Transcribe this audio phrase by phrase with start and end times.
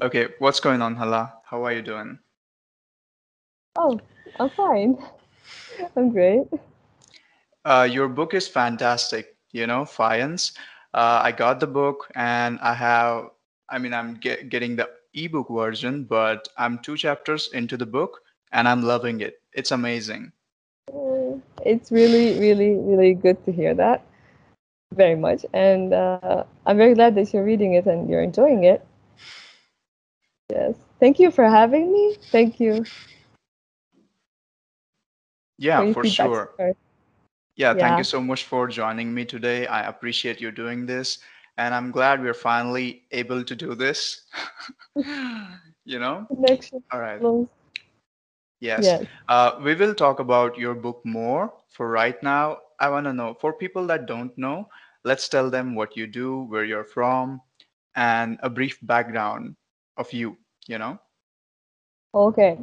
[0.00, 1.34] Okay, what's going on, Hala?
[1.44, 2.18] How are you doing?
[3.76, 4.00] Oh,
[4.40, 4.96] I'm fine.
[5.94, 6.46] I'm great.
[7.62, 10.52] Uh, your book is fantastic, you know, Faience.
[10.94, 13.30] Uh, I got the book and I have,
[13.68, 18.20] I mean, I'm get, getting the ebook version, but I'm two chapters into the book
[18.52, 19.42] and I'm loving it.
[19.52, 20.32] It's amazing.
[21.64, 24.02] It's really, really, really good to hear that.
[24.94, 25.44] Very much.
[25.52, 28.86] And uh, I'm very glad that you're reading it and you're enjoying it.
[30.50, 30.74] Yes.
[30.98, 32.16] Thank you for having me.
[32.30, 32.84] Thank you
[35.58, 36.54] Yeah, your for sure.
[37.58, 39.66] Yeah, thank you so much for joining me today.
[39.66, 41.18] I appreciate you doing this.
[41.58, 44.26] And I'm glad we're finally able to do this.
[45.84, 46.28] You know?
[46.92, 47.22] All right.
[48.60, 48.94] Yes.
[48.94, 49.08] Yes.
[49.28, 51.52] Uh, we will talk about your book more.
[51.68, 54.68] For right now, I want to know for people that don't know,
[55.04, 57.42] let's tell them what you do, where you're from,
[57.96, 59.56] and a brief background
[59.96, 60.98] of you, you know?
[62.14, 62.58] Okay.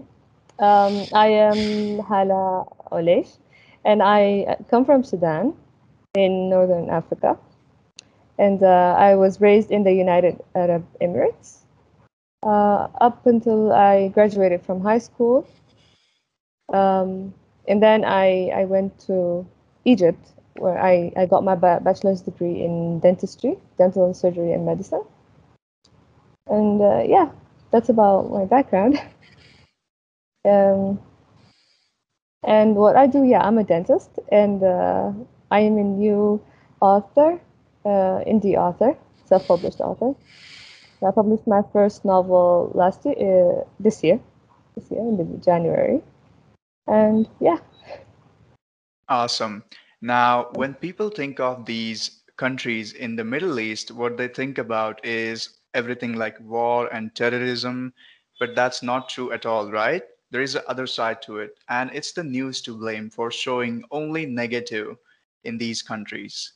[0.59, 3.37] Um, I am Hala Oleish,
[3.85, 5.53] and I uh, come from Sudan
[6.15, 7.37] in northern Africa.
[8.37, 11.59] And uh, I was raised in the United Arab Emirates
[12.43, 15.47] uh, up until I graduated from high school.
[16.73, 17.33] Um,
[17.67, 19.47] and then I, I went to
[19.85, 25.03] Egypt, where I, I got my bachelor's degree in dentistry, dental and surgery, and medicine.
[26.47, 27.29] And uh, yeah,
[27.71, 28.99] that's about my background.
[30.45, 30.99] Um,
[32.45, 35.11] and what I do, yeah, I'm a dentist, and uh,
[35.51, 36.41] I am a new
[36.81, 37.39] author,
[37.85, 40.13] uh, indie author, self-published author.
[41.05, 44.19] I published my first novel last year, uh, this year,
[44.75, 46.01] this year in January,
[46.87, 47.57] and yeah,
[49.09, 49.63] Awesome.
[50.01, 55.03] Now, when people think of these countries in the Middle East, what they think about
[55.05, 57.93] is everything like war and terrorism,
[58.39, 60.03] but that's not true at all, right?
[60.35, 63.85] There is a other side to it, and it's the news to blame for showing
[63.89, 64.97] only negative
[65.45, 66.51] in these countries.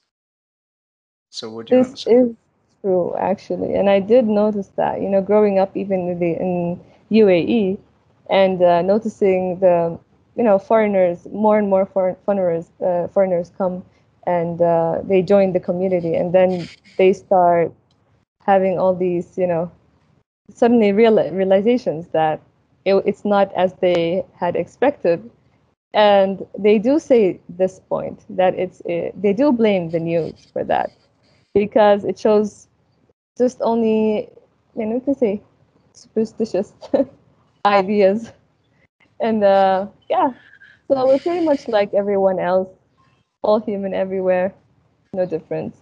[1.30, 2.36] So, what do you this is
[2.82, 5.02] true actually, and I did notice that.
[5.02, 7.78] You know, growing up even in the in UAE,
[8.30, 9.98] and uh, noticing the
[10.36, 13.82] you know foreigners more and more foreign foreigners uh, foreigners come
[14.28, 16.68] and uh, they join the community, and then
[16.98, 17.72] they start
[18.46, 19.72] having all these you know
[20.54, 22.42] suddenly real realizations that
[22.86, 25.30] it, it's not as they had expected.
[25.94, 30.64] And they do say this point that it's uh, they do blame the news for
[30.66, 30.92] that.
[31.54, 32.68] Because it shows
[33.38, 34.30] just only
[34.76, 35.42] you know can say
[35.94, 36.74] superstitious
[37.66, 38.32] ideas.
[39.20, 40.34] And uh yeah.
[40.88, 42.70] So we're pretty much like everyone else
[43.44, 44.54] all human everywhere
[45.14, 45.82] no difference.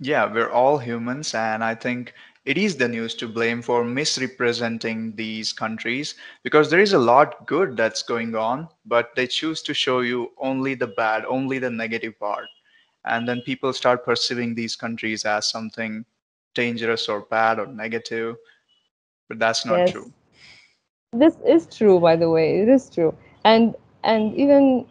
[0.00, 2.14] Yeah, we're all humans, and I think
[2.48, 6.14] it is the news to blame for misrepresenting these countries
[6.44, 10.32] because there is a lot good that's going on, but they choose to show you
[10.38, 12.48] only the bad, only the negative part.
[13.04, 16.04] And then people start perceiving these countries as something
[16.54, 18.36] dangerous or bad or negative,
[19.28, 20.12] but that's not yes true.
[21.12, 23.14] this is true by the way it is true
[23.44, 24.86] and and even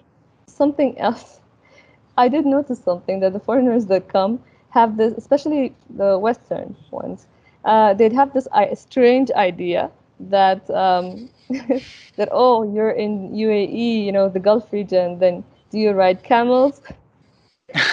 [0.47, 1.39] something else
[2.17, 4.39] I did notice something that the foreigners that come
[4.71, 7.27] have this, especially the Western ones,
[7.67, 11.29] uh, they'd have this strange idea that um,
[12.17, 16.81] that oh, you're in UAE, you know, the Gulf region, then do you ride camels?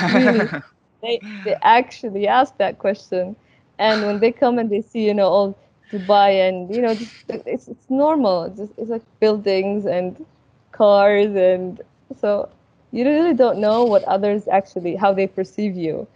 [0.06, 0.50] Really,
[1.02, 3.36] they they actually ask that question,
[3.78, 5.58] and when they come and they see, you know, all
[5.92, 8.44] Dubai and you know, just, it's it's normal.
[8.44, 10.24] It's, just, it's like buildings and
[10.72, 11.80] cars and
[12.16, 12.48] so
[12.92, 16.06] you really don't know what others actually how they perceive you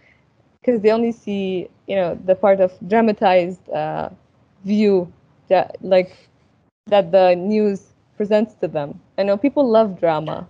[0.61, 4.09] because they only see you know the part of dramatized uh,
[4.63, 5.11] view
[5.47, 6.15] that like
[6.87, 10.47] that the news presents to them i know people love drama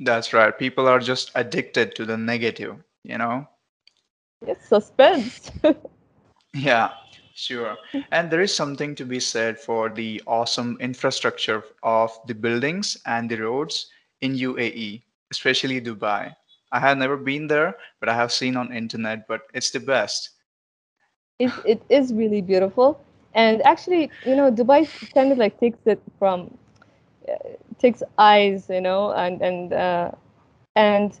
[0.00, 0.56] That's right.
[0.58, 3.46] People are just addicted to the negative, you know?
[4.46, 5.50] it's suspense
[6.54, 6.90] Yeah,
[7.34, 7.76] sure.
[8.12, 13.30] And there is something to be said for the awesome infrastructure of the buildings and
[13.30, 13.90] the roads
[14.20, 16.34] in UAE, especially Dubai.
[16.74, 20.30] I have never been there, but I have seen on internet, but it's the best.
[21.38, 23.00] it, it is really beautiful
[23.34, 26.56] and actually you know dubai kind of like takes it from
[27.28, 27.34] uh,
[27.78, 30.10] takes eyes you know and and uh,
[30.76, 31.20] and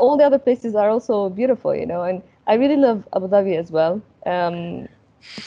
[0.00, 2.02] all the other places are also beautiful, you know.
[2.02, 4.02] And I really love Abu Dhabi as well.
[4.26, 4.88] Um,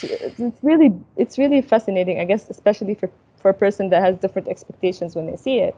[0.02, 3.10] it's, really it's really fascinating, I guess, especially for
[3.42, 5.76] for a person that has different expectations when they see it,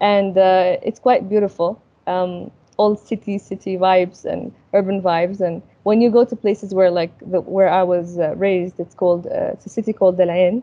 [0.00, 1.80] and uh, it's quite beautiful.
[2.06, 6.90] Um, all city city vibes and urban vibes, and when you go to places where
[6.90, 10.30] like the, where I was uh, raised, it's called uh, it's a city called Al
[10.30, 10.62] Ain,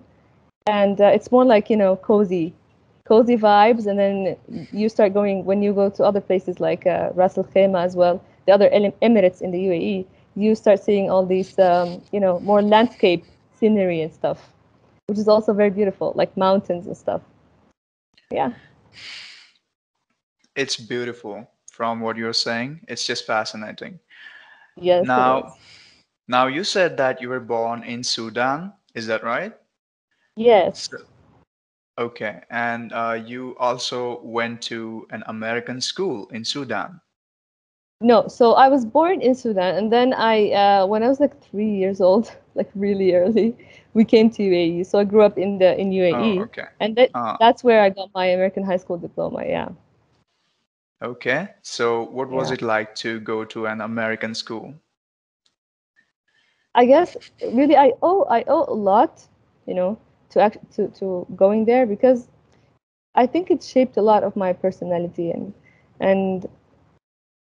[0.68, 2.54] and uh, it's more like you know cozy
[3.06, 3.86] cozy vibes.
[3.86, 4.38] And then
[4.72, 7.96] you start going when you go to other places like uh, Ras Al Khaimah as
[7.96, 8.70] well the other
[9.02, 10.06] Emirates in the UAE
[10.36, 13.24] you start seeing all these um, you know more landscape
[13.60, 14.52] scenery and stuff
[15.08, 17.22] which is also very beautiful like mountains and stuff.
[18.32, 18.54] Yeah
[20.56, 22.82] it's beautiful from what you're saying.
[22.88, 24.00] It's just fascinating.
[24.76, 25.56] Yes now
[26.28, 28.74] now you said that you were born in Sudan.
[28.96, 29.54] Is that right?
[30.36, 30.90] Yes.
[30.90, 30.98] So,
[31.98, 37.02] Okay, and uh, you also went to an American school in Sudan.
[38.02, 41.42] No, so I was born in Sudan, and then I, uh, when I was like
[41.42, 43.56] three years old, like really early,
[43.94, 44.84] we came to UAE.
[44.86, 46.68] So I grew up in the in UAE, Oh, okay.
[46.80, 49.44] and that, Uh, that's where I got my American high school diploma.
[49.46, 49.70] Yeah,
[51.02, 51.50] okay.
[51.62, 52.54] So what was yeah.
[52.54, 54.74] it like to go to an American school?
[56.76, 59.28] I guess really I owe I owe a lot,
[59.66, 59.98] you know,
[60.30, 62.28] to act to to going there because
[63.16, 65.54] I think it shaped a lot of my personality and
[66.00, 66.48] and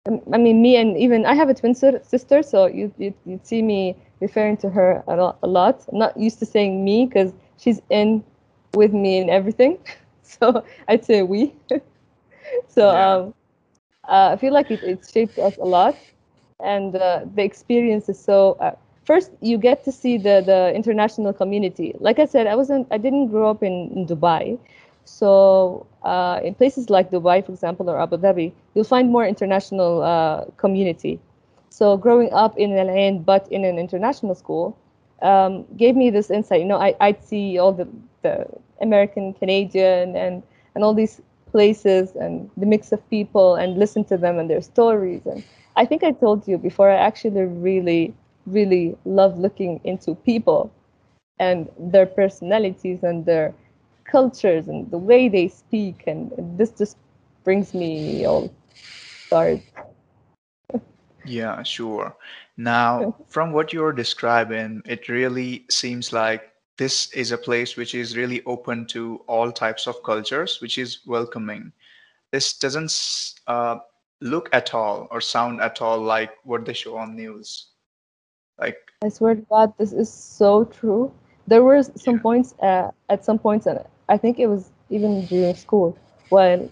[0.06, 3.46] um, I mean me and even I have a twin sister, so you you you'd
[3.46, 5.38] see me referring to her a lot.
[5.42, 5.86] A lot.
[5.90, 8.24] I'm not used to saying me because she's in
[8.74, 9.78] with me in everything,
[10.22, 11.54] so I'd say we.
[12.68, 13.16] so Yeah.
[13.16, 13.34] um,
[14.08, 15.96] uh, I feel like it, it shaped us a lot,
[16.60, 18.52] and uh, the experience is so.
[18.60, 21.94] Uh, first, you get to see the the international community.
[21.98, 22.86] Like I said, I wasn't.
[22.90, 24.58] I didn't grow up in, in Dubai,
[25.04, 30.02] so uh, in places like Dubai, for example, or Abu Dhabi, you'll find more international
[30.02, 31.20] uh, community.
[31.70, 34.76] So growing up in Al Ain, but in an international school,
[35.22, 36.60] um, gave me this insight.
[36.60, 37.88] You know, I, I'd see all the,
[38.22, 38.46] the
[38.80, 40.42] American, Canadian, and
[40.74, 41.20] and all these
[41.52, 45.20] places and the mix of people and listen to them and their stories.
[45.26, 45.44] And
[45.76, 48.14] I think I told you before, I actually really,
[48.46, 50.72] really love looking into people
[51.38, 53.54] and their personalities and their
[54.04, 56.04] cultures and the way they speak.
[56.06, 56.96] And this just
[57.44, 58.52] brings me all
[59.26, 59.60] stars.
[61.24, 62.16] Yeah, sure.
[62.56, 68.16] Now, from what you're describing, it really seems like this is a place which is
[68.16, 71.72] really open to all types of cultures, which is welcoming.
[72.30, 73.78] This doesn't uh,
[74.20, 77.66] look at all or sound at all like what they show on news.
[78.58, 81.12] Like, I swear to God, this is so true.
[81.46, 85.26] There were some yeah, points uh, at some points, and I think it was even
[85.26, 85.98] during school,
[86.28, 86.70] when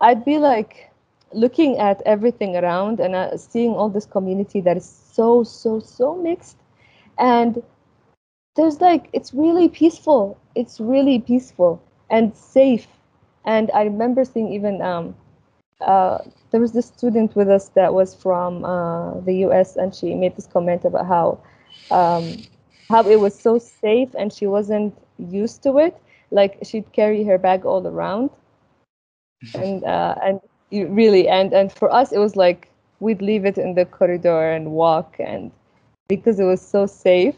[0.00, 0.90] I'd be like
[1.32, 6.16] looking at everything around and uh, seeing all this community that is so, so, so
[6.16, 6.56] mixed.
[7.18, 7.62] And
[8.56, 10.38] there's like, it's really peaceful.
[10.54, 12.86] It's really peaceful and safe.
[13.44, 15.14] And I remember seeing even um,
[15.80, 16.18] uh,
[16.50, 20.36] there was this student with us that was from uh, the US, and she made
[20.36, 21.38] this comment about how
[21.90, 22.36] um,
[22.88, 25.96] how it was so safe, and she wasn't used to it.
[26.30, 28.30] Like she'd carry her bag all around,
[29.54, 32.68] and uh, and you really and and for us it was like
[33.00, 35.50] we'd leave it in the corridor and walk, and
[36.08, 37.36] because it was so safe.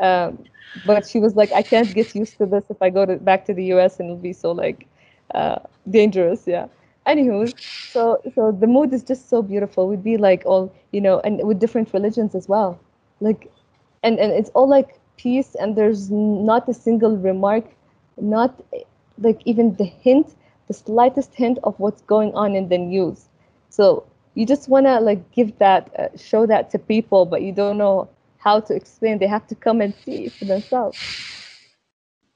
[0.00, 0.46] Um,
[0.84, 3.46] but she was like, I can't get used to this if I go to, back
[3.46, 4.88] to the US, and it'll be so like
[5.34, 5.60] uh,
[5.90, 6.46] dangerous.
[6.46, 6.68] Yeah.
[7.06, 7.54] Anywho,
[7.92, 9.88] so so the mood is just so beautiful.
[9.88, 12.78] We'd be like all you know, and with different religions as well,
[13.20, 13.50] like,
[14.02, 17.64] and and it's all like peace, and there's not a single remark,
[18.20, 18.60] not
[19.18, 20.34] like even the hint,
[20.68, 23.28] the slightest hint of what's going on in the news.
[23.68, 27.78] So you just wanna like give that, uh, show that to people, but you don't
[27.78, 28.08] know
[28.40, 29.18] how to explain.
[29.18, 30.98] They have to come and see for themselves.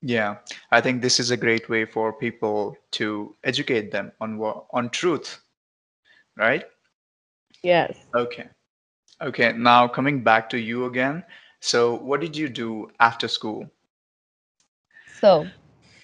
[0.03, 0.37] yeah.
[0.71, 4.91] I think this is a great way for people to educate them on what on
[4.91, 5.41] truth,
[6.37, 6.65] right?
[7.63, 8.07] Yes.
[8.17, 8.49] Okay.
[9.23, 9.53] Okay.
[9.53, 11.25] Now coming back to you again.
[11.61, 13.71] So, what did you do after school?
[15.07, 15.51] So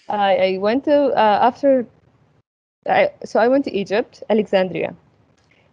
[0.09, 1.87] I, I went to uh, after
[2.89, 4.95] I so I went to Egypt, Alexandria.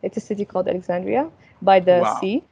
[0.03, 1.29] It's a city called Alexandria
[1.61, 2.19] by the Wow.
[2.19, 2.43] sea,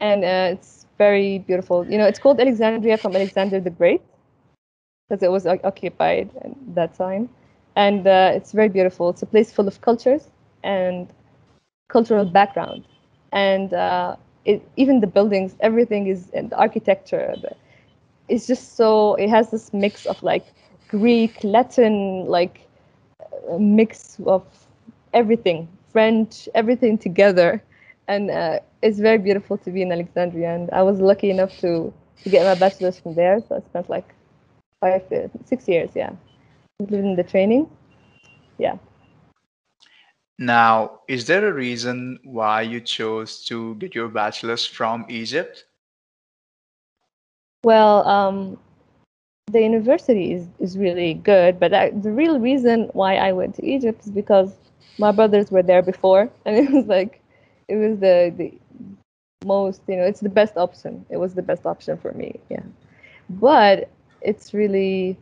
[0.00, 1.86] and uh, it's very beautiful.
[1.90, 4.02] You know, it's called Alexandria from Alexander the Great
[5.08, 7.28] because it was occupied at that time,
[7.76, 9.10] and uh, it's very beautiful.
[9.10, 10.30] It's a place full of cultures
[10.64, 11.08] and
[11.88, 12.84] cultural background,
[13.32, 17.34] and uh, it, even the buildings, everything is and the architecture.
[17.40, 17.54] The,
[18.28, 20.46] it's just so it has this mix of like
[20.88, 22.60] Greek, Latin, like
[23.50, 24.44] a mix of
[25.12, 27.62] everything, French, everything together.
[28.08, 30.54] And uh, it's very beautiful to be in Alexandria.
[30.54, 33.40] And I was lucky enough to to get my bachelor's from there.
[33.48, 34.14] So I spent like
[34.80, 36.12] five, uh, six years, yeah,
[36.80, 37.68] including the training.
[38.58, 38.78] Yeah.
[40.38, 45.64] Now, is there a reason why you chose to get your bachelor's from Egypt?
[47.64, 48.58] Well, um,
[49.50, 53.64] the university is, is really good, but I, the real reason why I went to
[53.64, 54.52] Egypt is because
[54.98, 57.22] my brothers were there before, and it was like,
[57.68, 58.52] it was the, the
[59.44, 61.04] most, you know, it's the best option.
[61.10, 62.62] It was the best option for me, yeah.
[63.28, 63.88] But
[64.22, 65.16] it's really,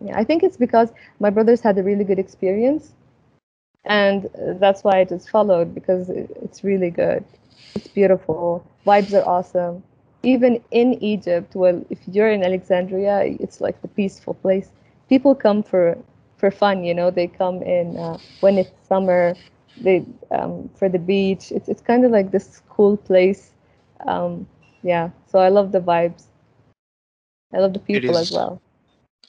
[0.00, 2.94] yeah, I think it's because my brothers had a really good experience,
[3.84, 4.28] and
[4.60, 7.24] that's why I just followed because it's really good.
[7.74, 8.64] It's beautiful.
[8.86, 9.82] Vibes are awesome.
[10.22, 14.70] Even in Egypt, well, if you're in Alexandria, it's like the peaceful place.
[15.08, 15.96] People come for
[16.38, 17.10] for fun, you know.
[17.10, 19.34] They come in uh, when it's summer.
[19.76, 21.52] They um, for the beach.
[21.52, 23.52] It's it's kind of like this cool place.
[24.06, 24.46] Um,
[24.82, 25.10] yeah.
[25.26, 26.24] So I love the vibes.
[27.52, 28.60] I love the people as well.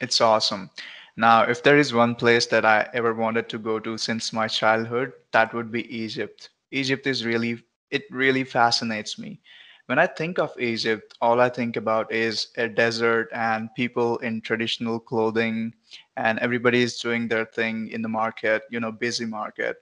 [0.02, 0.70] it's awesome.
[1.18, 4.48] Now, if there is one place that I ever wanted to go to since my
[4.48, 6.50] childhood, that would be Egypt.
[6.72, 9.42] Egypt is really, it really fascinates me.
[9.88, 14.42] When I think of Egypt, all I think about is a desert and people in
[14.42, 15.74] traditional clothing,
[16.18, 19.78] and everybody is doing their thing in the market, you know, busy market.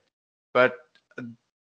[0.54, 0.76] But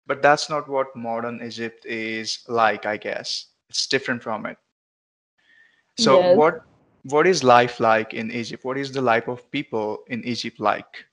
[0.07, 3.47] but that's not what modern Egypt is like, I guess.
[3.69, 4.57] It's different from it.
[5.95, 6.43] So Yes.
[6.43, 6.55] what
[7.03, 8.63] what is life like in Egypt?
[8.65, 11.05] What is the life of people in Egypt like?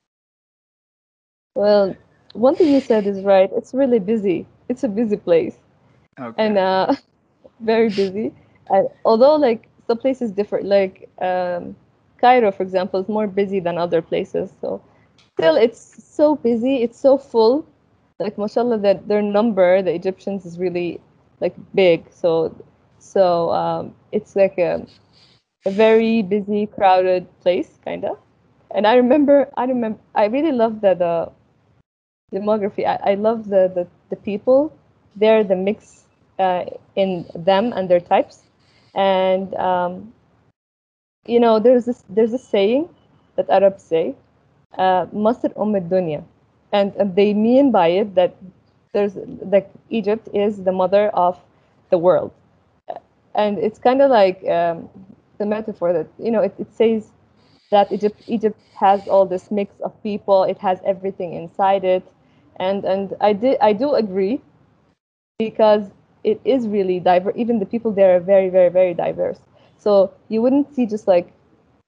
[1.54, 1.97] Well,
[2.35, 3.50] one thing you said is right.
[3.54, 4.47] It's really busy.
[4.68, 5.59] It's a busy place,
[6.37, 6.95] and uh,
[7.61, 8.33] very busy.
[8.68, 11.76] And although like some places differ, like um,
[12.21, 14.52] Cairo, for example, is more busy than other places.
[14.61, 14.80] So
[15.37, 16.83] still, it's so busy.
[16.83, 17.66] It's so full.
[18.19, 21.00] Like mashallah, that their number, the Egyptians, is really
[21.40, 22.11] like big.
[22.11, 22.55] So
[22.99, 24.87] so um, it's like a,
[25.66, 28.19] a very busy, crowded place, kind of.
[28.75, 31.31] And I remember, I remember, I really love the the
[32.33, 32.87] demography.
[32.87, 34.73] I, I love the, the the people.
[35.16, 36.05] They're the mix
[36.38, 36.64] uh,
[36.97, 38.43] in them and their types.
[38.95, 40.12] And um,
[41.26, 42.88] you know, there's this there's a saying
[43.37, 44.14] that Arabs say,
[44.78, 46.23] uh, "Masr Umm dunya,"
[46.73, 48.35] and, they mean by it that
[48.92, 49.16] there's
[49.50, 51.38] like Egypt is the mother of
[51.90, 52.32] the world,
[53.35, 54.88] and it's kind of like um,
[55.38, 57.11] the metaphor that you know it, it says
[57.70, 60.44] that Egypt Egypt has all this mix of people.
[60.44, 62.04] It has everything inside it,
[62.58, 64.40] and and I did I do agree
[65.38, 65.90] because
[66.25, 67.35] it is really diverse.
[67.37, 69.40] Even the people there are very, very, very diverse.
[69.78, 71.32] So you wouldn't see just like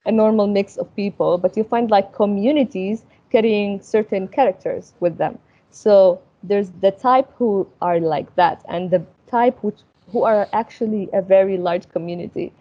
[0.05, 5.37] a normal mix of people, but you find like communities carrying certain characters with them.
[5.71, 9.79] So there's the type who are like that, and the type which
[10.11, 12.51] who are actually a very large community.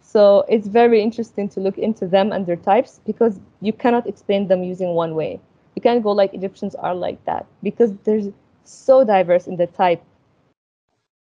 [0.00, 4.48] So it's very interesting to look into them and their types because you cannot explain
[4.48, 5.40] them using one way.
[5.74, 8.28] You can't go like Egyptians are like that because there's
[8.64, 10.02] so diverse in the type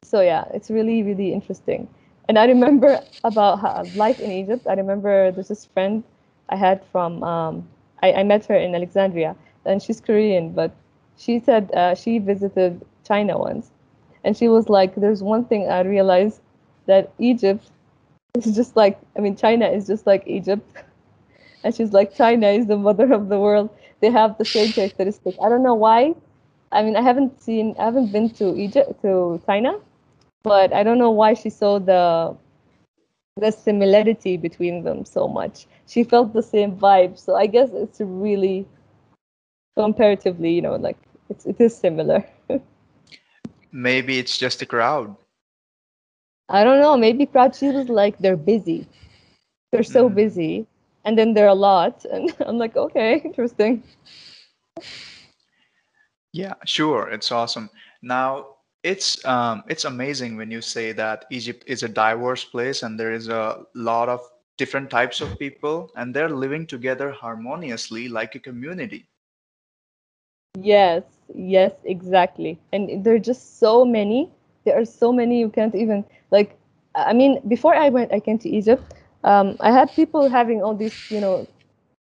[0.04, 1.88] so yeah, it's really really interesting.
[2.28, 4.68] And I remember about life in Egypt.
[4.68, 6.04] I remember there's this friend
[6.50, 7.68] I had from um,
[8.02, 10.72] I, I met her in Alexandria, and she's Korean, but
[11.18, 13.72] she said uh, she visited China once,
[14.24, 16.42] and she was like, "There's one thing I realized
[16.88, 17.70] that Egypt
[18.38, 20.68] is just like I mean China is just like Egypt,
[21.64, 23.70] and she's like China is the mother of the world.
[24.02, 25.38] They have the same characteristics.
[25.44, 26.16] I don't know why.
[26.72, 29.80] I mean I haven't seen I haven't been to Egypt to China,
[30.44, 32.36] but I don't know why she saw the
[33.38, 35.68] the similarity between them so much.
[35.88, 38.68] She felt the same vibe, so I guess it's really
[39.76, 40.98] comparatively, you know, like
[41.30, 42.24] it's it is similar.
[43.72, 45.16] Maybe it's just a crowd.
[46.50, 48.88] I don't know, maybe crowd she was like they're busy.
[49.72, 50.68] They're so Mm, busy,
[51.06, 53.84] and then they're a lot, and I'm like, okay, interesting.
[56.32, 57.10] yeah, sure.
[57.10, 57.70] It's awesome.
[58.02, 58.53] Now,
[58.84, 63.14] it's um, it's amazing when you say that Egypt is a diverse place and there
[63.14, 64.22] is a lot of
[64.58, 69.08] different types of people and they're living together harmoniously like a community.
[70.60, 72.60] Yes, yes, exactly.
[72.72, 74.30] And there are just so many.
[74.66, 76.58] There are so many you can't even like.
[76.96, 78.94] I mean, before I went, I came to Egypt.
[79.24, 81.48] Um, I had people having all these, you know,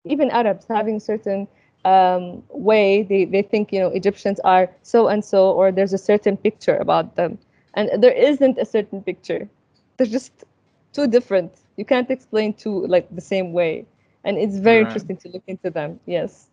[0.05, 1.47] even Arabs having certain
[1.87, 5.97] um, way they, they think you know Egyptians are so and so or there's a
[6.11, 7.37] certain picture about them
[7.75, 9.49] and there isn't a certain picture
[9.97, 10.45] they're just
[10.93, 13.85] too different you can't explain two like the same way
[14.23, 15.01] and it's very Right.
[15.01, 16.49] interesting to look into them yes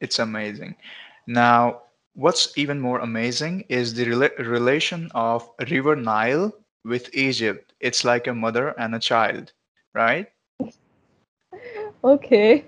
[0.00, 0.76] It's amazing.
[1.26, 1.82] Now,
[2.14, 6.52] What's even more amazing is the rela- relation of River Nile
[6.84, 7.72] with Egypt.
[7.80, 9.52] It's like a mother and a child,
[9.94, 10.28] right?
[12.04, 12.64] Okay.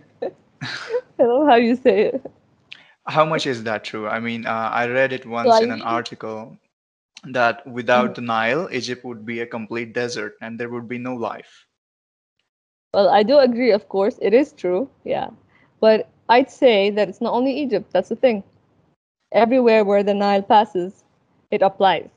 [1.19, 2.31] I love how you say it.
[3.07, 4.07] How much is that true?
[4.09, 6.59] I mean, uh, I read it once in an article
[7.25, 11.15] that without the Nile, Egypt would be a complete desert and there would be no
[11.15, 11.67] life.
[12.95, 14.89] well, I do agree, of course, it is true.
[15.05, 15.31] Yeah.
[15.81, 18.43] But I'd say that it's not only Egypt, that's the thing.
[19.33, 21.05] Everywhere where the Nile passes,
[21.51, 22.09] it applies.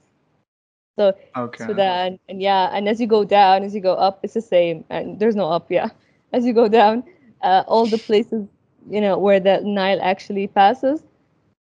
[0.98, 1.66] So Okay.
[1.66, 4.84] Sudan, and yeah, and as you go down, as you go up, it's the same.
[4.90, 5.90] And there's no up, yeah.
[6.34, 7.04] As you go down,
[7.44, 8.48] uh, all the places,
[8.90, 11.04] you know, where the Nile actually passes,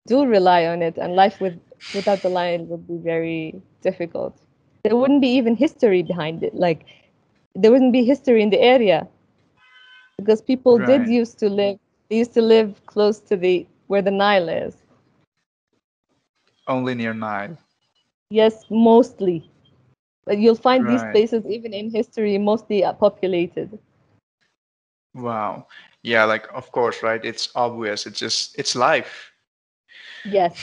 [0.08, 1.60] do rely on it, and life with
[1.94, 4.38] without the Nile would be very difficult.
[4.84, 6.56] There wouldn't be even history behind it.
[6.56, 6.86] Like
[7.56, 9.08] there wouldn't be history in the area
[10.18, 11.78] because people did used to live.
[12.10, 14.76] They used to live close to the where the Nile is.
[16.68, 17.58] Only near Nile.
[18.30, 19.50] Yes, mostly.
[20.26, 23.80] But you'll find these places even in history mostly populated.
[25.16, 25.68] Wow.
[26.04, 27.24] Yeah, like of course, right?
[27.26, 28.06] It's obvious.
[28.08, 29.34] It's just it's life.
[30.26, 30.58] Yes,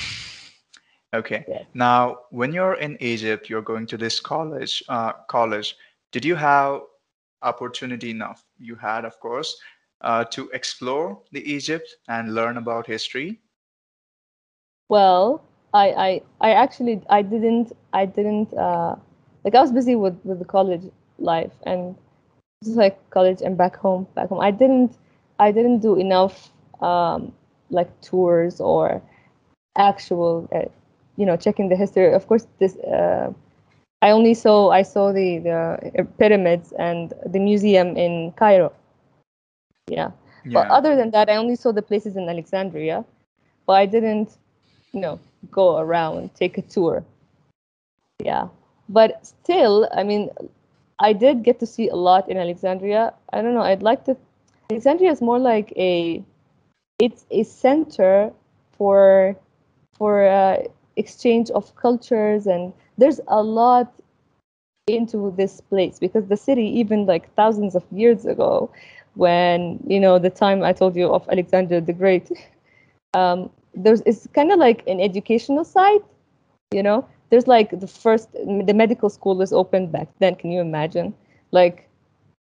[1.14, 1.46] Okay.
[1.46, 1.66] yes.
[1.74, 4.82] Now, when you're in Egypt, you're going to this college.
[4.88, 5.76] Uh, college.
[6.12, 6.80] Did you have
[7.42, 8.44] opportunity enough?
[8.58, 9.56] You had, of course,
[10.02, 13.40] uh, to explore the Egypt and learn about history.
[14.88, 15.42] Well,
[15.72, 18.96] I, I, I actually, I didn't, I didn't, uh,
[19.44, 21.96] like I was busy with, with the college life and
[22.62, 24.40] just like college and back home, back home.
[24.40, 24.96] I didn't,
[25.38, 26.50] I didn't do enough,
[26.80, 27.32] um,
[27.70, 29.02] like tours or
[29.76, 30.68] actual, uh,
[31.16, 32.12] you know, checking the history.
[32.12, 33.32] Of course, this, uh,
[34.02, 38.72] I only saw, I saw the, the pyramids and the museum in Cairo.
[39.88, 40.10] Yeah.
[40.44, 43.04] But other than that, I only saw the places in Alexandria,
[43.64, 44.38] but I didn't,
[44.92, 47.04] you know, go around, take a tour.
[48.18, 48.48] Yeah.
[48.88, 50.30] But still, I mean,
[51.02, 53.12] I did get to see a lot in Alexandria.
[53.32, 54.16] I don't know, I'd like to
[54.70, 56.24] Alexandria is more like a
[56.98, 58.32] it's a center
[58.78, 59.36] for
[59.98, 60.62] for uh,
[60.96, 63.92] exchange of cultures and there's a lot
[64.86, 68.70] into this place because the city even like thousands of years ago
[69.14, 72.30] when you know the time i told you of alexander the great
[73.14, 76.02] um there's it's kind of like an educational site
[76.72, 80.60] you know there's like the first the medical school was opened back then can you
[80.60, 81.14] imagine
[81.52, 81.90] like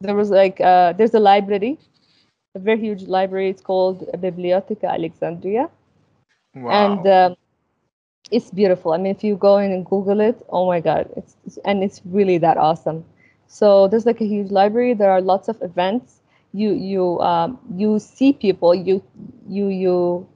[0.02, 1.80] there was like uh there's a library
[2.56, 5.70] a very huge library it's called biblioteca alexandria
[6.70, 7.36] and um,
[8.32, 8.94] it's beautiful.
[8.94, 11.84] I mean, if you go in and Google it, oh my God, it's, it's and
[11.84, 13.06] it's really that awesome.
[13.48, 14.94] So there's like a huge library.
[14.94, 16.22] There are lots of events.
[16.54, 18.76] You you um, you see people.
[18.76, 19.04] You
[19.48, 20.28] you you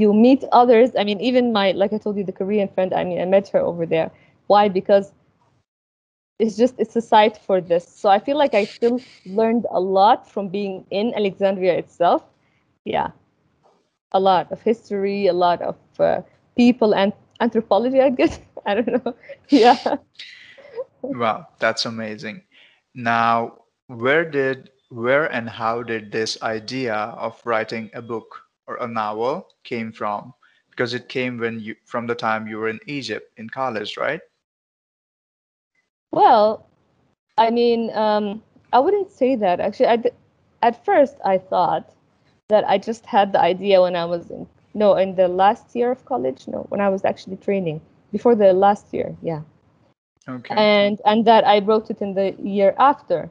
[0.00, 0.90] you meet others.
[0.98, 2.92] I mean, even my like I told you, the Korean friend.
[2.94, 4.10] I mean, I met her over there.
[4.46, 4.68] Why?
[4.68, 5.12] Because
[6.38, 7.86] it's just it's a site for this.
[7.86, 12.24] So I feel like I still learned a lot from being in Alexandria itself.
[12.84, 13.10] Yeah,
[14.12, 16.22] a lot of history, a lot of uh,
[16.56, 18.00] people and anthropology.
[18.00, 19.14] I guess I don't know.
[19.48, 19.96] Yeah.
[21.12, 21.46] Wow.
[21.58, 22.42] That's amazing.
[22.94, 28.88] Now, where did where and how did this idea of writing a book or a
[28.88, 30.34] novel came from?
[30.70, 34.20] Because it came when you from the time you were in Egypt in college, right?
[36.12, 36.66] Well,
[37.36, 39.86] I mean, um, I wouldn't say that actually.
[39.88, 40.10] I d-
[40.62, 41.94] at first I thought
[42.48, 45.90] that I just had the idea when I was in no in the last year
[45.90, 46.46] of college.
[46.48, 47.80] No, when I was actually training
[48.12, 49.16] before the last year.
[49.22, 49.42] Yeah,
[50.28, 50.70] Okay.
[50.72, 53.30] and and that I wrote it in the year after.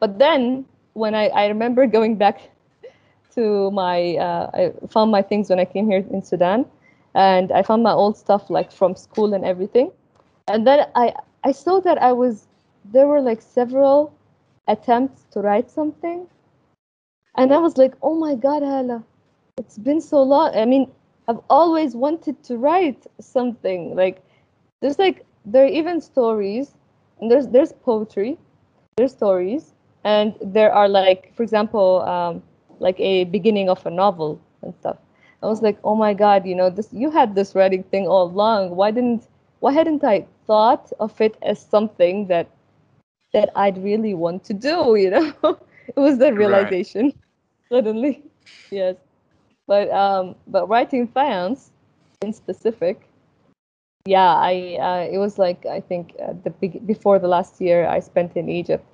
[0.00, 2.50] But then when I I remember going back
[3.34, 6.66] to my uh, I found my things when I came here in Sudan,
[7.14, 9.90] and I found my old stuff like from school and everything.
[10.48, 12.46] And then I I saw that I was
[12.84, 14.12] there were like several
[14.68, 16.26] attempts to write something,
[17.36, 19.02] and I was like, oh my God, Hala,
[19.56, 20.54] it's been so long.
[20.54, 20.90] I mean,
[21.28, 23.94] I've always wanted to write something.
[23.94, 24.22] Like
[24.80, 26.74] there's like there are even stories,
[27.20, 28.38] and there's there's poetry,
[28.96, 29.72] there's stories,
[30.04, 32.42] and there are like, for example, um,
[32.80, 34.96] like a beginning of a novel and stuff.
[35.42, 38.24] I was like, oh my God, you know, this you had this writing thing all
[38.24, 38.76] along.
[38.76, 39.28] Why didn't
[39.60, 42.48] why hadn't I thought of it as something that
[43.32, 45.34] that I'd really want to do, you know?
[45.88, 46.38] it was the Right.
[46.38, 47.12] realization
[47.72, 48.22] suddenly.
[48.70, 48.96] Yes.
[49.66, 51.70] But um but writing Faience
[52.22, 53.08] in specific,
[54.06, 57.86] yeah, I uh, it was like I think uh, the big, before the last year
[57.86, 58.84] I spent in Egypt.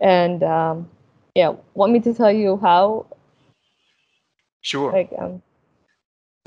[0.00, 0.88] And um
[1.34, 3.06] yeah, want me to tell you how
[4.62, 4.92] Sure.
[4.92, 5.42] like um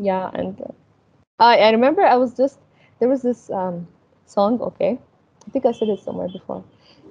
[0.02, 0.74] yeah, and uh,
[1.40, 2.60] I, I remember I was just
[3.00, 3.88] there was this um,
[4.26, 4.60] song.
[4.62, 5.00] Okay,
[5.48, 6.64] I think I said it somewhere before,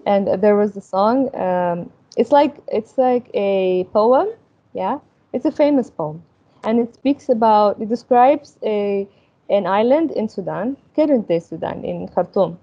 [0.06, 1.34] and there was a song.
[1.34, 4.28] Um, it's like it's like a poem.
[4.74, 4.98] Yeah,
[5.32, 6.22] it's a famous poem,
[6.64, 9.08] and it speaks about it describes a
[9.48, 12.58] an island in Sudan, current day Sudan, in Khartoum.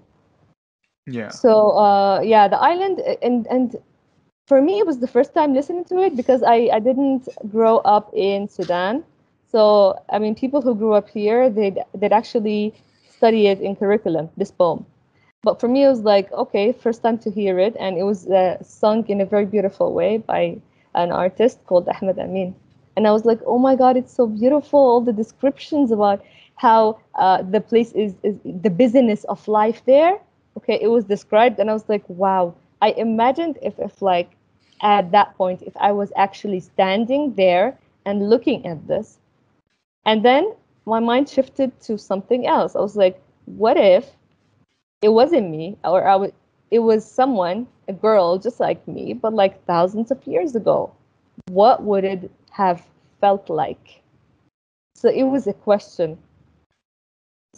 [1.06, 1.30] Yeah.
[1.30, 3.76] So uh, yeah, the island and and
[4.48, 7.76] for me it was the first time listening to it because I I didn't grow
[7.96, 9.04] up in Sudan.
[9.52, 9.62] So
[10.10, 12.74] I mean, people who grew up here they'd they'd actually
[13.08, 14.30] study it in curriculum.
[14.36, 14.86] This poem.
[15.42, 18.26] But for me, it was like, okay, first time to hear it, and it was
[18.28, 20.58] uh, sung in a very beautiful way by
[20.94, 22.54] an artist called Ahmed Amin.
[22.96, 24.80] And I was like, oh my God, it's so beautiful.
[24.80, 26.24] All the descriptions about
[26.56, 30.18] how uh, the place is, is the business of life there.
[30.56, 32.54] Okay, it was described, and I was like, wow.
[32.82, 34.30] I imagined if, if like
[34.80, 39.18] at that point, if I was actually standing there and looking at this,
[40.04, 40.54] and then
[40.86, 42.74] my mind shifted to something else.
[42.74, 44.10] I was like, what if
[45.02, 46.32] it wasn't me, or I was,
[46.70, 50.92] it was someone, a girl just like me, but like thousands of years ago?
[51.48, 52.86] What would it have
[53.20, 54.02] felt like?
[54.94, 56.18] So it was a question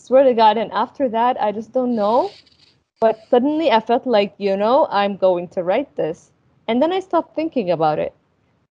[0.00, 0.56] swear to God.
[0.56, 2.30] And after that, I just don't know.
[3.00, 6.32] But suddenly I felt like, you know, I'm going to write this.
[6.70, 8.14] And then I stopped thinking about it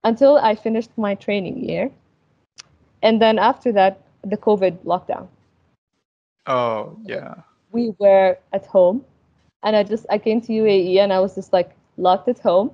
[0.04, 1.90] until I finished my training year.
[3.02, 5.28] And then after that, the COVID lockdown.
[6.46, 7.34] Oh, yeah.
[7.72, 9.04] We were at home
[9.64, 12.70] and I just, I came to UAE and I was just like locked at home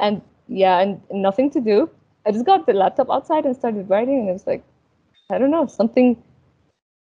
[0.00, 1.88] and yeah, and nothing to do.
[2.26, 4.64] I just got the laptop outside and started writing and it was like,
[5.30, 6.20] I don't know, something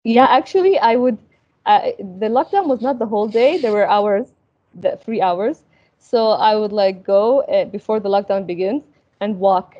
[0.03, 1.17] yeah, actually, I would.
[1.65, 3.57] Uh, the lockdown was not the whole day.
[3.57, 4.27] There were hours,
[4.73, 5.63] the three hours.
[6.01, 8.83] So I would like go uh, before the lockdown begins
[9.21, 9.75] and walk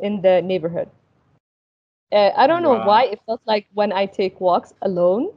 [0.00, 0.90] in the neighborhood.
[2.12, 2.88] Uh, I don't know Wow.
[2.88, 5.30] why it felt like when I take walks alone,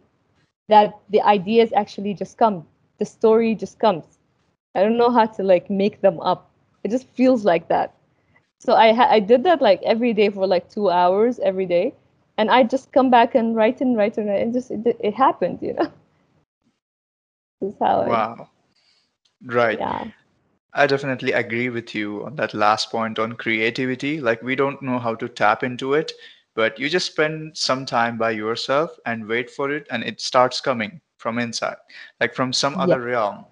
[0.70, 2.68] that the ideas actually just come.
[3.00, 4.20] The story just comes.
[4.76, 6.50] I don't know how to like make them up.
[6.84, 7.94] It just feels like that.
[8.60, 11.96] So I ha- I did that like every day for like two hours every day,
[12.38, 15.16] and I just come back and write and write and write, and just it, it
[15.16, 15.92] happened, you know.
[17.62, 18.50] This is how I, Wow.
[19.46, 19.80] Right.
[19.80, 20.06] yeah.
[20.74, 24.20] I definitely agree with you on that last point on creativity.
[24.22, 26.12] Like, we don't know how to tap into it,
[26.56, 30.62] but you just spend some time by yourself and wait for it, and it starts
[30.62, 31.78] coming from inside,
[32.20, 32.80] like from some Yeah.
[32.80, 33.46] other realm.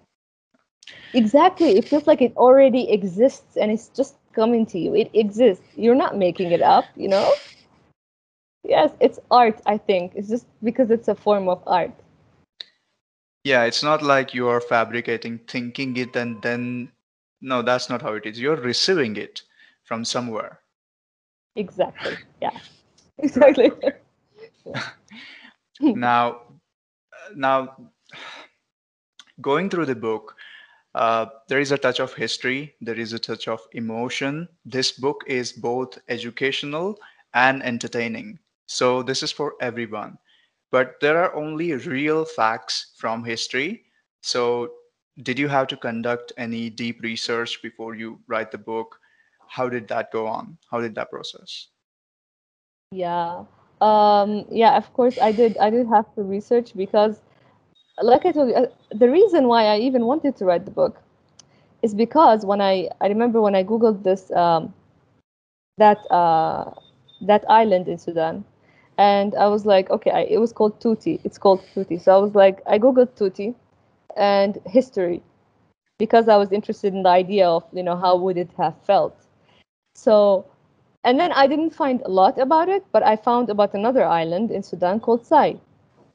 [1.14, 1.76] Exactly.
[1.78, 4.94] It feels like it already exists and it's just coming to you.
[4.94, 5.64] It exists.
[5.76, 7.32] You're not making it up, you know?
[8.64, 10.12] Yes, it's art, I think.
[10.14, 11.92] It's just because it's a form of art.
[13.46, 16.90] Yeah, it's not like you are fabricating, thinking it, and then,
[17.40, 18.40] no, that's not how it is.
[18.40, 19.42] You're receiving it
[19.84, 20.58] from somewhere.
[21.54, 22.16] Exactly.
[22.42, 22.58] Yeah.
[23.18, 23.70] Exactly.
[25.80, 26.40] Now,
[27.36, 27.76] now,
[29.40, 30.34] going through the book,
[30.96, 34.48] uh, there is a touch of history, there is a touch of emotion.
[34.64, 36.98] This book is both educational
[37.32, 38.40] and entertaining.
[38.66, 40.18] So, this is for everyone.
[40.70, 43.84] But there are only real facts from history.
[44.20, 44.72] So,
[45.22, 49.00] did you have to conduct any deep research before you write the book?
[49.48, 50.58] How did that go on?
[50.70, 51.68] How did that process?
[52.90, 53.44] Yeah.
[53.80, 57.20] Um, yeah, of course I did I did have to research because
[58.02, 61.00] like I told you, uh, the reason why I even wanted to write the book
[61.82, 64.72] is because when I I remember when I googled this um,
[65.78, 66.70] that uh,
[67.22, 68.44] that island in Sudan,
[68.98, 71.20] and I was like, okay, I, it was called Tuti.
[71.24, 71.98] It's called Tuti.
[71.98, 73.54] So I was like, I googled Tuti
[74.16, 75.22] and history
[75.98, 79.16] because I was interested in the idea of you know how would it have felt.
[79.94, 80.46] So
[81.04, 84.50] and then I didn't find a lot about it, but I found about another island
[84.50, 85.56] in Sudan called Sai.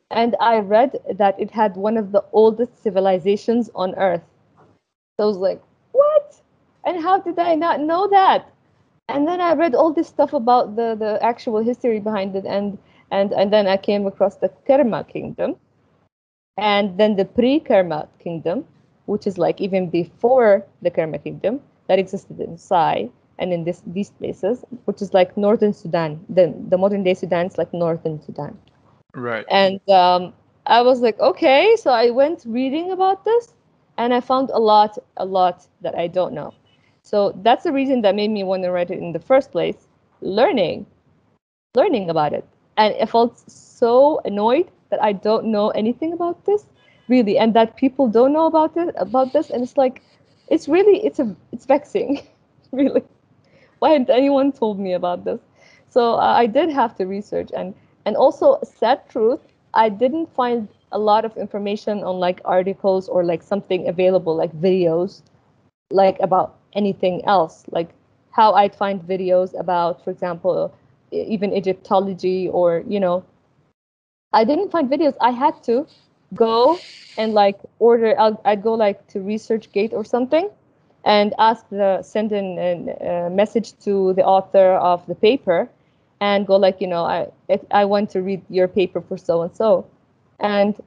[0.10, 4.24] And I read that it had one of the oldest civilizations on earth.
[5.16, 5.62] So I was like,
[5.94, 6.42] what?
[6.86, 8.50] And how did I not know that?
[9.16, 12.46] And then I read all this stuff about the, the actual history behind it.
[12.46, 12.78] And,
[13.12, 15.56] and, and then I came across the Kerma kingdom
[16.58, 18.66] and then the pre Kerma kingdom,
[19.06, 23.82] which is like even before the Kerma kingdom that existed in Sai and in this,
[23.88, 26.24] these places, which is like northern Sudan.
[26.30, 28.58] The, the modern day Sudan is like northern Sudan.
[29.14, 29.46] Right.
[29.50, 30.34] And um,
[30.68, 31.76] I was like, okay.
[31.78, 33.54] So I went reading about this
[33.98, 36.54] and I found a lot, a lot that I don't know.
[37.04, 39.88] So that's the reason that made me want to write it in the first place,
[40.22, 40.86] learning,
[41.76, 42.46] learning about it.
[42.78, 46.66] And I felt so annoyed that I don't know anything about this,
[47.08, 49.50] really, and that people don't know about it, about this.
[49.50, 50.02] And it's like,
[50.50, 52.22] it's really, it's a, it's vexing,
[52.72, 53.04] really.
[53.80, 55.42] Why hadn't anyone told me about this?
[55.90, 57.74] So uh, I did have to research and
[58.06, 59.40] and also sad truth
[59.74, 64.54] I didn't find a lot of information on like articles or like something available like
[64.54, 65.22] videos
[65.92, 67.90] like about anything else like
[68.32, 70.74] how I'd find videos about for example
[71.12, 73.24] even Egyptology or you know.
[74.34, 75.16] I didn't find videos.
[75.20, 75.86] I had to
[76.34, 76.80] go
[77.18, 80.50] and like order I'd, I'd go like to ResearchGate or something
[81.04, 85.68] and ask the send in a message to the author of the paper
[86.22, 87.28] and go like you know I
[87.72, 89.86] I want to read your paper for so and so.
[90.40, 90.82] And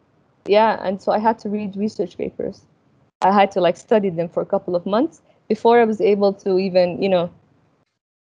[0.46, 2.62] yeah and so I had to read research papers.
[3.20, 6.32] I had to like study them for a couple of months before I was able
[6.44, 7.30] to even you know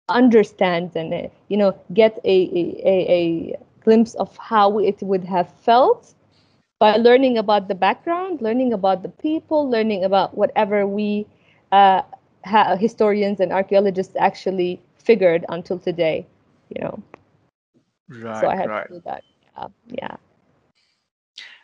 [0.09, 2.37] understand and uh, you know get a,
[2.83, 6.13] a, a glimpse of how it would have felt
[6.79, 11.25] by learning about the background learning about the people learning about whatever we
[11.71, 12.01] uh,
[12.45, 16.25] ha- historians and archaeologists actually figured until today
[16.69, 17.01] you know
[17.87, 18.87] Right, so i had right.
[18.87, 19.23] to do that
[19.55, 20.15] yeah yeah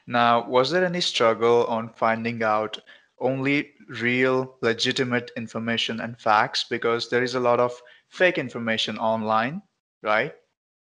[0.08, 2.80] Now, was there any struggle on finding out
[3.20, 6.66] only real, legitimate information and facts?
[6.70, 9.62] Because there is a lot of fake information online,
[10.04, 10.34] right?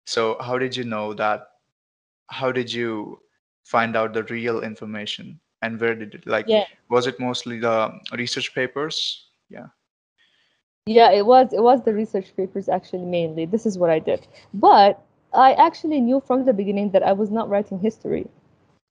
[0.05, 1.47] So, how did you know that?
[2.27, 3.19] How did you
[3.63, 5.39] find out the real information?
[5.61, 9.27] And where did it, like, yeah was it mostly the research papers?
[9.49, 9.67] Yeah.
[10.85, 14.27] yeah it was it was the research papers actually mainly this is what i did
[14.53, 18.25] but i actually knew from the beginning that i was not writing history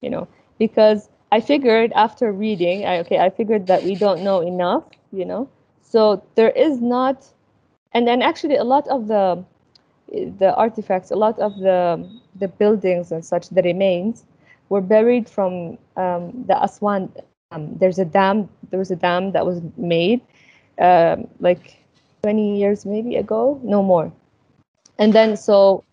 [0.02, 4.40] you know because i figured after reading I, okay i figured that we don't know
[4.40, 5.48] enough you know?
[5.82, 7.32] So there is not
[7.92, 9.44] and then actually a lot of the
[10.08, 12.06] the artifacts a lot of the
[12.38, 14.24] the buildings and such the remains
[14.68, 19.44] were buried from um, the aswan um, there's a dam there was a dam that
[19.46, 20.20] was made
[20.78, 21.78] um, like
[22.22, 24.12] 20 years maybe ago no more.
[24.98, 25.84] And then so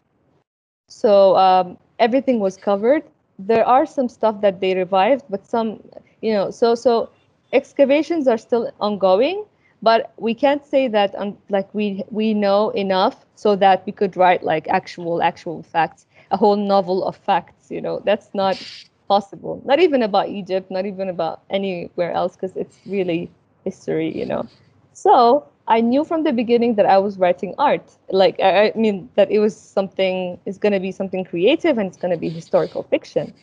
[0.88, 3.04] so um, everything was covered
[3.40, 5.80] there are some stuff that they revived but some
[6.22, 7.10] you know so so
[7.54, 9.46] excavations are still ongoing
[9.82, 14.18] but we can't say that um, like we we know enough so that we could
[14.18, 18.02] write like actual actual facts a whole novel of facts you know?
[18.06, 18.62] That's not
[19.08, 19.62] possible.
[19.66, 23.30] Not even about egypt not even about anywhere else because it's really
[23.66, 24.48] history you know?
[24.94, 29.10] So i knew from the beginning that i was writing art like i, I mean
[29.16, 32.30] that it was something it's going to be something creative and it's going to be
[32.30, 33.34] historical fiction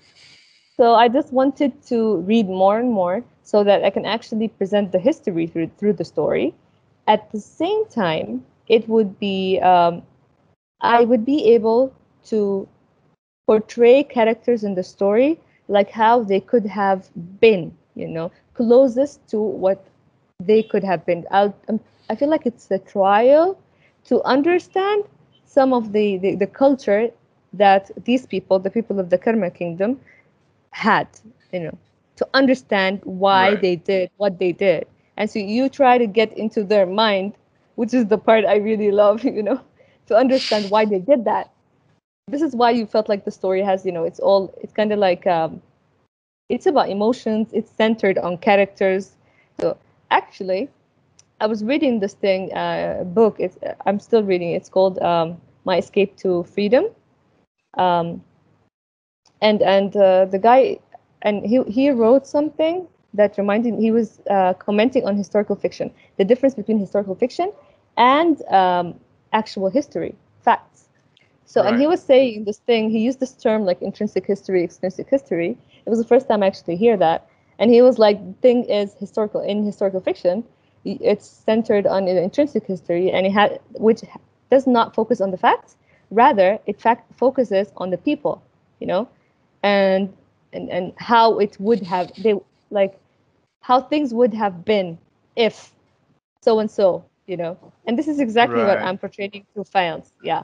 [0.76, 4.90] so I just wanted to read more and more so that I can actually present
[4.92, 6.54] the history through, through the story.
[7.06, 10.02] At the same time, it would be um,
[10.80, 11.92] I would be able
[12.26, 12.66] to
[13.46, 17.08] portray characters in the story like how they could have
[17.40, 19.84] been, you know, closest to what
[20.40, 21.24] they could have been.
[21.30, 23.58] i um, I feel like it's a trial
[24.04, 25.04] to understand
[25.44, 27.10] some of the, the, the culture
[27.52, 30.00] that these people, the people of the Kerma kingdom,
[30.70, 31.08] had,
[31.52, 31.78] you know,
[32.16, 33.56] to understand why Right.
[33.56, 34.86] they did what they did.
[35.16, 37.34] And so you try to get into their mind,
[37.76, 39.60] which is the part I really love, you know,
[40.06, 41.50] to understand why they did that.
[42.28, 44.92] This is why you felt like the story has, you know, it's all, it's kind
[44.92, 45.62] of like, um,
[46.48, 49.16] it's about emotions, it's centered on characters.
[49.60, 49.76] So
[50.10, 50.70] actually,
[51.40, 53.36] I was reading this thing, uh, book.
[53.38, 54.50] It's I'm still reading.
[54.52, 56.86] It's called um, My Escape to Freedom.
[57.76, 58.22] Um,
[59.40, 60.78] and and uh, the guy
[61.22, 66.24] and he he wrote something that reminded he was uh, commenting on historical fiction the
[66.24, 67.52] difference between historical fiction
[67.96, 68.94] and um,
[69.32, 70.88] actual history facts
[71.44, 75.08] so and he was saying this thing he used this term like intrinsic history extrinsic
[75.08, 77.26] history it was the first time i actually hear that
[77.58, 80.44] and he was like thing is historical in historical fiction
[80.84, 84.02] it's centered on an intrinsic history and it had which
[84.50, 85.76] does not focus on the facts.
[86.10, 88.42] Rather it fact focuses on the people
[88.80, 89.08] you know
[89.62, 90.12] and
[90.52, 92.34] and and how it would have they
[92.70, 92.98] like
[93.60, 94.98] how things would have been
[95.36, 95.72] if
[96.42, 97.56] so and so you know.
[97.86, 100.42] And this is exactly what i'm portraying through Faience yeah.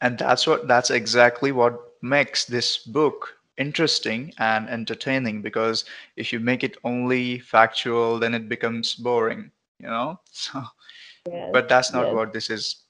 [0.00, 5.84] And that's what that's exactly what makes this book interesting and entertaining because
[6.16, 10.20] if you make it only factual, then it becomes boring, you know?
[10.32, 10.62] So,
[11.26, 12.84] yes but that's not yes what this is.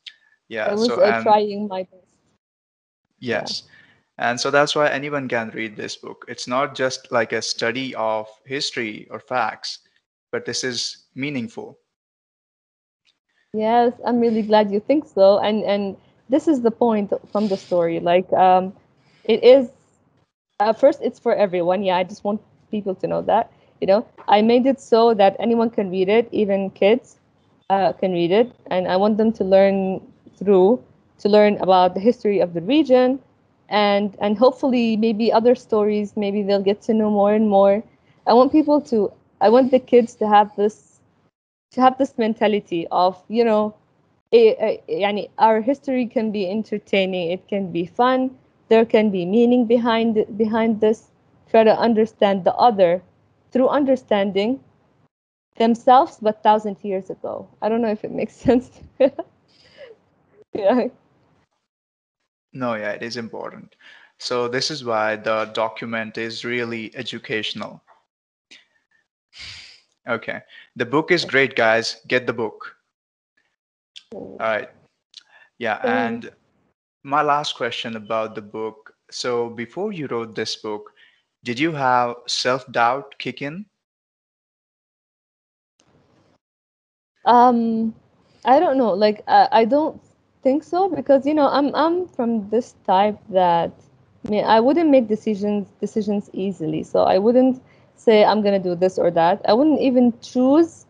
[0.49, 0.77] yeah i Yeah.
[0.77, 2.07] was So, uh, trying my best
[3.21, 3.63] yeah yes.
[4.19, 6.25] And so that's why anyone can read this book.
[6.29, 9.79] It's not just like a study of history or facts,
[10.31, 11.79] but this is meaningful.
[13.53, 15.97] yes i'm really glad you think so and and
[16.29, 18.73] this is the point from the story like um
[19.25, 19.71] it is
[20.61, 21.83] uh, first it's for everyone.
[21.83, 22.41] Yeah i just want
[22.71, 24.07] people to know that you know?
[24.29, 27.19] I made it so that anyone can read it even kids
[27.71, 28.53] uh, can read it.
[28.71, 30.01] And i want them to learn
[30.37, 30.83] through
[31.19, 33.21] to learn about the history of the region.
[33.69, 37.83] And and hopefully maybe other stories maybe they'll get to know more and more.
[38.27, 41.01] I want people to i want the kids to have this
[41.73, 43.75] to have this mentality of you know
[44.33, 48.31] a, a, our history can be entertaining it can be fun
[48.69, 51.11] there can be meaning behind behind this.
[51.51, 53.03] Try to understand the other
[53.53, 54.61] through understanding
[55.57, 57.49] themselves but thousand years ago.
[57.63, 58.81] I don't know if it makes sense.
[60.55, 60.89] Yeah.
[62.53, 63.77] No yeah it is important.
[64.19, 67.83] So this is why the document is really educational.
[70.09, 70.41] Okay.
[70.77, 72.01] The book is great guys.
[72.07, 72.77] Get the book.
[74.15, 74.37] Oh.
[74.41, 74.71] All right.
[75.59, 75.89] Yeah oh.
[75.89, 76.31] and
[77.07, 78.95] my last question about the book.
[79.11, 80.93] So before you wrote this book,
[81.45, 83.67] did you have self-doubt kick in?
[87.25, 87.95] Um,
[88.45, 88.93] I don't know.
[88.93, 90.01] Like I, I don't
[90.43, 93.73] think so because you know I'm I'm from this type that
[94.27, 96.83] I mean I wouldn't make decisions decisions easily.
[96.83, 97.63] So I wouldn't
[97.97, 99.43] say I'm gonna do this or that.
[99.49, 100.87] I wouldn't even choose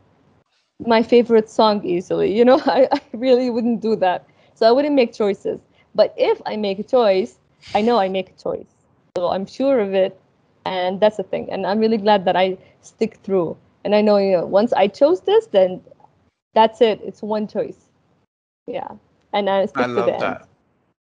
[0.87, 2.37] my favorite song easily.
[2.37, 4.27] You know, I, I really wouldn't do that.
[4.55, 5.61] So I wouldn't make choices.
[5.97, 7.39] But if I make a choice,
[7.75, 8.69] I know I make a choice.
[9.17, 10.21] So I'm sure of it.
[10.67, 11.51] And that's the thing.
[11.51, 13.57] And I'm really glad that I stick through.
[13.85, 15.81] And I know, you know, once I chose this, then
[16.55, 17.01] that's it.
[17.03, 17.89] It's one choice.
[18.67, 18.89] Yeah.
[19.33, 20.41] And I stick I love to that.
[20.41, 20.49] End.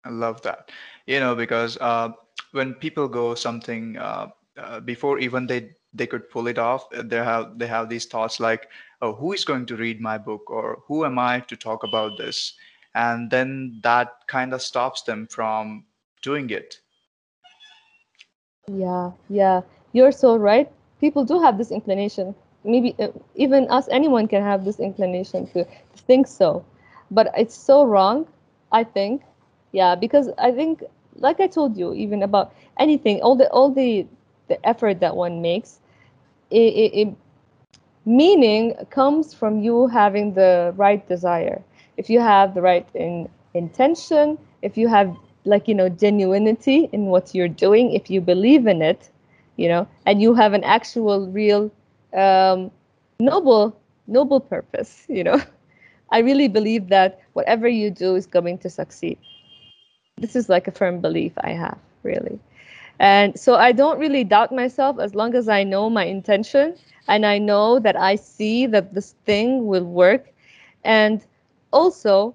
[0.05, 0.71] I love that.
[1.07, 2.11] You know, because uh,
[2.53, 4.29] when people go something uh,
[4.59, 8.41] uh, before even they they could pull it off, they have they have these thoughts
[8.41, 8.69] like,
[9.01, 12.19] oh, who is going to read my book, or who am I to talk about
[12.19, 12.55] this?
[12.95, 15.87] And then that kind of stops them from
[16.23, 16.81] doing it.
[18.69, 19.63] Yeah yeah.
[19.93, 20.71] You're so right.
[21.01, 22.35] People do have this inclination.
[22.65, 26.65] Maybe uh, even us anyone can have this inclination to, think so.
[27.11, 28.27] But it's so wrong
[28.73, 29.23] i think.
[29.73, 30.83] Yeah because i think
[31.17, 34.07] like i told you even about anything all the all the
[34.49, 35.81] the effort that one makes
[36.51, 37.17] it, it, it
[38.05, 41.63] meaning comes from you having the right desire
[41.97, 47.07] if you have the right in, intention, if you have like you know genuinity in
[47.07, 49.11] what you're doing, if you believe in it,
[49.57, 51.71] you know, and you have an actual, real,
[52.15, 52.71] um,
[53.21, 53.77] noble,
[54.07, 55.41] noble purpose, you know,
[56.11, 59.19] I really believe that whatever you do is going to succeed.
[60.19, 62.39] This is like a firm belief I have, really.
[62.99, 66.77] And so I don't really doubt myself as long as I know my intention
[67.09, 70.33] and I know that I see that this thing will work.
[70.85, 71.25] And
[71.73, 72.35] also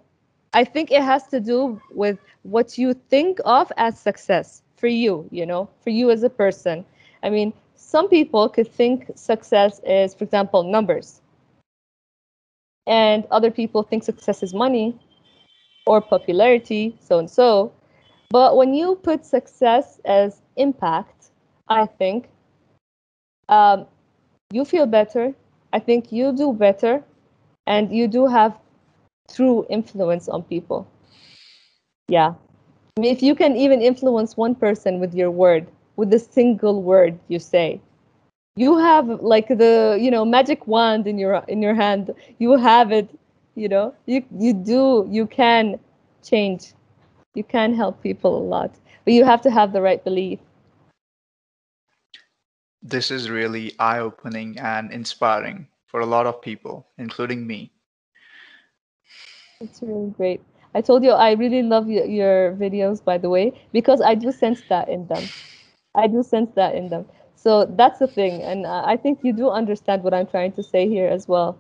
[0.54, 5.28] i think it has to do with what you think of as success for you
[5.32, 6.86] you know for you as a person.
[7.24, 11.22] I mean some people could think success is for example numbers.
[12.88, 14.98] And other people think success is money
[15.86, 17.72] or popularity so and so.
[18.30, 21.32] But when you put success as impact
[21.70, 22.30] i think
[23.50, 23.86] um,
[24.52, 25.34] you feel better.
[25.74, 27.04] I think you do better
[27.66, 28.58] and you do have
[29.34, 30.88] true influence on people.
[32.08, 32.34] Yeah.
[32.98, 36.82] I mean, if you can even influence one person with your word, with a single
[36.82, 37.82] word you say,
[38.56, 42.14] you have like the you know magic wand in your in your hand.
[42.40, 43.08] You have it.
[43.56, 45.08] You know, you you do.
[45.10, 45.80] You can
[46.24, 46.74] change.
[47.36, 48.74] You can help people a lot,
[49.06, 50.40] but you have to have the right belief.
[52.82, 57.72] This is really eye-opening and inspiring for a lot of people, including me.
[59.60, 60.42] It's really great.
[60.76, 64.32] I told you I really love your, your videos, by the way, because I do
[64.32, 65.24] sense that in them.
[65.96, 67.06] I do sense that in them.
[67.36, 70.64] So that's the thing, and uh, I think you do understand what I'm trying to
[70.64, 71.58] say here as well.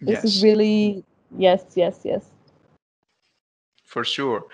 [0.00, 0.24] This yes.
[0.24, 1.04] is really
[1.36, 2.30] yes, yes, yes.
[3.84, 4.46] For sure.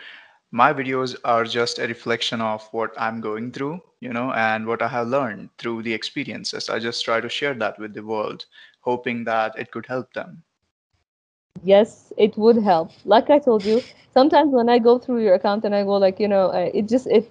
[0.52, 4.82] My videos are just a reflection of what I'm going through, you know, and what
[4.82, 6.68] I have learned through the experiences.
[6.68, 8.46] I just try to share that with the world,
[8.80, 10.42] hoping that it could help them
[11.62, 12.90] yes it would help.
[13.04, 13.82] Like i told you
[14.14, 17.06] sometimes when i go through your account and i go like you know it just
[17.06, 17.30] it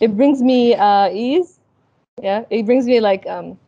[0.00, 1.58] it brings me uh ease.
[2.22, 3.58] Yeah it brings me like um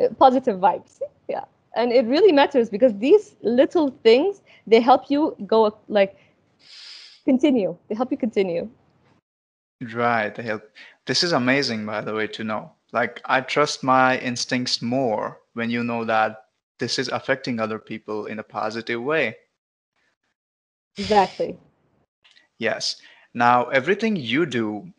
[0.00, 1.00] uh, positive vibes.
[1.28, 1.44] Yeah.
[1.76, 6.16] And it really matters because these little things they help you go like
[7.24, 7.76] continue.
[7.88, 8.68] They help you continue.
[9.94, 10.34] Right.
[10.34, 10.62] They help.
[11.06, 12.72] This is amazing by the way to know.
[12.92, 16.43] Like i trust my instincts more when you know that
[16.78, 19.36] this is affecting other people in a positive way.
[20.98, 21.58] Exactly.
[22.58, 22.96] Yes.
[23.34, 24.92] Now, everything you do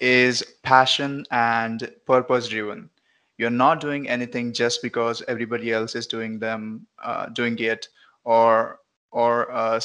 [0.00, 2.90] is passion and purpose driven.
[3.38, 7.88] You're not doing anything just because everybody else is doing them, uh, doing it,
[8.24, 8.80] or
[9.12, 9.80] or uh,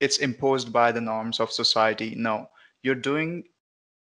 [0.00, 2.14] it's imposed by the norms of society.
[2.16, 2.48] No,
[2.82, 3.44] you're doing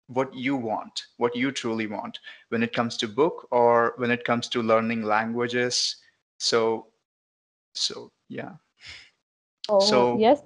[0.08, 2.20] what you want, what you truly want
[2.50, 5.98] when it comes to book or when it comes to learning languages.
[6.40, 6.88] So,
[7.74, 8.56] so yeah.
[9.70, 10.44] Oh, So yes,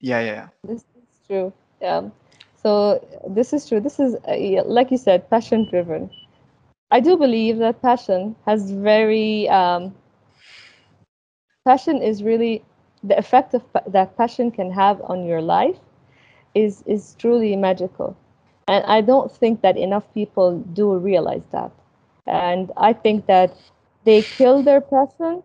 [0.00, 0.48] yeah, yeah, yeah.
[0.64, 1.52] this is true.
[1.82, 2.12] Um,
[2.54, 3.80] so this is true.
[3.80, 6.10] This is, uh, like you said, passion driven.
[6.90, 9.94] I do believe that passion has very, um,
[11.64, 12.64] passion is really
[13.02, 15.78] the effect of that passion can have on your life
[16.54, 18.16] is is truly magical.
[18.68, 21.72] And I don't think that enough people do realize that.
[22.26, 23.52] And I think that
[24.06, 25.44] they kill their passion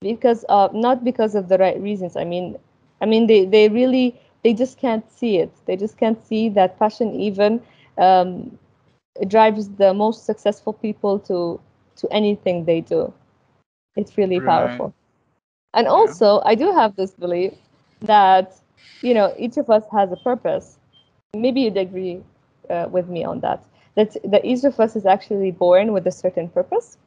[0.00, 2.16] because of not because of the right reasons.
[2.16, 2.58] I mean,
[3.00, 5.52] I mean they they really they just can't see it.
[5.66, 7.62] They just can't see that passion even
[7.98, 8.58] um,
[9.28, 11.60] drives the most successful people to
[11.96, 13.12] to anything they do.
[13.96, 14.40] It's really Right.
[14.40, 14.94] powerful.
[15.74, 15.88] And Yeah.
[15.88, 17.54] also, I do have this belief
[18.00, 18.60] that
[19.02, 20.78] you know each of us has a purpose.
[21.34, 22.22] Maybe you'd agree
[22.70, 23.62] uh, with me on that.
[23.96, 26.98] That that each of us is actually born with a certain purpose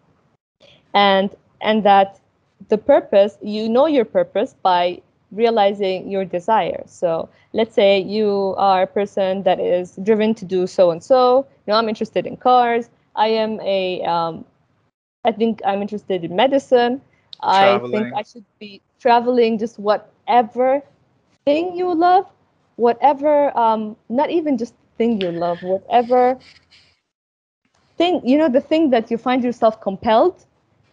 [0.95, 1.31] and
[1.61, 2.21] and that
[2.69, 6.83] the purpose you know your purpose by realizing your desire.
[6.87, 11.47] So let's say you are a person that is driven to do so and so.
[11.67, 12.89] You know i'm interested in cars.
[13.15, 14.45] I am a um,
[15.25, 17.01] i think i'm interested in medicine.
[17.41, 20.81] I think i should be traveling just whatever
[21.45, 22.25] thing you love
[22.77, 26.39] whatever um, not even just thing you love whatever
[27.97, 30.45] thing you know the thing that you find yourself compelled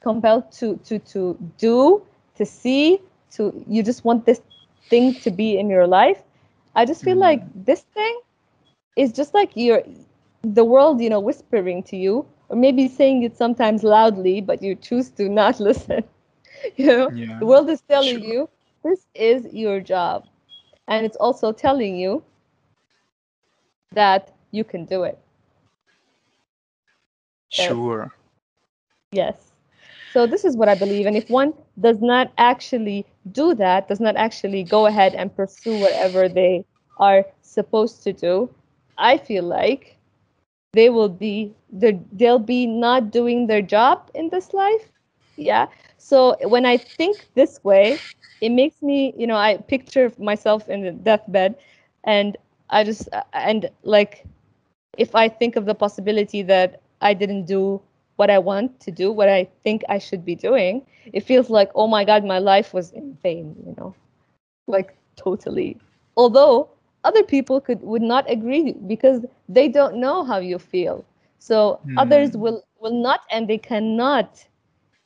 [0.03, 2.03] compelled to to to do
[2.37, 3.01] to see
[3.31, 4.43] to you just want this
[4.91, 6.23] thing to be in your life
[6.75, 7.53] i just feel like Mhm.
[7.55, 8.21] this thing
[8.97, 9.83] is just like your
[10.43, 14.75] the world you know whispering to you or maybe saying it sometimes loudly but you
[14.75, 16.03] choose to not listen
[16.77, 17.41] you know Yeah.
[17.41, 18.25] the world is telling Sure.
[18.25, 18.49] you
[18.85, 20.25] this is your job
[20.89, 22.23] and it's also telling you
[23.93, 25.19] that you can do it
[27.51, 28.13] Sure.
[29.13, 29.52] Yes.
[30.13, 31.07] So this is what I believe.
[31.07, 35.75] And if one does not actually do that, does not actually go ahead and pursue
[35.77, 36.65] whatever they
[36.99, 38.51] are supposed to do,
[38.99, 39.99] I feel like
[40.73, 44.91] they will be they they'll be not doing their job in this life.
[45.37, 45.67] Yeah.
[45.99, 48.03] So when I think this way,
[48.41, 51.57] it makes me, you know, I picture myself in the deathbed
[52.05, 52.37] and
[52.71, 54.27] I just and like
[54.97, 57.81] if I think of the possibility that I didn't do
[58.23, 61.71] what I want to do, what I think I should be doing, it feels like,
[61.75, 63.95] oh my God, my life was in vain, you know,
[64.67, 65.79] like totally.
[66.17, 66.71] Although
[67.05, 71.05] other people could would not agree because they don't know how you feel.
[71.39, 72.43] So others Hmm.
[72.43, 74.47] will will not and they cannot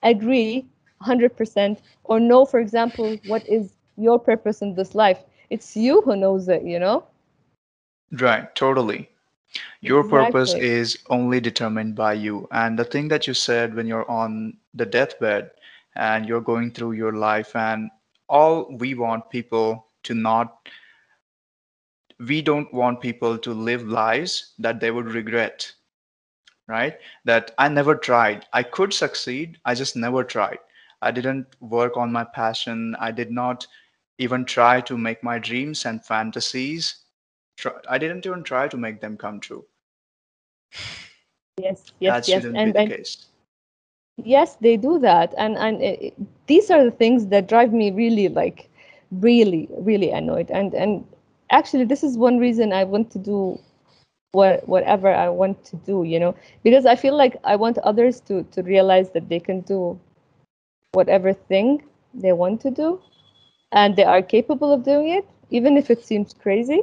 [0.03, 0.67] agree
[0.99, 5.25] 100% or know, for example, what is your purpose in this life.
[5.51, 7.05] It's you who knows it, you know?
[8.13, 8.55] Right.
[8.55, 9.16] Totally.
[9.81, 12.49] Your purpose is only determined by you.
[12.51, 15.51] And the thing that you said when you're on the deathbed
[15.95, 17.91] and you're going through your life, and
[18.29, 20.69] all we want people to not,
[22.19, 25.73] we don't want people to live lives that they would regret,
[26.69, 26.99] right?
[27.25, 28.47] That I never tried.
[28.53, 30.59] I could succeed, I just never tried.
[31.03, 32.97] I didn't work on my passion.
[32.99, 33.67] I did not
[34.19, 37.06] even try to make my dreams and fantasies.
[37.57, 39.67] Try, I didn't even try to make them come true.
[41.59, 42.47] Yes, yes, That yes.
[42.47, 43.29] shouldn't be And the case.
[44.25, 46.15] Yes, they do that, and and it, it-
[46.47, 48.69] these are the things that drive me really like
[49.11, 50.51] really really annoyed.
[50.51, 51.05] And and
[51.51, 53.59] actually, this is one reason I want to do
[54.33, 58.21] what whatever I want to do, you know, because I feel like I want others
[58.29, 59.99] to to realize that they can do
[60.93, 61.83] whatever thing
[62.15, 63.01] they want to do,
[63.73, 66.83] and they are capable of doing it, even if it seems crazy.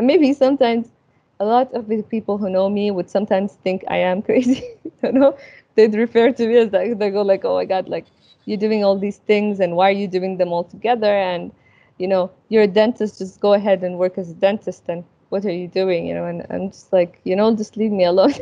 [0.00, 0.96] And maybe sometimes
[1.40, 4.64] a lot of the people who know me would sometimes think I am crazy.
[5.04, 5.36] you know,
[5.76, 8.06] they'd refer to me as like they go like, "Oh my God, like
[8.46, 11.52] you're doing all these things, and why are you doing them all together?" And
[11.98, 13.18] you know, you're a dentist.
[13.18, 14.84] Just go ahead and work as a dentist.
[14.88, 16.06] And what are you doing?
[16.06, 18.34] You know, and I'm just like, you know, just leave me alone.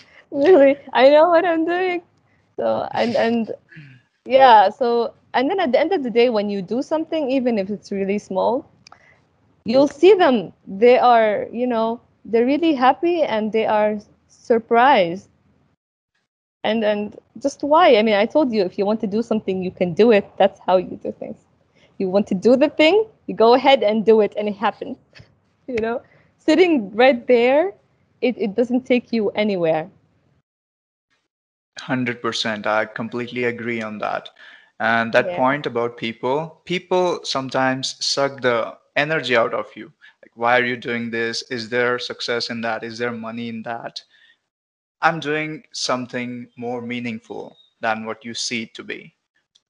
[0.30, 2.02] really, I know what I'm doing.
[2.56, 3.52] So and and
[4.24, 7.58] yeah, so and then at the end of the day, when you do something, even
[7.58, 8.66] if it's really small
[9.64, 10.52] you'll see them.
[10.66, 13.98] They are you know they're really happy and they are
[14.28, 15.28] surprised.
[16.64, 17.96] And and just why?
[17.96, 20.30] I mean i told you if you want to do something you can do it.
[20.38, 21.40] That's how you do things.
[21.98, 24.96] You want to do the thing you go ahead and do it and it happens.
[25.68, 26.02] You know
[26.44, 27.72] sitting right there
[28.22, 29.90] it, it doesn't take you anywhere.
[31.80, 32.66] 100%.
[32.66, 34.30] I completely agree on that.
[34.80, 35.36] And that yeah.
[35.36, 39.92] point about people, people sometimes suck the energy out of you.
[40.22, 41.42] Like why are you doing this?
[41.50, 42.82] Is there success in that?
[42.84, 44.02] Is there money in that?
[45.02, 49.14] I'm doing something more meaningful than what you see to be.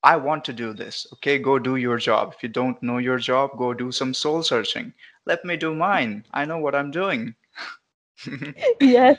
[0.03, 1.07] I want to do this.
[1.14, 2.33] Okay, go do your job.
[2.37, 4.93] If you don't know your job, go do some soul searching.
[5.27, 6.25] Let me do mine.
[6.33, 7.35] I know what I'm doing.
[8.81, 9.18] yes.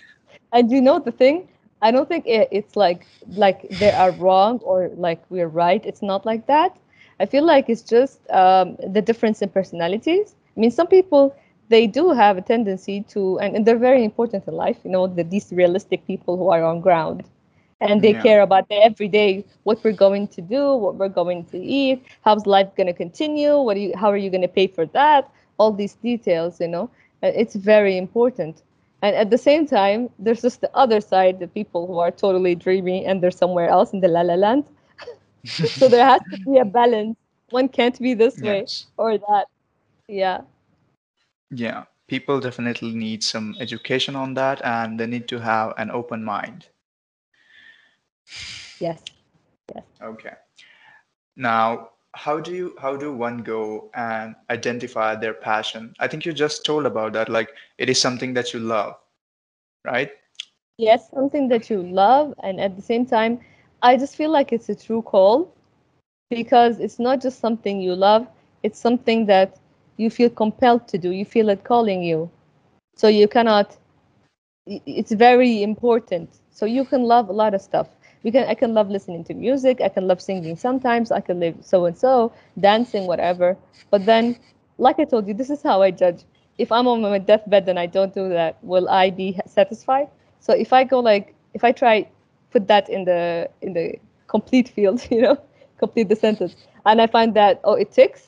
[0.54, 1.48] And you know the thing?
[1.82, 5.84] I don't think it's like like they are wrong or like we're right.
[5.86, 6.78] It's not like that.
[7.20, 10.36] I feel like it's just um, the difference in personalities.
[10.56, 11.36] I mean, some people
[11.70, 14.78] they do have a tendency to, and, and they're very important in life.
[14.84, 17.24] You know, the, these realistic people who are on ground,
[17.82, 18.14] and they Yeah.
[18.14, 22.46] care about the everyday, what we're going to do, what we're going to eat, how's
[22.46, 25.30] life going to continue, what are you, how are you going to pay for that,
[25.58, 26.60] all these details.
[26.60, 26.90] You know,
[27.24, 28.62] Uh, it's very important.
[29.02, 32.56] And at the same time, there's just the other side, the people who are totally
[32.56, 34.64] dreamy and they're somewhere else in the la la land.
[35.74, 37.18] So there has to be a balance.
[37.50, 38.68] One can't be this way
[38.98, 39.46] or that.
[40.08, 40.42] Yeah.
[41.52, 41.86] Yeah.
[42.08, 46.68] People definitely need some education on that and they need to have an open mind.
[48.80, 49.04] Yes.
[49.74, 49.84] Yes.
[50.02, 50.34] Okay.
[51.36, 55.94] Now, how do you how do one go and identify their passion?
[56.00, 57.30] I think you just told about that.
[57.30, 58.96] Like it is something that you love,
[59.86, 60.12] right?
[60.78, 63.40] Yes, something that you love, and at the same time,
[63.84, 65.54] I just feel like it's a true call
[66.30, 68.28] because it's not just something you love,
[68.64, 69.60] it's something that
[69.98, 71.12] you feel compelled to do.
[71.12, 72.30] You feel it calling you.
[72.96, 73.78] So you cannot
[74.66, 76.30] it's very important.
[76.52, 77.88] So you can love a lot of stuff.
[78.24, 81.40] We can I can love listening to music, I can love singing sometimes, I can
[81.40, 83.58] live so and so, dancing, whatever.
[83.92, 84.38] But then,
[84.78, 86.24] like I told you, this is how I judge.
[86.58, 90.08] If I'm on my deathbed and I don't do that, will I be satisfied?
[90.40, 92.08] So if I go like if I try
[92.54, 93.96] put that in the in the
[94.28, 95.38] complete field, you know,
[95.78, 98.28] complete the sentence, and I find that oh it ticks,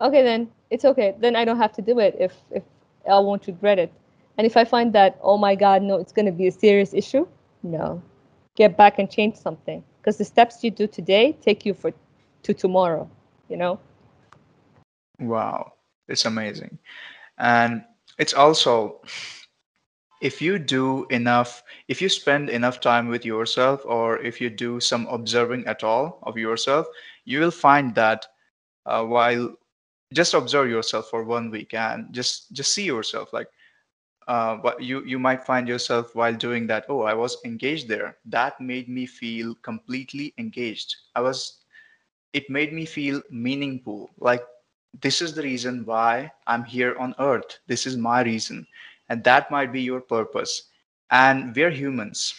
[0.00, 1.14] okay then it's okay.
[1.20, 2.64] Then I don't have to do it if if
[3.08, 3.92] I won't regret it.
[4.38, 6.94] And if I find that oh my god no it's going to be a serious
[6.94, 7.26] issue,
[7.62, 8.02] no,
[8.56, 11.92] get back and change something because the steps you do today take you for
[12.42, 13.08] to tomorrow.
[13.48, 13.78] You know.
[15.20, 15.74] Wow,
[16.08, 16.78] it's amazing.
[17.38, 17.84] And
[18.18, 19.00] it's also
[20.22, 24.80] if you do enough, if you spend enough time with yourself, or if you do
[24.80, 26.86] some observing at all of yourself,
[27.24, 28.26] you will find that
[28.86, 29.56] uh, while
[30.14, 33.48] just observe yourself for one week and just just see yourself like
[34.28, 38.16] uh, what you you might find yourself while doing that oh i was engaged there.
[38.26, 40.94] That made me feel completely engaged.
[41.14, 41.60] I was
[42.32, 44.10] it made me feel meaningful.
[44.18, 44.44] Like
[45.00, 47.58] this is the reason why i'm here on earth.
[47.66, 48.66] This is my reason
[49.12, 50.70] and that might be your purpose.
[51.10, 52.34] And we're humans.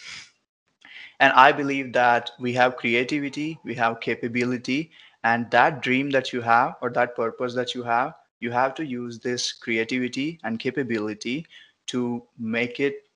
[1.20, 4.90] And i believe that we have creativity we have capability
[5.22, 8.84] and that dream that you have or that purpose that you have you have to
[8.84, 11.46] use this creativity and capability
[11.86, 13.08] to make it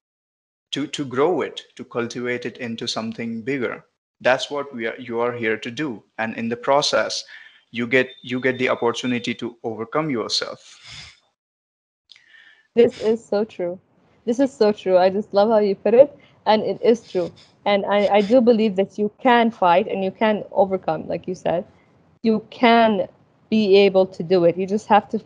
[0.71, 3.85] to to grow it to cultivate it into something bigger.
[4.21, 6.03] That's what we are you are here to do.
[6.19, 7.25] And in the process
[7.71, 11.08] you get you get the opportunity to overcome yourself
[12.79, 13.79] This is so true.
[14.25, 14.99] This is so true.
[14.99, 16.17] I just love how you put it,
[16.47, 17.33] and it is true.
[17.65, 21.35] And I, I do believe that you can fight and you can overcome, like you
[21.35, 21.65] said.
[22.23, 23.09] You can
[23.51, 24.57] be able to do it.
[24.57, 25.21] You just have to.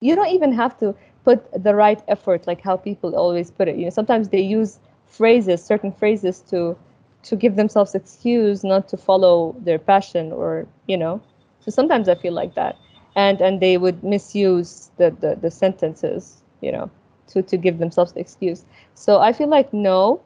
[0.00, 3.76] You don't even have to put the right effort, like how people always put it.
[3.76, 6.76] You know, sometimes they use phrases, certain phrases, to
[7.24, 11.20] to give themselves excuse not to follow their passion, or you know.
[11.60, 12.76] So sometimes I feel like that,
[13.16, 16.90] and and they would misuse the the, the sentences, you know,
[17.28, 18.64] to to give themselves the excuse.
[18.94, 20.20] So I feel like no,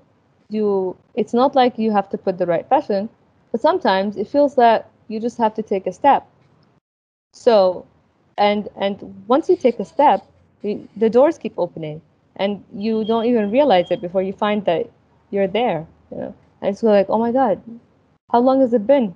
[0.49, 0.97] you.
[1.15, 3.09] It's not like you have to put the right passion,
[3.51, 6.27] but sometimes it feels that you just have to take a step.
[7.35, 7.87] So,
[8.39, 10.27] and and once you take a step,
[10.63, 12.01] the, doors keep opening,
[12.37, 14.91] and you don't even realize it before you find that
[15.31, 15.87] you're there.
[16.11, 17.61] You know, and it's like, oh my God,
[18.31, 19.15] how long has it been?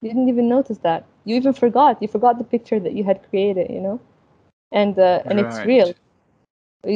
[0.00, 1.04] You didn't even notice that.
[1.24, 2.00] You even forgot.
[2.00, 3.70] You forgot the picture that you had created.
[3.70, 4.00] You know,
[4.72, 5.94] and uh, and it's real.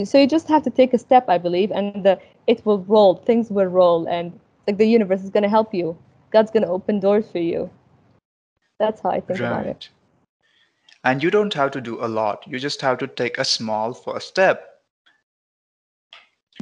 [0.05, 2.17] So you just have to take a step, I believe, and uh,
[2.47, 3.15] it will roll.
[3.17, 4.33] Things will roll, and
[4.67, 5.97] like the universe is gonna help you.
[6.31, 7.71] God's gonna open doors for you.
[8.79, 9.89] That's how I think about it.
[11.05, 13.93] and you don't have to do a lot you just have to take a small
[13.95, 14.83] first step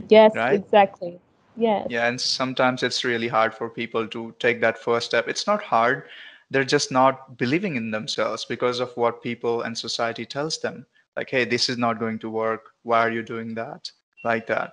[0.08, 1.20] Yes, right exactly.
[1.56, 1.88] Yes.
[1.88, 5.62] yeah and sometimes it's really hard for people to take that first step it's not
[5.62, 6.04] hard
[6.50, 10.86] they're just not believing in themselves because of what people and society tells them
[11.16, 13.90] like hey this is not going to work why are you doing that
[14.24, 14.72] like that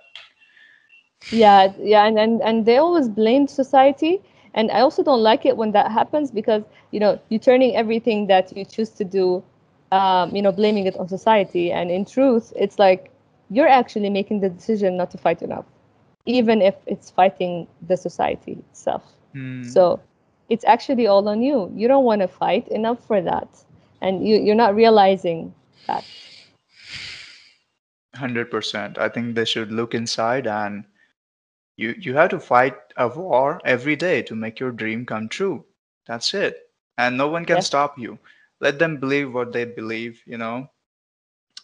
[1.30, 4.20] Yeah, yeah, and, and and they always blame society,
[4.54, 8.26] and I also don't like it when that happens because you know you're turning everything
[8.28, 9.44] that you choose to do
[9.92, 11.72] um, you know, blaming it on society.
[11.72, 13.10] And in truth, it's like
[13.50, 15.64] you're actually making the decision not to fight enough,
[16.26, 19.02] even if it's fighting the society itself.
[19.32, 19.64] Hmm.
[19.64, 20.00] So
[20.48, 21.72] it's actually all on you.
[21.74, 23.48] You don't want to fight enough for that.
[24.00, 25.54] And you, you're not realizing
[25.86, 26.04] that.
[28.20, 28.98] 100%.
[28.98, 30.84] I think they should look inside and
[31.76, 35.64] you you have to fight a war every day to make your dream come true.
[36.06, 36.56] That's it.
[36.98, 37.62] And no one can Yes.
[37.62, 38.18] stop you.
[38.60, 40.70] Let them believe what they believe, you know.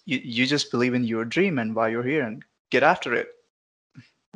[0.04, 3.28] You you just believe in your dream and why you're here and get after it.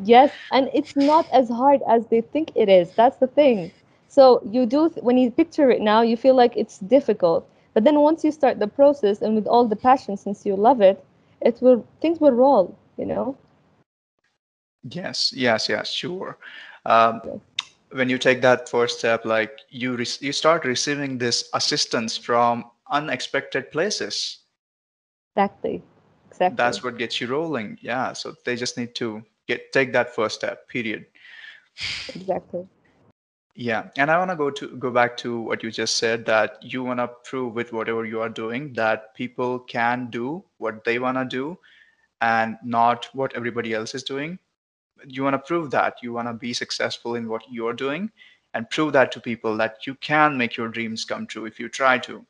[0.02, 2.92] Yes, and it's not as hard as they think it is.
[2.92, 3.70] That's the thing.
[4.08, 7.46] So you do th- when you picture it now, you feel like it's difficult.
[7.74, 10.80] But then once you start the process and with all the passion, since you love
[10.80, 11.04] it,
[11.40, 12.76] it will things will roll.
[12.96, 13.36] You know.
[14.88, 16.38] Yes, yes, yes, sure.
[16.84, 17.38] Um, Yes.
[17.92, 22.64] when you take that first step, like you re- you start receiving this assistance from
[22.90, 24.38] unexpected places.
[25.36, 25.82] Exactly.
[26.28, 26.56] Exactly.
[26.56, 27.78] That's what gets you rolling.
[27.80, 30.68] Yeah, so they just need to get take that first step.
[30.68, 31.06] Period.
[32.14, 32.66] exactly.
[33.60, 36.56] Yeah, and I want to go to go back to what you just said that
[36.62, 40.98] you want to prove with whatever you are doing that people can do what they
[40.98, 41.58] want to do
[42.22, 44.38] and not what everybody else is doing.
[45.06, 48.10] You want to prove that you want to be successful in what you're doing
[48.54, 51.68] and prove that to people that you can make your dreams come true if you
[51.68, 52.24] try to.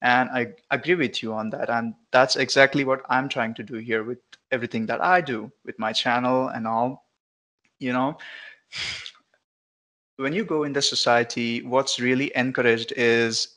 [0.00, 1.70] And I agree with you on that.
[1.70, 4.18] And that's exactly what I'm trying to do here with
[4.52, 7.04] everything that I do with my channel and all.
[7.80, 8.16] You know,
[10.22, 13.56] when you go in the society, what's really encouraged is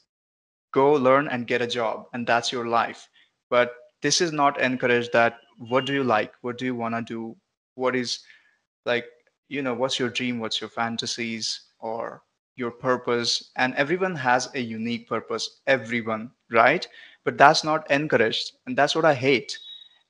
[0.73, 3.07] go learn and get a job, and that's your life.
[3.49, 6.33] But this is not encouraged that what do you like?
[6.41, 7.35] What do you want to do?
[7.75, 8.19] What is
[8.85, 9.05] like,
[9.47, 10.39] you know, what's your dream?
[10.39, 12.23] What's your fantasies or
[12.55, 13.51] your purpose?
[13.55, 16.87] And everyone has a unique purpose, everyone, right?
[17.23, 18.53] But that's not encouraged.
[18.65, 19.57] And that's what I hate.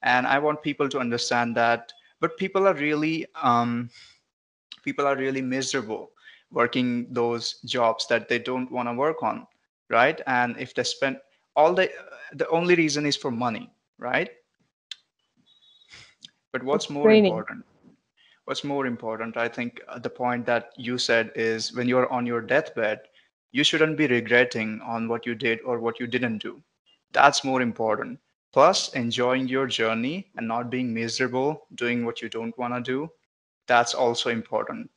[0.04, 1.92] And I want people to understand that.
[2.22, 3.90] But people are really, um,
[4.84, 6.12] people are really miserable
[6.52, 9.48] working those jobs that they don't want to work on
[9.90, 10.20] right?
[10.28, 11.18] And if they spend
[11.56, 11.90] all the
[12.34, 13.70] the only reason is for money
[14.00, 14.30] right?
[16.52, 17.66] But what's It's more important
[18.46, 22.26] what's more important i think uh, the point that you said is when you're on
[22.26, 23.00] your deathbed
[23.52, 26.62] you shouldn't be regretting on what you did or what you didn't do.
[27.12, 28.20] That's more important.
[28.54, 33.10] Plus enjoying your journey and not being miserable doing what you don't want to do
[33.68, 34.90] that's also important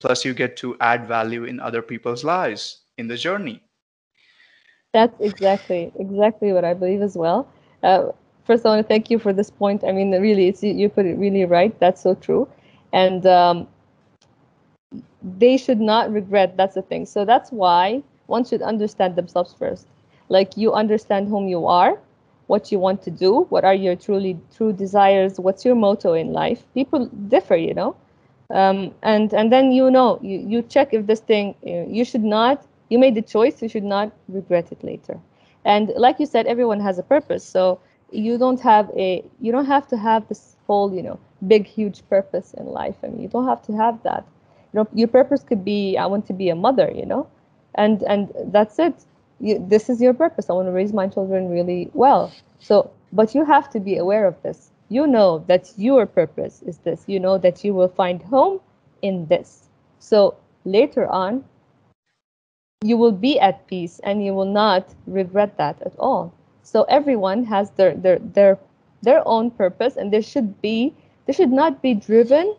[0.00, 3.62] plus you get to add value in other people's lives in the journey
[4.92, 7.48] That's exactly exactly what I believe as well.
[7.82, 8.10] Uh,
[8.44, 9.84] first, I want to thank you for this point.
[9.84, 11.78] I mean, really, you put it really right.
[11.80, 12.48] That's so true,
[12.92, 13.68] and um,
[15.22, 16.56] they should not regret.
[16.56, 17.06] That's the thing.
[17.06, 19.86] So that's why one should understand themselves first.
[20.28, 21.98] Like you understand whom you are,
[22.46, 26.32] what you want to do, what are your truly true desires, what's your motto in
[26.32, 26.64] life.
[26.74, 27.96] People differ, you know,
[28.50, 32.24] um, and and then you know you you check if this thing you, you should
[32.24, 35.18] not you made the choice you should not regret it later.
[35.64, 37.44] And like you said everyone has a purpose.
[37.44, 37.80] So
[38.10, 42.06] you don't have a you don't have to have this whole you know big huge
[42.08, 42.96] purpose in life.
[43.04, 44.24] I mean you don't have to have that.
[44.72, 47.26] You know your purpose could be i want to be a mother you know?
[47.74, 49.04] And and that's it.
[49.40, 50.50] You, this is your purpose.
[50.50, 52.32] I want to raise my children really well.
[52.58, 56.78] So but you have to be aware of this you know that your purpose is
[56.78, 57.04] this.
[57.08, 58.60] You know that you will find home
[59.02, 59.68] in this.
[59.98, 61.44] So later on
[62.82, 66.32] you will be at peace and you will not regret that at all.
[66.62, 68.58] So everyone has their their their
[69.02, 70.94] their own purpose and there should be
[71.26, 72.56] they should not be driven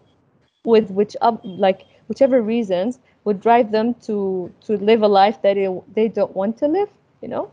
[0.64, 5.56] with which up like whichever reasons would drive them to to live a life that
[5.56, 6.90] they, they don't want to live
[7.22, 7.52] you know?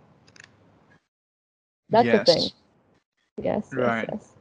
[1.91, 2.51] That's the thing.
[3.39, 4.36] Yes yes yes yes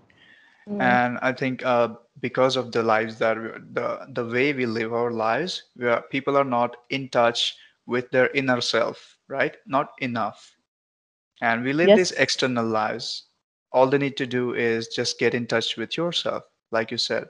[0.68, 0.97] Mm.
[0.97, 1.89] and i think uh,
[2.22, 6.01] because of the lives that we, the the way we live our lives we are,
[6.11, 7.55] people are not in touch
[7.86, 10.55] with their inner self right not enough
[11.41, 13.28] and we live yes these external lives
[13.72, 17.28] all they need to do is just get in touch with yourself like you said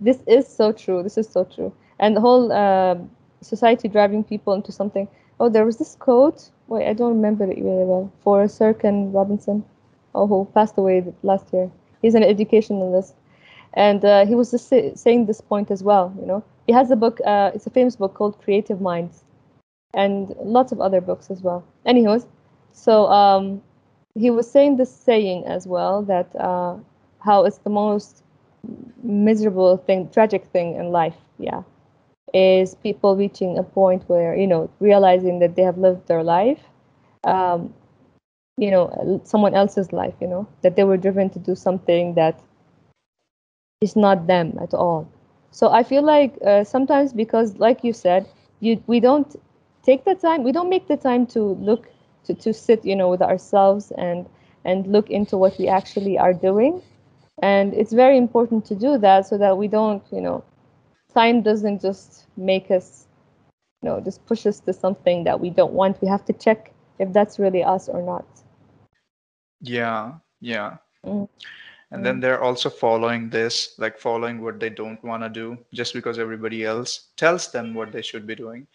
[0.00, 1.02] This is so true.
[1.02, 1.72] This is so true.
[1.98, 5.08] And the whole um society driving people into something.
[5.40, 6.50] Oh, there was this quote.
[6.68, 8.10] Wait, I don't remember it really well.
[8.22, 9.64] For Sir Ken Robinson,
[10.14, 11.70] oh, who passed away last year.
[12.06, 13.16] He's an educationalist,
[13.74, 16.14] and uh, he was just say, saying this point as well.
[16.20, 17.20] You know, he has a book.
[17.24, 19.24] Uh, it's a famous book called Creative Minds,
[19.94, 21.64] and lots of other books as well.
[21.86, 22.26] Anyways,
[22.72, 23.62] so um,
[24.14, 26.76] he was saying this saying as well that uh,
[27.20, 28.24] how it's the most
[29.02, 31.62] miserable thing, tragic thing in life, yeah,
[32.34, 36.64] is people reaching a point where, you know, realizing that they have lived their life,
[37.24, 37.72] um,
[38.56, 42.40] you know someone else's life you know that they were driven to do something that
[43.80, 45.08] is not them at all.
[45.50, 48.26] So i feel like uh, sometimes because like you said
[48.60, 49.34] you we don't
[49.82, 51.88] take the time we don't make the time to look
[52.24, 54.26] to, to sit you know with ourselves and
[54.64, 56.82] and look into what we actually are doing.
[57.42, 60.42] And it's very important to do that so that we don't you know
[61.14, 63.06] time doesn't just make us
[63.82, 66.00] you know just push us to something that we don't want.
[66.02, 68.26] We have to check if that's really us or not
[69.60, 70.76] Yeah, yeah.
[71.04, 71.28] Mm.
[71.92, 75.94] And then they're also following this, like following what they don't want to do just
[75.94, 78.66] because everybody else tells them what they should be doing.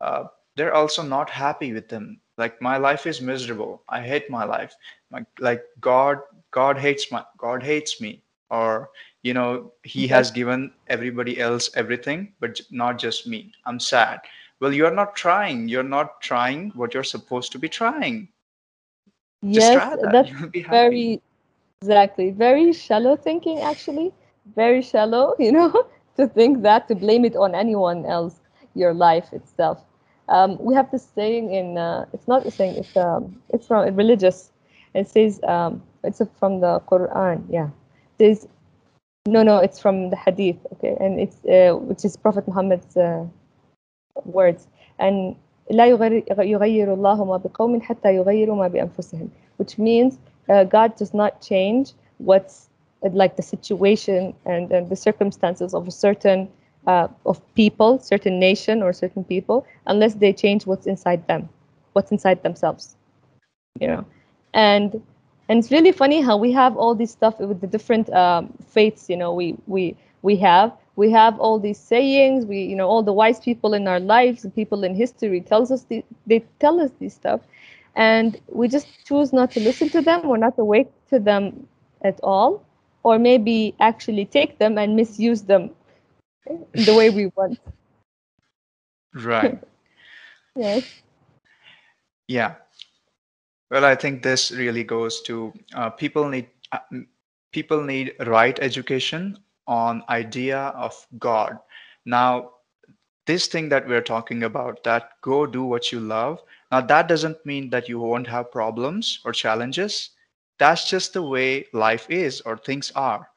[0.00, 0.24] Uh,
[0.56, 2.20] they're also not happy with them.
[2.36, 3.82] Like my life is miserable.
[3.88, 4.74] I hate my life.
[5.10, 6.18] My, like God,
[6.50, 8.22] God hates my, God hates me.
[8.50, 8.90] Or
[9.22, 10.08] you know, He Okay.
[10.08, 13.52] has given everybody else everything, but not just me.
[13.66, 14.20] I'm sad.
[14.60, 15.68] Well, you're not trying.
[15.68, 18.28] You're not trying what you're supposed to be trying.
[19.42, 20.10] Yes that.
[20.12, 20.70] that's You'll be happy.
[20.70, 21.22] very
[21.82, 24.12] exactly very shallow thinking actually
[24.56, 25.72] very shallow you know
[26.16, 28.40] to think that to blame it on anyone else
[28.74, 29.78] your life itself
[30.28, 33.94] um, we have this saying in uh, it's not a saying it's um it's from
[33.96, 34.50] religious
[34.94, 37.68] it says um it's from the quran yeah
[38.18, 38.48] it says
[39.28, 43.24] no no it's from the hadith okay and it's uh, which is prophet muhammad's uh,
[44.24, 44.66] words
[44.98, 45.36] and
[45.71, 50.17] لا يغير يغير الله ما بقوم حتى يغيروا ما بأنفسهم which means
[50.49, 52.69] uh, God does not change what's
[53.03, 56.49] uh, like the situation and, and the circumstances of a certain
[56.87, 61.47] uh, of people certain nation or certain people unless they change what's inside them
[61.93, 62.95] what's inside themselves
[63.79, 64.05] you know
[64.53, 65.01] and
[65.49, 69.09] and it's really funny how we have all this stuff with the different um, faiths
[69.09, 73.02] you know we we we have we have all these sayings we you know all
[73.02, 76.80] the wise people in our lives and people in history tells us the, they tell
[76.80, 77.40] us this stuff
[77.96, 81.66] and we just choose not to listen to them or not awake to them
[82.02, 82.64] at all
[83.04, 85.70] or maybe actually take them and misuse them
[86.74, 87.58] the way we want
[89.14, 89.58] Right.
[90.56, 90.84] yes
[92.28, 92.56] Yeah.
[93.70, 96.78] Well, I think this really goes to uh, people need uh,
[97.52, 99.38] people need right education
[99.68, 100.58] on idea
[100.88, 101.58] of God.
[102.06, 102.52] Now,
[103.26, 106.42] this thing that we're talking about, that go do what you love.
[106.72, 110.10] Now, that doesn't mean that you won't have problems or challenges.
[110.58, 113.28] That's just the way life is or things are.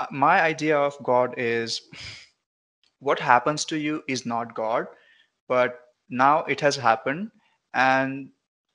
[0.00, 1.82] Uh, My idea of God is
[3.00, 4.86] what happens to you is not God,
[5.48, 7.30] but now it has happened,
[7.74, 8.30] and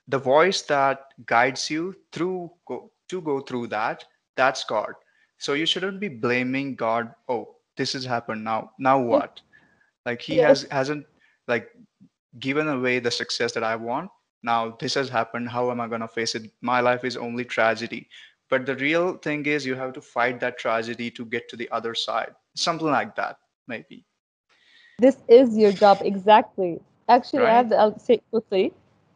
[0.08, 4.06] the voice that guides you through go, to go through that,
[4.38, 4.94] that's God.
[5.46, 7.14] So you shouldn't be blaming God.
[7.30, 8.72] Oh, this has happened now.
[8.80, 9.42] Now what?
[10.04, 11.06] Like he yes has hasn't
[11.48, 11.70] like
[12.40, 14.10] given away the success that I want.
[14.42, 15.50] Now this has happened.
[15.50, 16.50] How am I gonna face it?
[16.62, 18.10] My life is only tragedy.
[18.50, 21.70] But the real thing is you have to fight that tragedy to get to the
[21.70, 22.34] other side.
[22.56, 23.38] Something like that,
[23.68, 24.04] maybe.
[24.98, 26.82] This is your job, exactly.
[27.08, 28.74] Actually, I have to I'll say quickly.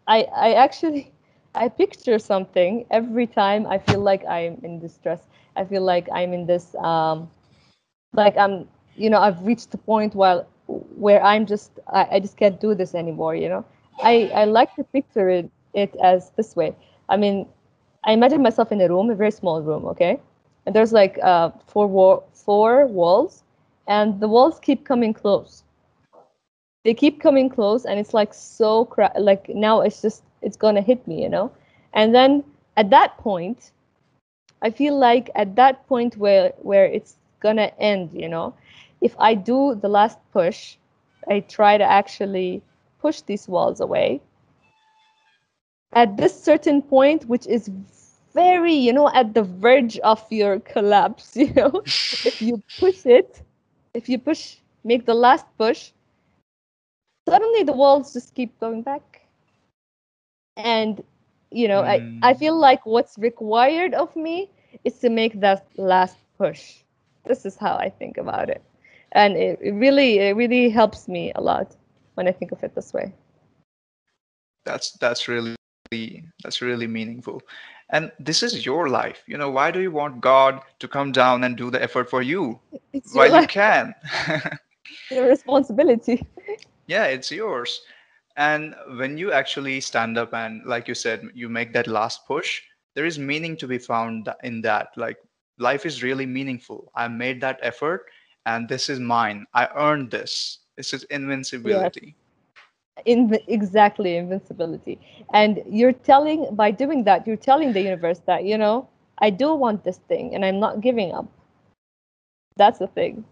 [0.07, 1.11] I I actually
[1.55, 5.28] I picture something every time I feel like I'm in distress.
[5.59, 7.29] I feel like I'm in this um
[8.13, 10.45] like I'm you know I've reached the point where
[10.97, 13.35] where I'm just I, I just can't do this anymore.
[13.35, 13.65] You know,
[14.03, 16.75] I I like to picture it it as this way.
[17.09, 17.47] I mean,
[18.03, 20.19] I imagine myself in a room, a very small room, okay,
[20.65, 23.43] and there's like uh four wa- four walls,
[23.87, 25.63] and the walls keep coming close
[26.83, 30.81] they keep coming close and it's like so cra- like now it's just it's gonna
[30.81, 31.51] hit me you know
[31.93, 32.43] and then
[32.77, 33.71] at that point
[34.61, 38.53] i feel like at that point where where it's gonna end you know?
[39.01, 40.77] If i do the last push
[41.29, 42.61] i try to actually
[43.01, 44.21] push these walls away.
[45.93, 47.69] At this certain point which is
[48.33, 51.81] very you know at the verge of your collapse you know?
[52.23, 53.41] If you push it
[53.93, 55.91] if you push make the last push
[57.27, 59.21] suddenly the walls just keep going back.
[60.57, 61.03] And
[61.51, 64.49] you know i i Mm, feel like what's required of me
[64.83, 66.83] is to make that last push
[67.25, 68.61] this is how i think about it
[69.11, 71.75] and it, it really it really helps me a lot
[72.15, 73.13] when i think of it this way
[74.65, 77.41] that's that's really that's really meaningful.
[77.89, 79.23] And this is your life.
[79.27, 82.21] You know, why do you want God to come down and do the effort for
[82.21, 82.59] you
[82.93, 83.93] it's while you can?
[85.09, 86.25] your responsibility
[86.87, 87.81] yeah, it's yours.
[88.39, 92.63] And when you actually stand up and, like you said, you make that last push,
[92.95, 94.89] there is meaning to be found in that.
[94.97, 95.17] Like,
[95.59, 96.91] life is really meaningful.
[96.95, 98.07] I made that effort,
[98.47, 99.45] and this is mine.
[99.53, 100.59] I earned this.
[100.77, 101.05] This is
[101.63, 102.15] yes invincibility.
[103.05, 104.99] in exactly invincibility
[105.33, 108.87] and you're telling by doing that you're telling the universe that you know
[109.19, 111.27] i do want this thing and i'm not giving up
[112.57, 113.23] that's the thing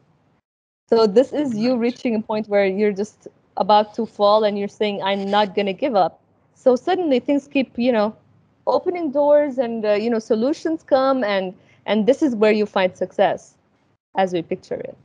[0.89, 3.28] so this is you reaching a point where you're just
[3.58, 6.22] about to fall and you're saying i'm not going to give up
[6.55, 8.16] so suddenly things keep you know
[8.68, 11.53] opening doors and uh, you know solutions come and
[11.86, 13.55] and this is where you find success
[14.18, 14.97] as we picture it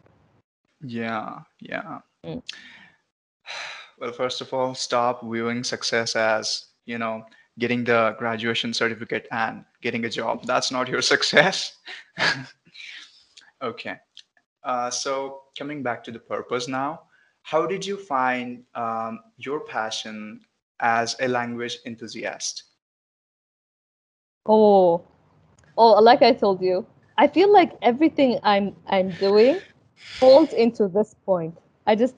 [0.82, 2.00] Yeah, yeah.
[2.26, 2.42] Mm.
[3.98, 7.24] Well, first of all, stop viewing success as, you know,
[7.60, 10.44] getting the graduation certificate and getting a job.
[10.44, 11.76] That's not your success.
[13.62, 13.96] Okay.
[14.64, 17.02] Uh, so coming back to the purpose now,
[17.42, 20.40] how did you find um, your passion
[20.80, 22.64] as a language enthusiast?
[24.46, 25.02] oh
[25.76, 26.84] oh like i told you
[27.18, 29.60] i feel like everything i'm i'm doing
[30.20, 31.56] falls into this point.
[31.86, 32.14] I just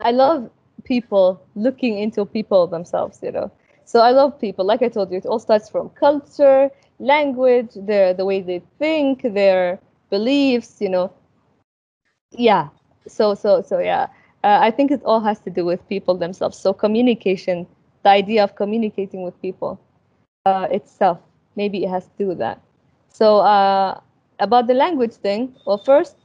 [0.00, 0.50] i love
[0.84, 3.50] people looking into people themselves you know.
[3.84, 4.64] So i love people.
[4.64, 6.70] Like i told you it all starts from culture
[7.00, 11.12] language their the way they think their beliefs you know.
[12.32, 12.68] Yeah.
[13.08, 14.06] So so so yeah
[14.44, 16.56] uh, i think it all has to do with people themselves.
[16.58, 17.66] So communication
[18.02, 19.78] the idea of communicating with people
[20.46, 21.18] uh, itself
[21.56, 22.60] maybe it has to do with that.
[23.08, 24.00] So uh,
[24.38, 26.16] about the language thing well first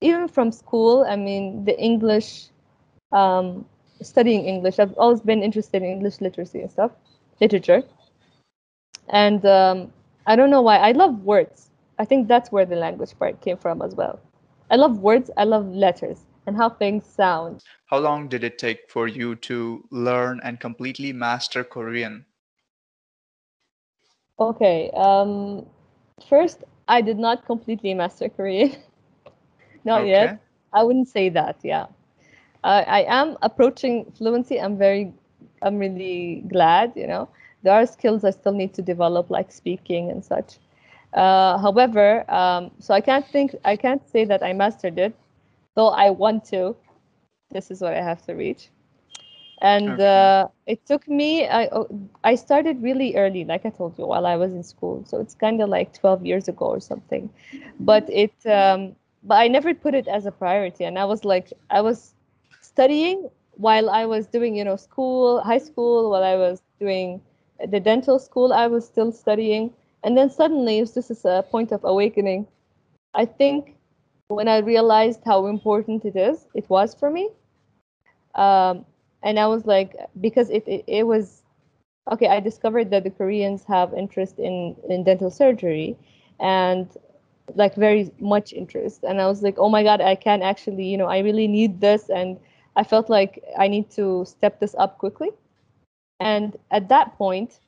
[0.00, 2.48] even from school i mean the english
[3.12, 3.64] um,
[4.02, 6.92] studying english i've always been interested in english literacy and stuff
[7.40, 7.82] literature.
[9.08, 9.92] And um,
[10.26, 11.70] i don't know why i love words.
[11.98, 14.20] I think that's where the language part came from as well.
[14.70, 18.90] I love words i love letters and how things sound How long did it take
[18.90, 22.26] for you to learn and completely master Korean?
[24.38, 25.66] okay um,
[26.28, 28.72] first i did not completely master korean
[29.84, 30.38] not yet Okay.
[30.72, 31.86] i wouldn't say that yeah
[32.64, 34.56] I I am approaching fluency.
[34.60, 35.12] I'm very,
[35.62, 36.92] I'm really glad.
[36.96, 37.28] You know,
[37.62, 40.58] there are skills I still need to develop, like speaking and such.
[41.12, 45.14] Uh, however, um, so I can't think, I can't say that I mastered it,
[45.76, 46.76] though I want to.
[47.50, 48.70] This is what I have to reach.
[49.60, 50.00] And Okay.
[50.00, 51.46] uh, it took me.
[51.48, 51.88] I oh,
[52.24, 55.04] I started really early, like I told you, while I was in school.
[55.06, 57.30] So it's kind of like 12 years ago or something.
[57.78, 60.84] But it, um, but I never put it as a priority.
[60.84, 62.14] And I was like, I was
[62.60, 67.20] studying while I was doing, you know, school, high school, while I was doing
[67.64, 69.72] the dental school, I was still studying.
[70.02, 72.46] And then suddenly, it's just a point of awakening.
[73.14, 73.75] I think
[74.28, 77.30] when I realized how important it is, it was for me.
[78.34, 78.84] Um,
[79.22, 81.42] and I was like, because it, it, it was
[82.12, 85.96] okay, I discovered that the Koreans have interest in, in dental surgery
[86.38, 86.88] and
[87.54, 89.02] like very much interest.
[89.02, 91.80] And I was like, oh my God, I can actually, you know, I really need
[91.80, 92.08] this.
[92.08, 92.38] And
[92.76, 95.30] I felt like I need to step this up quickly.
[96.20, 97.60] And at that point,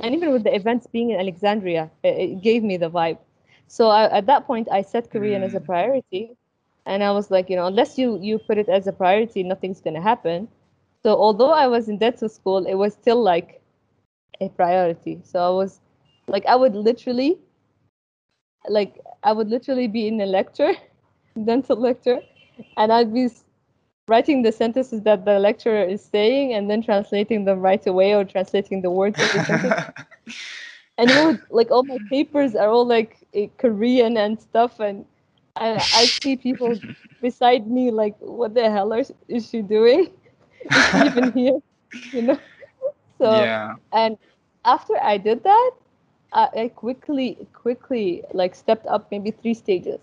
[0.00, 3.18] and even with the events being in Alexandria, it, it gave me the vibe.
[3.68, 5.66] So I, at that point, I set Korean as a Hmm.
[5.66, 6.36] priority.
[6.86, 9.80] And I was like, you know, unless you, you put it as a priority, nothing's
[9.82, 10.48] going to happen.
[11.04, 13.62] So although I was in dental school, it was still like
[14.40, 15.20] a priority.
[15.24, 15.80] So I was
[16.28, 17.38] like, I would literally,
[18.68, 20.72] like, I would literally be in a lecture,
[21.44, 22.20] dental lecture,
[22.76, 23.28] and I'd be
[24.08, 28.24] writing the sentences that the lecturer is saying and then translating them right away or
[28.24, 29.78] translating the words of the sentence.
[30.98, 34.80] And it would, like, all my papers are all like eh, Korean and stuff.
[34.80, 35.06] And
[35.56, 36.82] I, I see people
[37.20, 40.12] beside me, like, what the hell are, is she doing?
[40.74, 41.60] Is she even here?
[42.12, 42.40] You know?
[43.18, 43.76] So, Yeah.
[43.92, 44.18] and
[44.64, 45.72] after I did that,
[46.32, 50.00] I, I quickly, quickly like stepped up maybe three stages.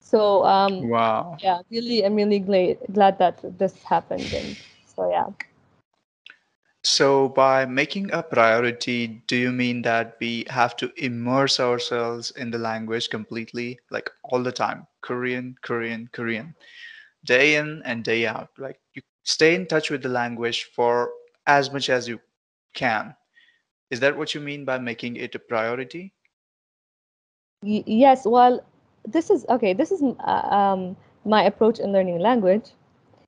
[0.00, 1.42] So, um, Wow.
[1.42, 4.32] yeah, really, I'm really glad glad that this happened.
[4.32, 5.26] And so, yeah,
[6.84, 12.50] So, by making a priority, do you mean that we have to immerse ourselves in
[12.50, 14.86] the language completely, like all the time?
[15.02, 16.54] Korean, Korean, Korean,
[17.24, 18.50] day in and day out.
[18.58, 21.10] Like you stay in touch with the language for
[21.46, 22.20] as much as you
[22.74, 23.14] can.
[23.90, 26.14] Is that what you mean by making it a priority?
[27.62, 28.26] y- yes.
[28.26, 28.62] Well,
[29.06, 29.72] this is okay.
[29.74, 32.72] This is uh, um my approach in learning language.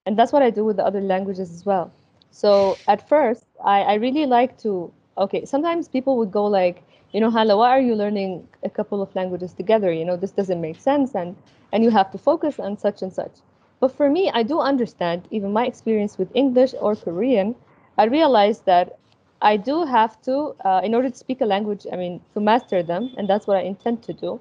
[0.07, 1.91] and that's what I do with the other languages as well.
[2.31, 4.93] So at first, I, I really like to.
[5.19, 9.01] Okay, sometimes people would go like, you know, Hala, why are you learning a couple
[9.03, 9.93] of languages together?
[9.93, 11.37] You know, this doesn't make sense, and
[11.73, 13.33] and you have to focus on such and such.
[13.81, 15.29] But for me, I do understand.
[15.31, 17.55] Even my experience with English or Korean,
[17.99, 18.99] I realized that
[19.41, 22.83] I do have to, uh, in order to speak a language, I mean, to master
[22.83, 24.41] them, and that's what I intend to do.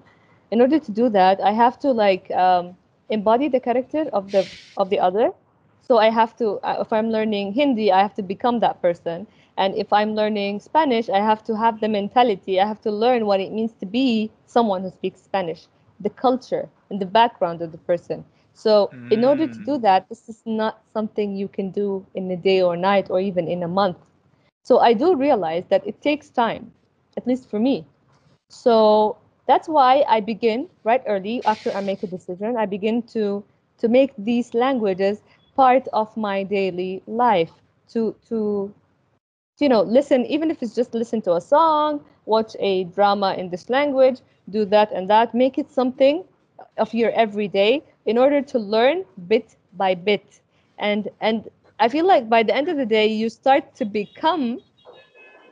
[0.52, 2.76] In order to do that, I have to like um,
[3.10, 5.32] embody the character of the of the other
[5.86, 9.28] So I have to, uh, if I'm learning Hindi, I have to become that person.
[9.58, 12.60] And if I'm learning Spanish, I have to have the mentality.
[12.60, 15.68] I have to learn what it means to be someone who speaks Spanish,
[16.00, 18.26] the culture and the background of the person.
[18.54, 19.80] So, in order to do Mm.
[19.80, 23.48] that, this is not something you can do in a day or night or even
[23.48, 23.98] in a month.
[24.64, 26.72] So, I do realize that it takes time,
[27.18, 27.86] at least for me.
[28.50, 29.18] So,
[29.48, 32.58] that's why I begin right early after I make a decision.
[32.58, 33.44] I begin to
[33.78, 35.24] to make these languages
[35.56, 37.54] part of my daily life.
[37.90, 38.74] To to
[39.60, 43.50] you know listen, even if it's just listen to a song, watch a drama in
[43.50, 46.24] this language, do that and that, make it something
[46.78, 50.42] of your everyday in order to learn bit by bit.
[50.78, 51.50] And and
[51.80, 54.62] I feel like by the end of the day, you start to become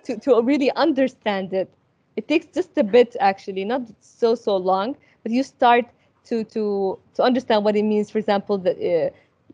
[0.04, 1.70] to, to really understand it
[2.16, 5.86] it takes just a bit actually not so so long but you start
[6.26, 9.10] to to to understand what it means for example that uh,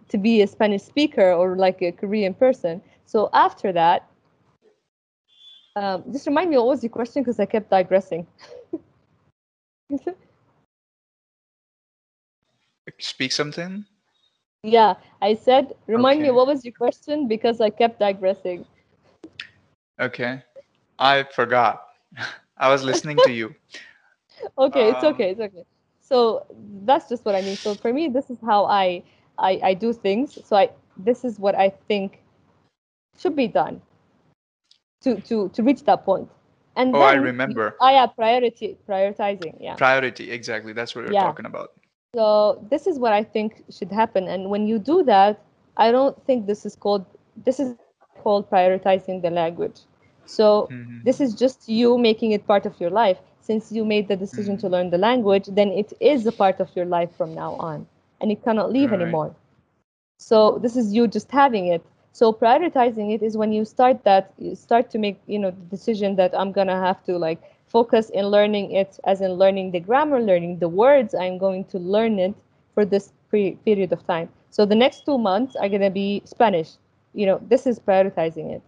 [0.09, 4.07] to be a spanish speaker or like a korean person so after that
[5.75, 8.27] um, just remind me what was your question because i kept digressing
[12.99, 13.85] Speak something.
[14.63, 18.65] yeah i said remind me what was your question because i kept digressing
[19.99, 20.43] Okay.
[20.99, 21.83] I forgot.
[22.57, 23.55] I was listening to you.
[24.57, 25.65] okay it's Um, okay it's okay
[25.99, 26.45] so
[26.85, 29.01] that's just what i mean so for me this is how i
[29.39, 32.21] i, I do things so i this is what i think
[33.17, 33.81] should be done
[35.01, 36.29] to to to reach that point.
[36.75, 37.75] and oh, I remember.
[37.81, 40.31] i have priority prioritizing yeah Priority.
[40.31, 40.73] Exactly.
[40.73, 41.71] That's what we're yeah talking about.
[42.15, 45.39] so this is what i think should happen and when you do that
[45.77, 47.05] i don't think this is called
[47.45, 49.43] this is called prioritizing the language
[50.25, 50.35] so
[50.69, 54.05] hmm this is just you making it part of your life since you made the
[54.05, 57.33] decision to hmm learn the language then it is a part of your life from
[57.33, 57.85] now on
[58.21, 58.93] and you cannot leave Right.
[58.93, 59.35] anymore.
[60.17, 61.81] So this is you just having it.
[62.11, 65.65] So prioritizing it is when you start that you start to make you know the
[65.75, 69.79] decision that i'm gonna have to like focus in learning it as in learning the
[69.79, 71.13] grammar learning the words.
[71.15, 72.33] I'm going to learn it
[72.73, 74.29] for this pre- period of time.
[74.49, 76.71] So the next two months are going to be spanish.
[77.13, 78.61] You know this is prioritizing it.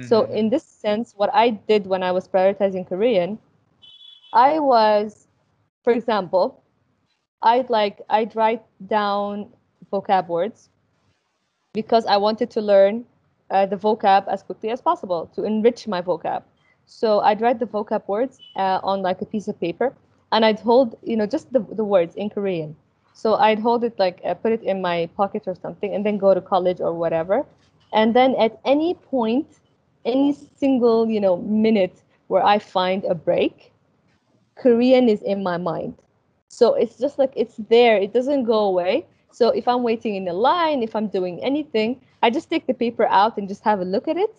[0.00, 3.38] So hmm in this sense what i did when i was prioritizing korean
[4.32, 5.28] i was
[5.84, 6.62] for example
[7.52, 9.48] i'd like i'd write down
[9.92, 10.68] vocab words
[11.76, 13.04] because I wanted to learn
[13.50, 16.42] uh, the vocab as quickly as possible to enrich my vocab.
[16.86, 19.92] So I'd write the vocab words uh, on like a piece of paper,
[20.32, 22.74] and I'd hold, you know, just the, the words in Korean.
[23.12, 26.16] So I'd hold it like uh, put it in my pocket or something, and then
[26.16, 27.44] go to college or whatever.
[27.92, 29.46] And then at any point,
[30.06, 33.72] any single, you know, minute where I find a break,
[34.56, 35.94] Korean is in my mind.
[36.48, 39.06] So it's just like it's there, it doesn't go away.
[39.30, 42.74] So if I'm waiting in a line, if I'm doing anything, I just take the
[42.74, 44.34] paper out and just have a look at it.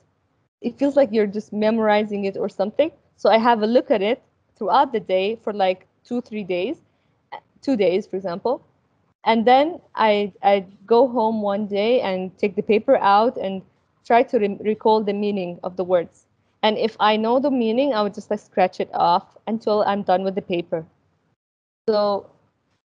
[0.62, 2.92] It feels like you're just memorizing it or something.
[3.16, 4.22] So I have a look at it
[4.56, 6.78] throughout the day for like two, three days,
[7.62, 8.64] two days, for example.
[9.24, 13.62] And then I I go home one day and take the paper out and
[14.06, 16.26] try to re- recall the meaning of the words.
[16.64, 20.04] And if I know the meaning, I would just like scratch it off until I'm
[20.04, 20.86] done with the paper.
[21.90, 22.30] So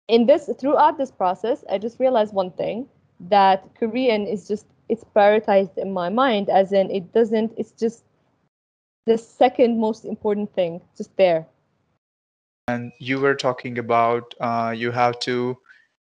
[0.08, 2.88] in this throughout this process, I just realized one thing
[3.20, 8.04] that Korean is just it's prioritized in my mind as in it doesn't it's just
[9.06, 11.46] the second most important thing just there.
[12.68, 15.58] And you were talking about uh, you have to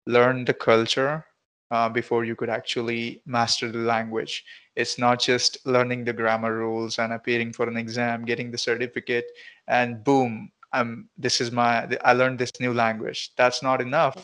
[0.07, 1.25] learn the culture
[1.71, 4.45] uh, before you could actually master the language.
[4.77, 9.27] It's not just learning the grammar rules and appearing for an exam, getting the certificate,
[9.69, 13.33] and boom, I'm this is my I learned this new language.
[13.37, 14.17] That's not enough.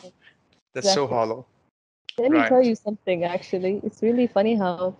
[0.73, 1.47] That's so hollow,
[2.17, 3.81] Let me tell you something actually.
[3.83, 4.95] It's really funny how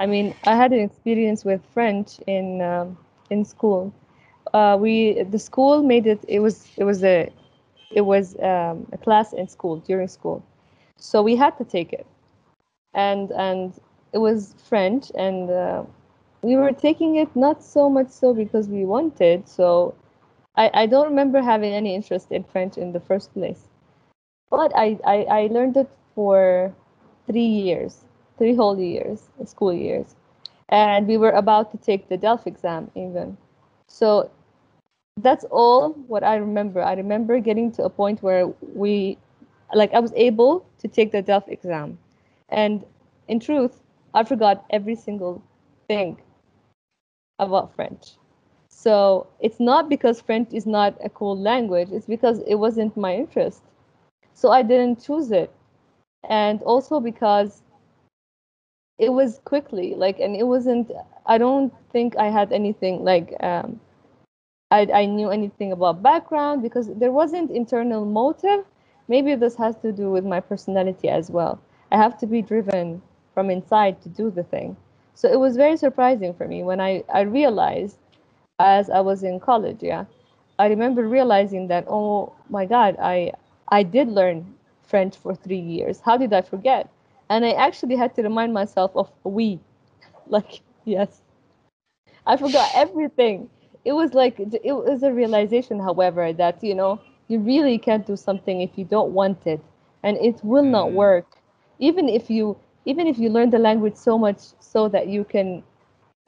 [0.00, 2.96] I mean, I had an experience with French in um,
[3.30, 3.92] in school.
[4.52, 7.30] Uh, we the school made it it was it was a
[7.90, 10.42] it was um, a class in school during school.
[10.96, 12.06] So we had to take it.
[12.94, 13.74] and and
[14.12, 15.84] it was French, and uh,
[16.42, 19.48] we were taking it not so much so because we wanted.
[19.48, 19.94] So
[20.56, 23.68] I, I don't remember having any interest in French in the first place.
[24.50, 26.74] But I, I, I learned it for
[27.26, 28.04] three years,
[28.38, 30.14] three whole years, school years.
[30.68, 33.36] And we were about to take the DELF exam even.
[33.88, 34.30] So
[35.20, 36.82] that's all what I remember.
[36.82, 39.18] I remember getting to a point where we,
[39.74, 41.98] like, I was able to take the DELF exam.
[42.48, 42.84] And
[43.28, 43.80] in truth,
[44.14, 45.42] I forgot every single
[45.88, 46.20] thing
[47.38, 48.12] about French.
[48.74, 53.14] So it's not because French is not a cool language, it's because it wasn't my
[53.14, 53.62] interest.
[54.34, 55.52] So I didn't choose it.
[56.28, 57.62] And also because
[58.98, 60.90] it was quickly like and it wasn't
[61.26, 63.80] i don't think i had anything like um
[64.70, 68.64] I, I knew anything about background because there wasn't internal motive
[69.08, 71.60] maybe this has to do with my personality as well
[71.92, 73.02] i have to be driven
[73.34, 74.76] from inside to do the thing
[75.14, 77.98] so it was very surprising for me when i i realized
[78.62, 80.04] as i was in college yeah
[80.58, 83.32] i remember realizing that oh my god i
[83.68, 86.88] i did learn french for three years how did i forget
[87.30, 89.60] and I actually had to remind myself of we.
[90.28, 91.22] Like, yes.
[92.26, 93.50] I forgot everything.
[93.84, 98.16] It was like it was a realization, however, that you know, you really can't do
[98.16, 99.60] something if you don't want it.
[100.02, 101.38] And it will not Mm, work.
[101.78, 105.62] Even if you even if you learn the language so much so that you can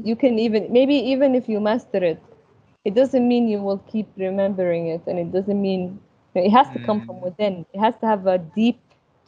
[0.03, 2.22] you can even maybe even if you master it,
[2.84, 6.01] it doesn't mean you will keep remembering it and it doesn't mean
[6.34, 7.64] it has to come from mm, within.
[7.72, 8.80] It has to have a deep,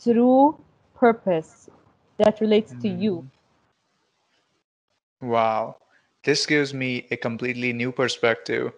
[0.02, 0.58] true
[0.94, 1.68] purpose
[2.18, 3.24] that relates to you.
[3.24, 3.30] mm.
[5.20, 5.76] Wow.
[6.24, 8.72] This gives me a completely new perspective.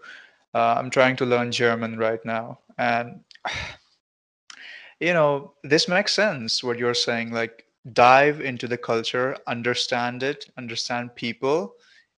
[0.54, 2.60] Uh, I'm trying to learn German right now.
[2.78, 3.20] And,
[5.00, 7.32] you know, this makes sense what you're saying.
[7.32, 11.74] Like, dive into the culture, understand it, understand people,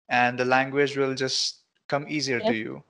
[0.10, 2.84] and the language will just come easier to Yes, you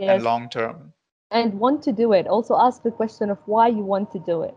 [0.00, 0.92] and long term.
[1.30, 2.26] And want to do it.
[2.26, 4.54] Also ask the question of why you want to do it.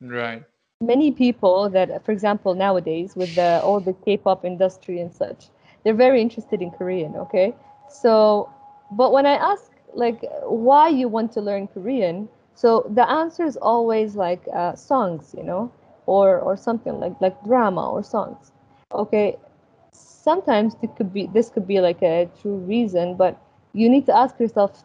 [0.00, 0.44] Right.
[0.80, 5.48] Many people that, for example, nowadays with the all the K-pop industry and such,
[5.82, 7.54] they're very interested in Korean, okay?
[7.88, 8.48] So,
[8.92, 13.56] but when I ask like why you want to learn Korean, so the answer is
[13.56, 15.72] always like uh, songs, you know,
[16.14, 18.52] or or something like like drama or songs.
[18.92, 19.36] Okay,
[19.92, 23.36] sometimes it could be this could be like a true reason, but
[23.74, 24.84] you need to ask yourself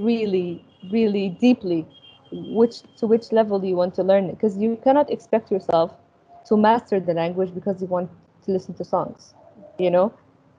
[0.00, 1.86] really, really deeply
[2.32, 5.94] which to which level you want to learn it because you cannot expect yourself
[6.46, 8.10] to master the language because you want
[8.44, 9.34] to listen to songs,
[9.78, 10.12] you know,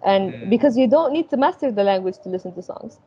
[0.05, 0.49] and Mm.
[0.49, 2.99] because you don't need to master the language to listen to songs.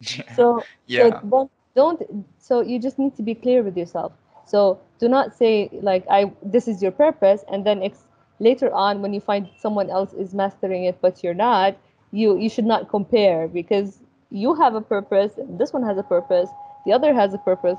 [0.00, 0.36] Yeah.
[0.36, 1.22] So so Yeah.
[1.28, 2.02] don't don't
[2.38, 4.12] so you just need to be clear with yourself.
[4.46, 8.06] So do not say like I this is your purpose and then ex-
[8.40, 11.76] later on when you find someone else is mastering it but you're not,
[12.12, 16.50] you you should not compare because you have a purpose, this one has a purpose,
[16.84, 17.78] the other has a purpose.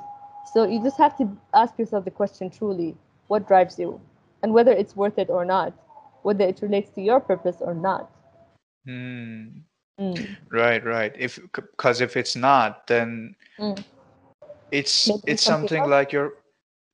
[0.54, 2.96] So you just have to ask yourself the question truly,
[3.28, 4.00] what drives you
[4.44, 5.74] and whether it's worth it or not,
[6.24, 8.10] whether it relates to your purpose or not.
[8.86, 9.64] Hmm.
[10.00, 10.38] Mm.
[10.52, 11.14] Right, right.
[11.18, 13.84] If because if it's not, then Mm.
[14.72, 16.34] it's Maybe it's something something like you're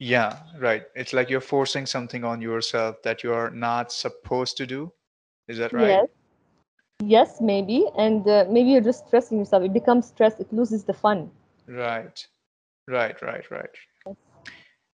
[0.04, 0.84] yeah, right.
[0.96, 4.92] It's like you're forcing something on yourself that you are not supposed to do.
[5.48, 5.88] Is that right?
[5.88, 6.08] Yes.
[7.00, 9.64] Yes, maybe, and uh, maybe you're just stressing yourself.
[9.64, 10.40] It becomes stress.
[10.40, 11.32] It loses the fun.
[11.68, 12.26] Right.
[12.88, 13.76] Right, right, right.
[14.06, 14.16] Yes.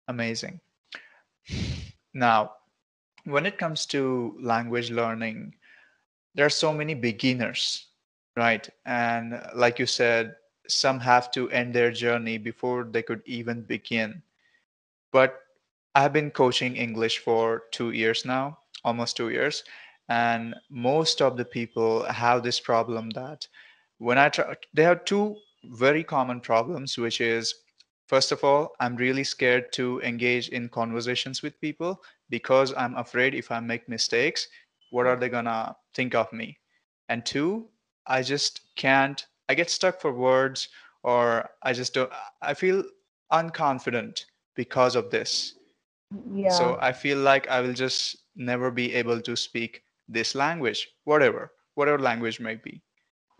[0.08, 0.60] Amazing.
[2.12, 2.52] Now,
[3.24, 5.54] when it comes to language learning,
[6.34, 7.86] there are so many beginners,
[8.36, 8.68] right?
[8.84, 10.34] And like you said,
[10.68, 14.22] some have to end their journey before they could even begin.
[15.16, 15.40] But
[15.94, 19.64] I've been coaching English for two years now, almost two years.
[20.10, 23.48] And most of the people have this problem that
[23.96, 27.54] when I try, they have two very common problems, which is
[28.08, 33.34] first of all, I'm really scared to engage in conversations with people because I'm afraid
[33.34, 34.46] if I make mistakes,
[34.90, 36.58] what are they gonna think of me?
[37.08, 37.70] And two,
[38.06, 40.68] I just can't, I get stuck for words
[41.02, 42.12] or I just don't,
[42.42, 42.84] I feel
[43.32, 44.26] unconfident
[44.56, 45.54] because of this.
[46.34, 46.48] Yeah.
[46.48, 51.52] So I feel like I will just never be able to speak this language, whatever,
[51.74, 52.82] whatever language may be.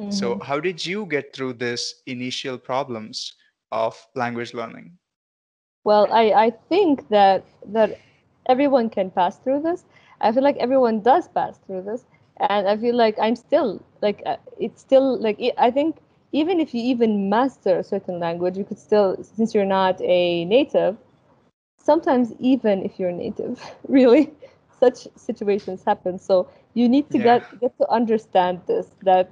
[0.09, 3.35] So hmm how did you get through this initial problems
[3.73, 4.99] of language learning?
[5.85, 7.99] Well, I I think that that
[8.47, 9.85] everyone can pass through this.
[10.21, 12.07] I feel like everyone does pass through this,
[12.39, 15.97] and I feel like I'm still like uh, it's still like i I think
[16.33, 20.45] even if you even master a certain language, you could still since you're not a
[20.45, 20.97] native,
[21.87, 23.55] sometimes even if you're native
[23.89, 24.25] really
[24.81, 26.19] such situations happen.
[26.19, 27.25] So you need to Yeah.
[27.29, 29.31] get get to understand this that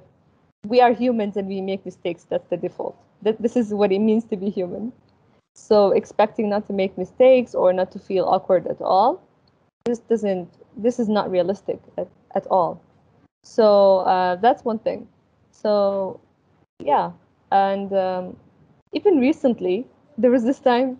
[0.67, 2.25] we are humans and we make mistakes.
[2.29, 2.95] That's the default.
[3.21, 4.91] That this is what it means to be human.
[5.55, 9.21] So expecting not to make mistakes or not to feel awkward at all
[9.85, 12.81] this doesn't this is not realistic at, at all.
[13.43, 15.07] So uh, that's one thing.
[15.51, 16.19] So
[16.79, 17.11] yeah.
[17.51, 18.37] And um,
[18.93, 19.87] even recently
[20.17, 20.99] there was this time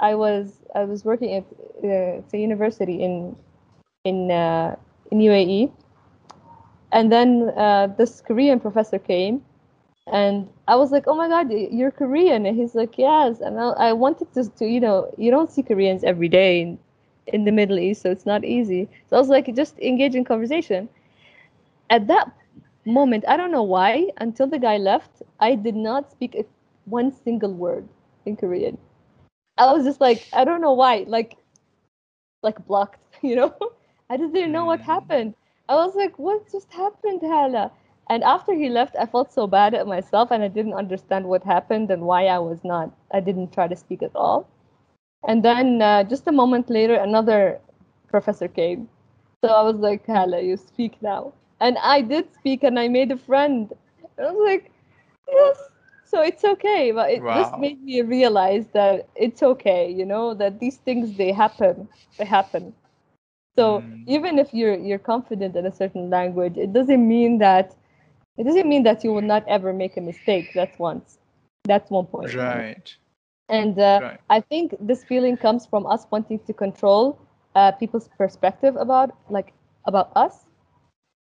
[0.00, 1.44] i was i was working at
[1.84, 3.36] uh, a university in
[4.04, 4.74] in uh,
[5.10, 5.70] in uae
[6.92, 9.42] and then uh, this korean professor came
[10.12, 13.68] and i was like oh my god you're korean and he's like yes and i,
[13.88, 16.78] I wanted to, to you know you don't see koreans every day
[17.28, 18.88] in the Middle East, so it's not easy.
[19.08, 20.88] So I was like, just engage in conversation.
[21.90, 22.32] At that
[22.84, 26.46] moment, I don't know why, until the guy left, I did not speak
[26.84, 27.88] one single word
[28.24, 28.78] in Korean.
[29.58, 31.36] I was just like, I don't know why, like,
[32.42, 33.54] like blocked, you know.
[34.10, 34.84] I just didn't know what Mm.
[34.84, 35.34] happened.
[35.68, 37.72] I was like, what just happened, Hala?
[38.08, 41.42] And after he left, I felt so bad at myself, and I didn't understand what
[41.44, 42.90] happened and why I was not.
[43.12, 44.46] I didn't try to speak at all.
[45.26, 47.60] And then uh, just a moment later, another
[48.08, 48.88] professor came.
[49.44, 51.32] So I was like, Hala, you speak now.
[51.60, 53.72] And I did speak, and I made a friend.
[54.18, 54.70] I was like,
[55.28, 55.58] yes.
[56.06, 60.60] So it's okay, but it just made me realize that it's okay, you know, that
[60.60, 61.88] these things they happen,
[62.18, 62.74] they happen.
[63.56, 64.06] So Mm.
[64.06, 67.74] even if you're you're confident in a certain language, it doesn't mean that
[68.38, 70.52] it doesn't mean that you will not ever make a mistake.
[70.54, 71.18] That's once.
[71.64, 72.36] That's one point.
[72.36, 72.96] Right.
[73.48, 74.20] And uh, Right.
[74.30, 77.18] I think this feeling comes from us wanting to control
[77.54, 79.52] uh, people's perspective about like
[79.84, 80.46] about us,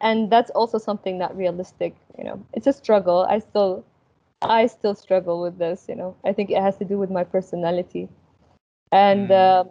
[0.01, 1.95] and that's also something not realistic.
[2.18, 3.26] You know, it's a struggle.
[3.30, 3.84] I still,
[4.41, 5.88] I still struggle with this.
[5.90, 8.10] You know, I think it has to do with my personality,
[8.91, 9.32] and Mm.
[9.32, 9.66] uh,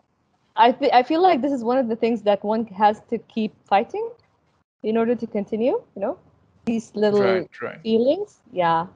[0.57, 3.19] I th- I feel like this is one of the things that one has to
[3.19, 4.11] keep fighting
[4.83, 5.83] in order to continue.
[5.95, 6.19] You know,
[6.65, 7.61] these little Right.
[7.61, 7.81] Right.
[7.83, 8.43] feelings.
[8.53, 8.87] Yeah.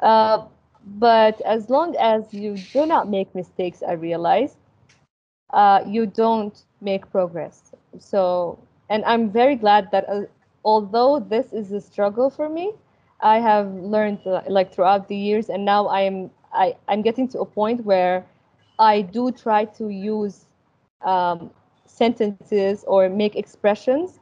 [0.00, 0.46] Uh,
[0.84, 4.56] but as long as you do not make mistakes, I realize,
[5.52, 7.74] uh, you don't make progress.
[7.98, 8.58] So,
[8.88, 10.22] and I'm very glad that uh,
[10.64, 12.72] although this is a struggle for me,
[13.22, 17.40] I have learned like throughout the years, and now I am I I'm getting to
[17.40, 18.24] a point where
[18.78, 20.46] I do try to use
[21.02, 21.50] um,
[21.86, 24.18] sentences or make expressions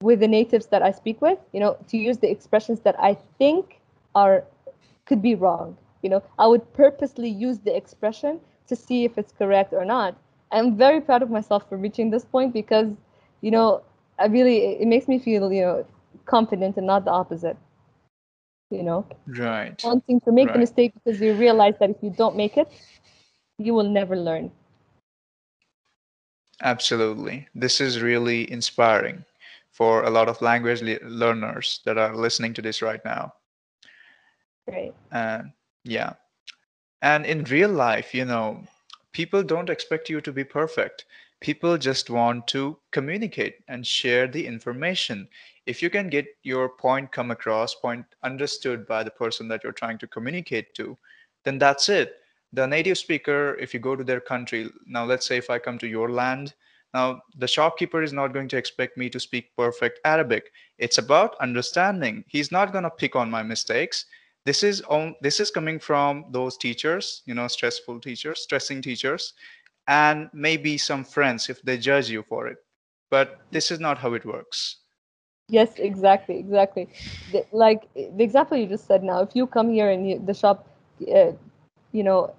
[0.00, 1.38] with the natives that I speak with.
[1.52, 3.80] You know, to use the expressions that I think
[4.14, 4.44] are
[5.04, 5.76] could be wrong.
[6.02, 10.16] You know, I would purposely use the expression to see if it's correct or not.
[10.52, 12.92] I'm very proud of myself for reaching this point because,
[13.40, 13.82] you know,
[14.18, 15.86] I really it makes me feel you know
[16.26, 17.56] confident and not the opposite.
[18.70, 19.80] You know, Right.
[19.84, 22.68] wanting to make the mistake because you realize that if you don't make it,
[23.58, 24.52] you will never learn.
[26.62, 27.48] Absolutely.
[27.54, 29.24] This is really inspiring
[29.72, 33.34] for a lot of language le- learners that are listening to this right now.
[34.66, 34.94] Right.
[35.10, 35.52] And
[35.84, 36.14] yeah.
[37.02, 38.62] And in real life, you know,
[39.12, 41.06] people don't expect you to be perfect.
[41.40, 45.28] People just want to communicate and share the information.
[45.70, 49.80] If you can get your point come across, point understood by the person that you're
[49.80, 50.98] trying to communicate to,
[51.44, 52.16] then that's it.
[52.52, 55.78] The native speaker, if you go to their country, now let's say if I come
[55.78, 56.54] to your land,
[56.92, 60.50] now the shopkeeper is not going to expect me to speak perfect Arabic.
[60.78, 62.24] It's about understanding.
[62.26, 64.06] He's not going to pick on my mistakes
[64.46, 69.34] this is on this is coming from those teachers you know stressful teachers stressing teachers
[69.88, 72.58] and maybe some friends if they judge you for it
[73.10, 74.79] but this is not how it works
[75.50, 76.88] Yes, exactly, exactly.
[77.32, 80.34] The, like the example you just said now, if you come here and you, the
[80.34, 80.66] shop,
[81.14, 81.32] uh,
[81.92, 82.34] you know,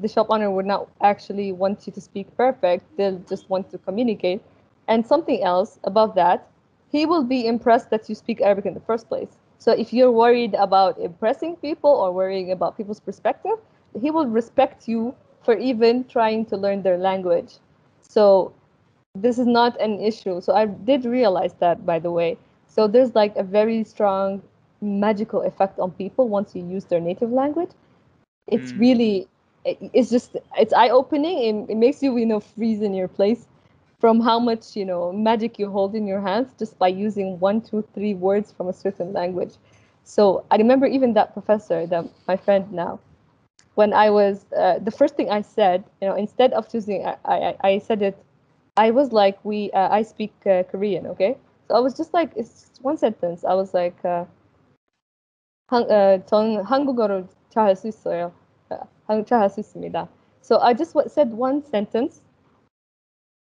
[0.00, 2.84] the shop owner would not actually want you to speak perfect.
[2.96, 4.42] They'll just want to communicate.
[4.88, 6.46] And something else above that,
[6.90, 9.38] he will be impressed that you speak Arabic in the first place.
[9.58, 13.58] So if you're worried about impressing people or worrying about people's perspective,
[14.00, 17.58] he will respect you for even trying to learn their language.
[18.02, 18.52] So
[19.14, 20.40] this is not an issue.
[20.40, 22.38] So I did realize that, by the way.
[22.66, 24.42] So there's like a very strong
[24.80, 27.70] magical effect on people once you use their native language.
[28.46, 28.76] It's Mm.
[28.76, 29.28] really,
[29.64, 31.38] it's just, it's eye opening.
[31.68, 33.46] It, it makes you, you know, freeze in your place
[33.98, 37.60] from how much, you know, magic you hold in your hands just by using one,
[37.60, 39.54] two, three words from a certain language.
[40.04, 43.00] So I remember even that professor, that my friend now,
[43.74, 47.16] when I was, uh, the first thing I said, you know, instead of choosing, I,
[47.24, 48.16] I, I said it
[48.77, 51.37] I was like, we, uh, I speak uh, Korean, okay?
[51.67, 53.43] So I was just like, it's just one sentence.
[53.43, 54.25] I was like, uh,
[55.69, 58.31] 한, uh, 전 한국어를 잘할 수 있어요.
[58.71, 60.07] Uh, 한- 잘할 수 있습니다.
[60.41, 62.21] So I just wa- said one sentence.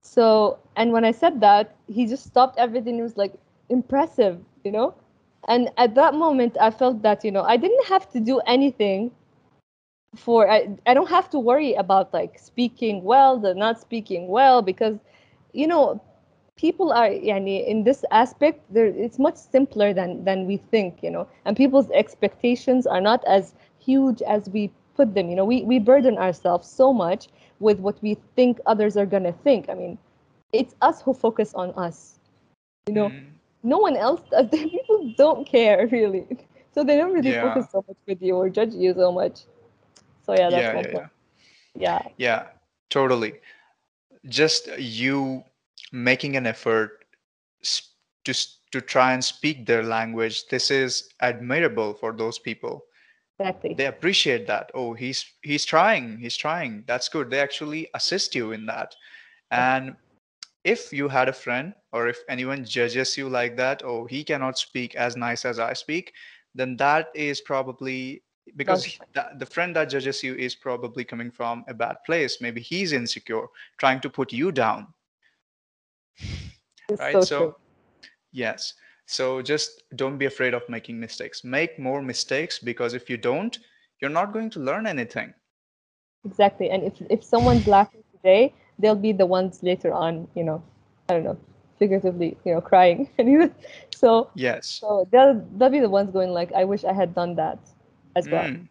[0.01, 2.99] So, and when I said that, he just stopped everything.
[2.99, 3.33] It was like
[3.69, 4.93] impressive, you know?
[5.47, 9.11] And at that moment, I felt that, you know, I didn't have to do anything
[10.14, 14.62] for I, I don't have to worry about like speaking well the not speaking well
[14.62, 14.98] because
[15.52, 16.00] you know
[16.56, 21.10] people are yani, in this aspect there it's much simpler than than we think you
[21.10, 25.44] know and people's expectations are not as huge as we put them you know.
[25.44, 27.28] We we burden ourselves so much
[27.60, 29.68] with what we think others are going to think.
[29.68, 29.98] I mean
[30.52, 32.18] it's us who focus on us
[32.86, 33.12] you know.
[33.12, 33.38] Mm.
[33.62, 34.48] no one else does.
[34.52, 36.26] People don't care really.
[36.72, 37.32] So they don't really Yeah.
[37.32, 39.44] focus so much with you or judge you so much
[40.30, 40.94] so yeah that's yeah yeah point.
[40.94, 41.08] yeah.
[41.74, 42.08] Yeah.
[42.18, 42.46] Yeah
[42.90, 43.34] totally.
[44.28, 45.44] Just you
[45.92, 47.04] making an effort
[48.24, 48.34] to
[48.72, 52.84] to try and speak their language this is admirable for those people.
[53.38, 53.74] Exactly.
[53.74, 54.70] they appreciate that.
[54.74, 56.84] Oh he's he's trying he's trying.
[56.86, 57.30] That's good.
[57.30, 58.94] They actually assist you in that.
[59.50, 59.96] And
[60.64, 64.58] if you had a friend or if anyone judges you like that oh he cannot
[64.58, 66.12] speak as nice as i speak
[66.54, 68.22] then that is probably
[68.56, 69.12] because the he- point.
[69.14, 72.40] that, the friend that judges you is probably coming from a bad place.
[72.40, 73.46] Maybe he's insecure
[73.78, 74.88] trying to put you down.
[76.88, 77.12] It's right?
[77.12, 77.56] so so
[78.32, 78.74] yes.
[79.06, 81.44] So just don't be afraid of making mistakes.
[81.44, 83.58] Make more mistakes because if you don't
[84.00, 85.34] you're not going to learn anything.
[86.24, 86.70] Exactly.
[86.70, 90.62] And if if someone's laughing today, they'll be the ones later on, you know,
[91.08, 91.38] I don't know,
[91.78, 93.08] figuratively, you know, crying.
[93.94, 94.66] So yes.
[94.80, 97.58] so they'll they'll be the ones going like, I wish I had done that
[98.16, 98.50] as well.
[98.52, 98.68] Mm.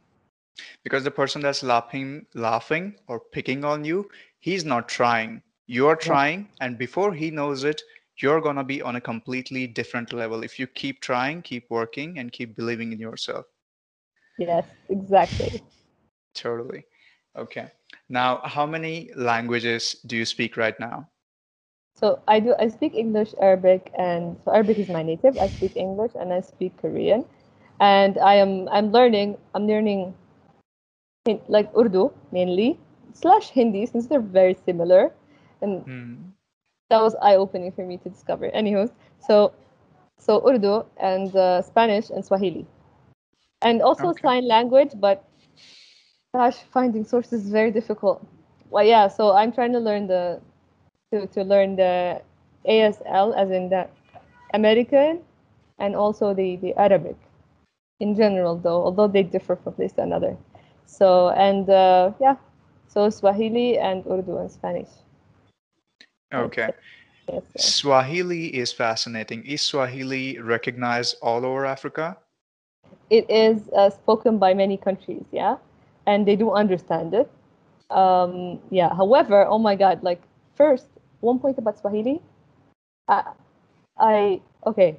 [0.83, 4.09] because the person that's laughing laughing or picking on you
[4.39, 6.17] he's not trying you're Yeah.
[6.17, 7.81] trying and before he knows it
[8.21, 12.17] you're going to be on a completely different level if you keep trying keep working
[12.19, 13.45] and keep believing in yourself
[14.37, 15.61] Yes, exactly.
[16.33, 16.85] totally
[17.37, 17.71] okay
[18.09, 21.07] now how many languages do you speak right now
[21.95, 25.37] So I do I speak English, Arabic, and so Arabic is my native.
[25.37, 27.25] I speak English and I speak Korean,
[27.79, 30.13] and I am I'm learning I'm learning
[31.47, 32.79] like Urdu mainly
[33.13, 35.11] slash Hindi since they're very similar,
[35.61, 36.33] and Hmm.
[36.89, 38.45] that was eye opening for me to discover.
[38.47, 39.53] Anyways, so
[40.19, 42.65] so Urdu and uh, Spanish and Swahili,
[43.61, 44.23] and also Okay.
[44.23, 44.91] sign language.
[44.99, 45.25] But
[46.33, 48.25] gosh, finding sources is very difficult.
[48.69, 49.07] Well, yeah.
[49.07, 50.41] So I'm trying to learn the
[51.11, 52.21] to to learn the
[52.65, 53.87] ASL as in the
[54.53, 55.21] American
[55.79, 57.17] and also the the Arabic
[57.99, 60.37] in general though, although they differ from place to another.
[60.85, 62.35] So and uh, yeah,
[62.87, 64.89] so Swahili and Urdu and Spanish.
[66.33, 66.69] okay
[67.27, 72.17] Yes, swahili is fascinating is swahili recognized all over africa
[73.09, 75.57] it is uh, spoken by many countries, yeah,
[76.05, 77.29] and they do understand it.
[77.89, 78.93] Um, yeah.
[78.93, 80.21] However, oh my God, like
[80.55, 80.87] first
[81.21, 82.21] one point about Swahili,
[83.07, 83.33] I,
[83.97, 84.97] I okay,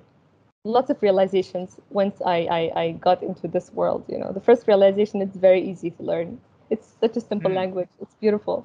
[0.64, 4.04] lots of realizations once I, I I got into this world.
[4.08, 6.40] You know, the first realization it's very easy to learn.
[6.70, 7.62] It's such a simple Hmm.
[7.62, 7.88] language.
[8.00, 8.64] It's beautiful,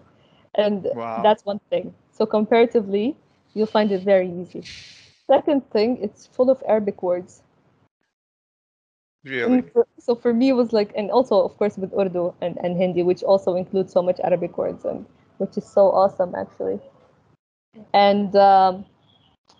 [0.55, 1.17] and Wow.
[1.17, 1.93] that's one thing.
[2.11, 3.17] So comparatively,
[3.53, 4.63] you'll find it very easy.
[5.27, 7.43] Second thing, it's full of Arabic words.
[9.23, 12.57] really for, so for me, it was like, and also, of course, with Urdu and,
[12.63, 15.05] and Hindi, which also includes so much Arabic words, and
[15.37, 16.79] which is so awesome, actually.
[17.93, 18.85] And um,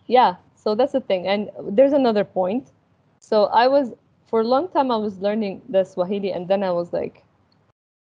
[0.08, 0.36] yeah,
[0.66, 1.28] so that's the thing.
[1.28, 2.72] And there's another point.
[3.20, 3.94] So I was,
[4.28, 7.24] for a long time, I was learning the Swahili, and then I was like,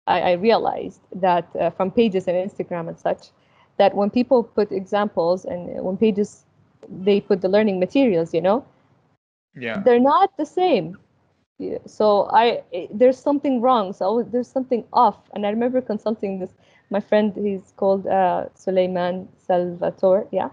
[0.07, 3.31] I, I realized that uh, from pages and Instagram and such,
[3.79, 6.45] that when people put examples and when pages,
[6.89, 8.65] they put the learning materials, you know,
[9.55, 10.99] yeah they're not the same.
[11.87, 13.93] So I eh, there's something wrong.
[13.93, 16.55] So there's something off, and I remember consulting this.
[16.91, 20.51] My friend, he's called uh, Suleiman Salvatore, yeah,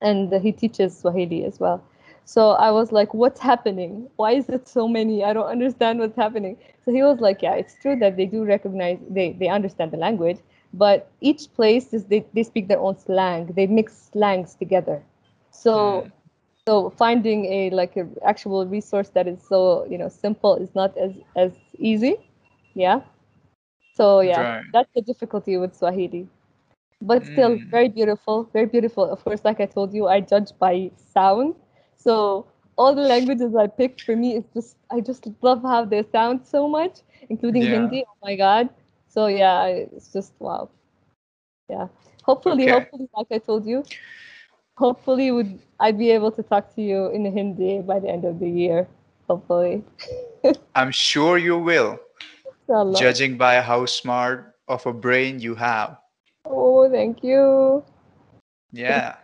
[0.00, 1.82] and he teaches Swahili as well.
[2.24, 4.08] So I was like, "What's happening?
[4.16, 5.24] Why is it so many?
[5.24, 8.44] I don't understand what's happening." So he was like, "Yeah, it's true that they do
[8.44, 10.38] recognize they they understand the language,
[10.72, 13.46] but each place is they they speak their own slang.
[13.56, 15.02] They mix slangs together.
[15.50, 16.10] So." Hmm.
[16.66, 20.96] so finding a like a actual resource that is so you know simple is not
[20.96, 22.14] as as easy
[22.74, 23.00] yeah
[23.92, 24.64] so yeah Right.
[24.72, 26.28] that's the difficulty with swahili
[27.00, 27.70] but still Mm.
[27.70, 31.54] very beautiful very beautiful of course like i told you i judge by sound
[31.96, 32.46] so
[32.76, 36.44] all the languages i picked for me is just i just love how they sound
[36.44, 37.70] so much including Yeah.
[37.70, 38.68] hindi oh my god
[39.08, 40.68] so yeah it's just wow
[41.68, 41.86] yeah
[42.24, 42.68] hopefully Okay.
[42.68, 43.84] hopefully like i told you
[44.76, 48.38] hopefully would I'd be able to talk to you in Hindi by the end of
[48.40, 48.86] the year.
[49.28, 49.82] Hopefully.
[50.74, 51.98] i'm sure you will
[52.92, 55.96] judging by how smart of a brain you have
[56.90, 57.84] Thank you.
[58.72, 59.16] yeah.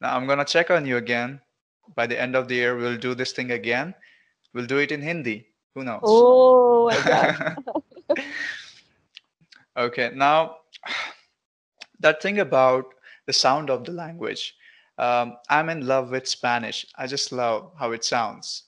[0.00, 1.40] Now i'm gonna check on you again.
[1.94, 3.94] By the end of the year we'll do this thing again.
[4.52, 5.48] We'll do it in hindi.
[5.74, 6.00] Who knows?
[6.04, 7.56] Oh my
[9.76, 10.56] okay now
[12.00, 12.94] that thing about
[13.26, 14.54] the sound of the language.
[14.98, 16.86] Um, i'm in love with spanish.
[16.96, 18.64] I just love how it sounds.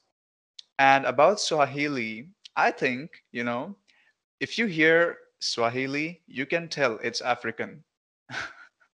[0.79, 3.77] And about swahili i think you know
[4.41, 7.85] if you hear swahili you can tell it's african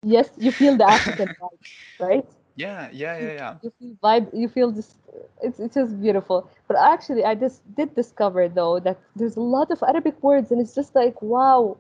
[0.03, 1.59] Yes, you feel the African vibe,
[1.99, 2.27] right?
[2.57, 4.29] yeah yeah yeah yeah You feel vibe.
[4.35, 4.97] You feel just.
[5.43, 6.49] It's it's just beautiful.
[6.69, 10.61] But actually, I just did discover though that there's a lot of Arabic words, and
[10.61, 11.77] it's just like wow,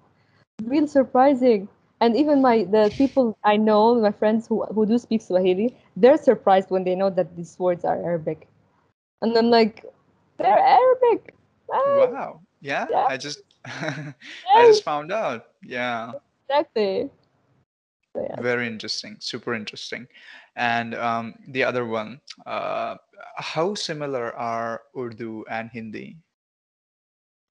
[0.62, 1.68] real surprising.
[2.00, 6.18] and even my the people I know, my friends who who do speak Swahili, they're
[6.18, 8.48] surprised when they know that these words are Arabic,
[9.22, 9.84] and I'm like,
[10.38, 11.34] they're Arabic.
[11.84, 12.42] Wow.
[12.60, 14.14] Yeah, yeah, I just I
[14.64, 15.44] just found out.
[15.62, 16.14] Yeah.
[16.48, 17.10] exactly.
[18.20, 18.42] So yeah.
[18.42, 19.16] Very interesting.
[19.20, 20.06] Super interesting.
[20.56, 22.96] And um, the other one, uh,
[23.36, 26.16] how similar are Urdu and Hindi?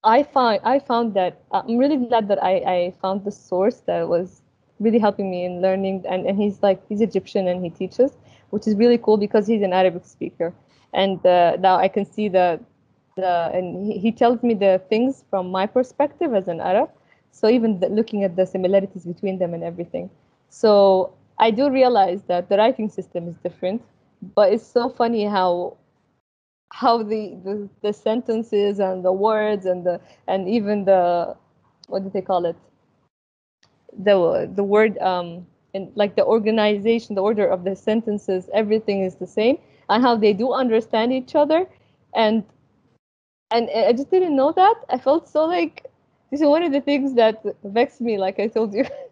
[0.04, 3.80] I find I found that uh, I'm really glad that I, I found the source
[3.86, 4.42] that was
[4.78, 8.12] really helping me in learning and, and he's like he's Egyptian and he teaches
[8.50, 10.54] which is really cool because he's an Arabic speaker
[10.94, 12.60] and uh, now I can see the
[13.16, 16.88] the and he, he tells me the things from my perspective as an Arab
[17.30, 20.08] so even the, looking at the similarities between them and everything
[20.50, 23.82] so I do realize that the writing system is different
[24.34, 25.78] but it's so funny how
[26.72, 31.36] how the, the the sentences and the words and the and even the
[31.88, 32.56] what do they call it?
[33.98, 39.16] The the word um and like the organization the order of the sentences everything is
[39.16, 39.58] the same
[39.88, 41.66] and how they do understand each other
[42.14, 42.44] and
[43.50, 44.76] and i just didn't know that.
[44.90, 45.86] I felt so like
[46.30, 48.84] this is one of the things that vexed me like i told you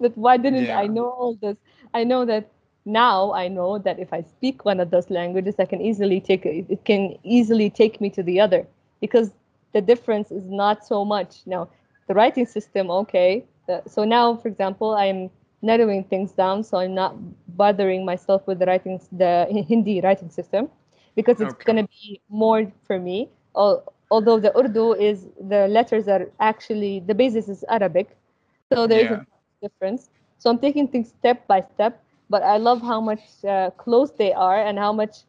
[0.00, 1.56] that why didn't I know all this?
[1.94, 2.48] I know that
[2.84, 6.46] now I know that if I speak one of those languages, I can easily take
[6.46, 8.66] it it can easily take me to the other
[9.00, 9.32] because
[9.72, 11.42] the difference is not so much.
[11.46, 11.68] Now,
[12.08, 13.44] the writing system, okay.
[13.86, 15.30] so now, for example, I'm
[15.62, 17.14] narrowing things down, so I'm not
[17.56, 20.68] bothering myself with the writing, the Hindi writing system,
[21.14, 21.64] because it's Okay.
[21.64, 23.28] gonna be more for me.
[23.54, 28.16] Although the Urdu is the letters are actually the basis is Arabic,
[28.72, 29.29] so there is a Yeah.
[29.60, 30.10] Difference.
[30.38, 34.32] So I'm taking things step by step, but I love how much uh, close they
[34.32, 35.24] are and how much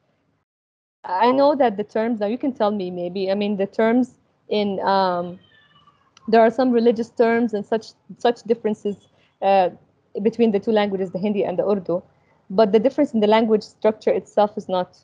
[1.04, 3.32] I know that the terms now you can tell me maybe.
[3.32, 4.16] I mean the terms
[4.50, 5.40] in um,
[6.28, 7.88] there are some religious terms and such
[8.18, 8.96] such differences
[9.42, 9.70] uh,
[10.22, 12.04] between the two languages, the Hindi and the Urdu,
[12.50, 14.98] but the difference in the language structure itself is not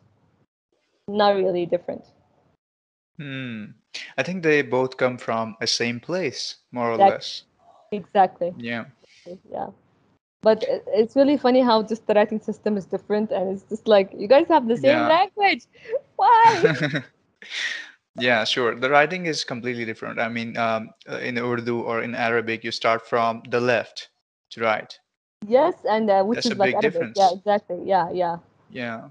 [1.07, 2.05] not really different.
[3.17, 3.65] Hmm.
[4.17, 7.43] I think they both come from a same place, more or less.
[7.91, 8.85] exactly, Yeah.
[9.51, 9.67] Yeah.
[10.41, 14.11] But it's really funny how just the writing system is different, and it's just like
[14.13, 15.07] you guys have the same Yeah.
[15.07, 15.63] language.
[16.15, 16.67] Why?
[18.15, 18.75] Yeah, sure.
[18.75, 20.19] The writing is completely different.
[20.19, 24.09] I mean, um, uh, in Urdu or in Arabic, you start from the left
[24.51, 24.97] to right.
[25.47, 27.09] Yes, and uh, which That's a is like big Arabic.
[27.15, 27.81] Yeah, exactly.
[27.85, 28.37] Yeah, yeah.
[28.69, 29.09] Yeah.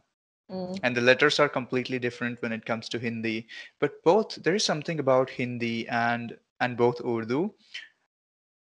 [0.51, 3.47] Mm, And the letters are completely different when it comes to Hindi.
[3.81, 7.55] But both, there is something about Hindi and and both Urdu.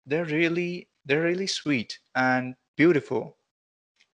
[0.06, 3.38] They're really they're really sweet and beautiful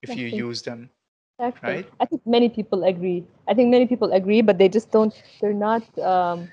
[0.02, 0.90] if you use them,
[1.38, 1.62] Exactly.
[1.62, 1.90] right?
[2.00, 3.24] I think many people agree.
[3.48, 5.14] I think many people agree, but they just don't.
[5.40, 5.82] They're not.
[5.98, 6.48] Um,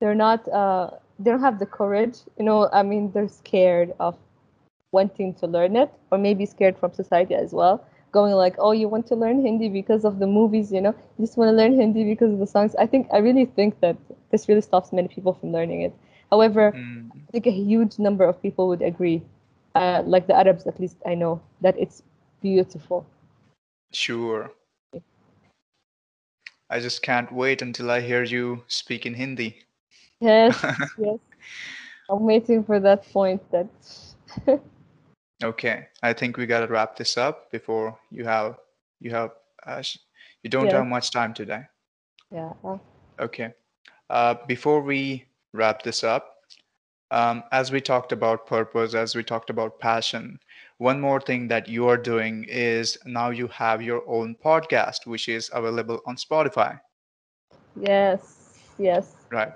[0.00, 0.46] they're not.
[0.48, 2.18] Uh, they don't have the courage.
[2.38, 2.68] You know.
[2.72, 4.16] I mean, they're scared of
[4.92, 7.84] wanting to learn it, or maybe scared from society as well.
[8.12, 10.94] Going like, oh, you want to learn Hindi because of the movies, you know?
[11.18, 12.74] You just want to learn Hindi because of the songs.
[12.76, 13.96] I think I really think that
[14.30, 15.94] this really stops many people from learning it.
[16.30, 19.22] However, Mm, I think a huge number of people would agree,
[19.76, 22.02] uh, like the Arabs at least I know, that it's
[22.40, 23.06] beautiful.
[23.92, 24.50] sure.
[26.68, 29.54] I just can't wait until I hear you speak in Hindi.
[30.20, 30.58] Yes,
[30.98, 31.18] yes.
[32.10, 33.68] I'm waiting for that point that
[35.44, 38.56] Okay, I think we gotta wrap this up before you have
[39.00, 39.30] you have
[39.66, 39.82] uh,
[40.42, 41.62] you don't have much time today.
[42.32, 42.52] yeah.
[43.20, 43.52] Okay.
[44.08, 46.35] Uh, before we wrap this up,
[47.10, 50.40] um, as we talked about purpose, as we talked about passion,
[50.78, 55.28] one more thing that you are doing is now you have your own podcast, which
[55.28, 56.80] is available on Spotify,
[57.76, 59.14] Yes, yes.
[59.30, 59.52] right?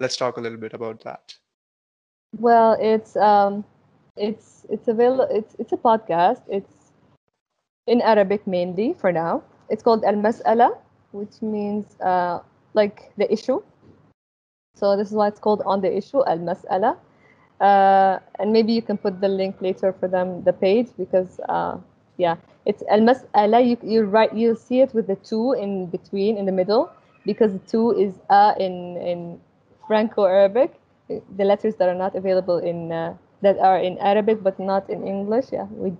[0.00, 1.34] Let's talk a little bit about that.
[2.38, 3.64] Well, it's um
[4.16, 6.42] it's it's available it's it's a podcast.
[6.48, 6.92] It's
[7.86, 9.42] in Arabic mainly for now.
[9.68, 10.76] It's called Al Mas'ala,
[11.12, 12.40] which means uh
[12.74, 13.62] like the issue.
[14.74, 16.96] So this is why it's called on the issue, Al Mas'ala.
[17.60, 21.76] Uh, and maybe you can put the link later for them, the page, because uh,
[22.16, 23.60] yeah, it's al mas'ala.
[23.60, 26.90] You you write you'll see it with the two in between in the middle
[27.26, 29.40] because the two is a in in
[29.86, 30.72] Franco-Arabic.
[31.08, 35.06] The letters that are not available in uh, that are in Arabic but not in
[35.06, 35.52] English.
[35.52, 35.92] Yeah, we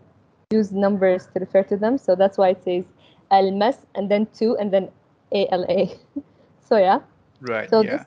[0.50, 2.84] use numbers to refer to them, so that's why it says
[3.30, 4.88] al mas and then two and then
[5.32, 5.92] a l a.
[6.70, 7.00] So yeah,
[7.40, 7.68] Right.
[7.68, 7.98] so Yeah.
[7.98, 8.06] this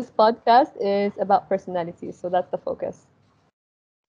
[0.00, 3.06] podcast is about personalities, so that's the focus.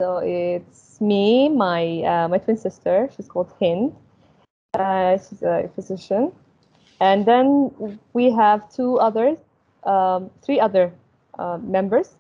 [0.02, 3.10] So it's me, my uh, my twin sister.
[3.16, 3.94] She's called Hind.
[4.74, 6.32] Uh, she's a physician,
[7.00, 9.38] and then we have two others,
[9.84, 10.92] um, three other
[11.38, 12.16] uh, members.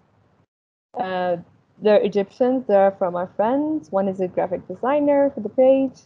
[0.97, 2.65] They're Egyptians.
[2.67, 3.91] They're from our friends.
[3.91, 6.03] One is a graphic designer for the page,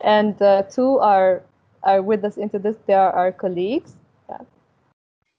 [0.00, 0.36] and
[0.72, 1.42] two are
[1.82, 2.76] are with us into this.
[2.86, 3.96] They are our colleagues.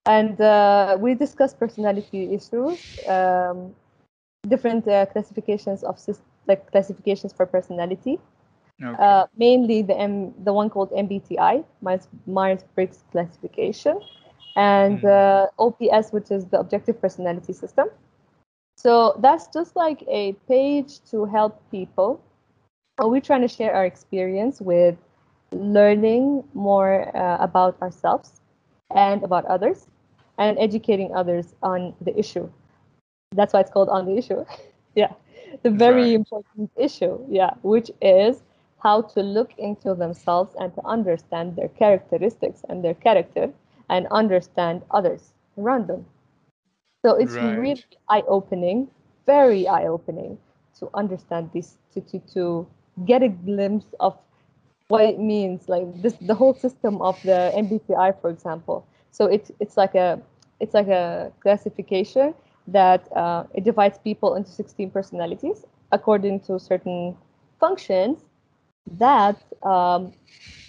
[0.06, 3.74] And uh, we discuss personality issues, um,
[4.48, 6.00] different uh, classifications of
[6.48, 8.20] like classifications for personality.
[8.84, 9.04] Okay.
[9.04, 14.00] Uh, mainly the M, the one called MBTI, Myers Myers Briggs classification,
[14.56, 15.48] and mm.
[15.60, 17.90] OPS, which is the Objective Personality System.
[18.78, 22.24] So that's just like a page to help people.
[23.00, 24.98] We're trying to share our experience with
[25.52, 28.41] learning more uh, about ourselves
[28.96, 29.88] and about others
[30.38, 32.50] and educating others on the issue.
[33.34, 34.46] That's why it's called on the issue.
[34.96, 35.14] yeah.
[35.64, 36.14] The very right.
[36.14, 38.42] important issue, yeah, which is
[38.80, 43.52] how to look into themselves and to understand their characteristics and their character
[43.90, 46.06] and understand others around them.
[47.06, 47.56] So it's right.
[47.58, 48.88] really eye opening,
[49.26, 50.38] very eye opening
[50.80, 52.68] to understand this, to, to, to
[53.06, 54.18] get a glimpse of
[54.92, 58.86] what it means, like this, the whole system of the MBTI, for example.
[59.12, 60.22] So it's it's like a
[60.60, 62.36] it's like a classification
[62.68, 67.18] that uh, it divides people into 16 personalities according to certain
[67.60, 68.26] functions
[68.98, 70.14] that um,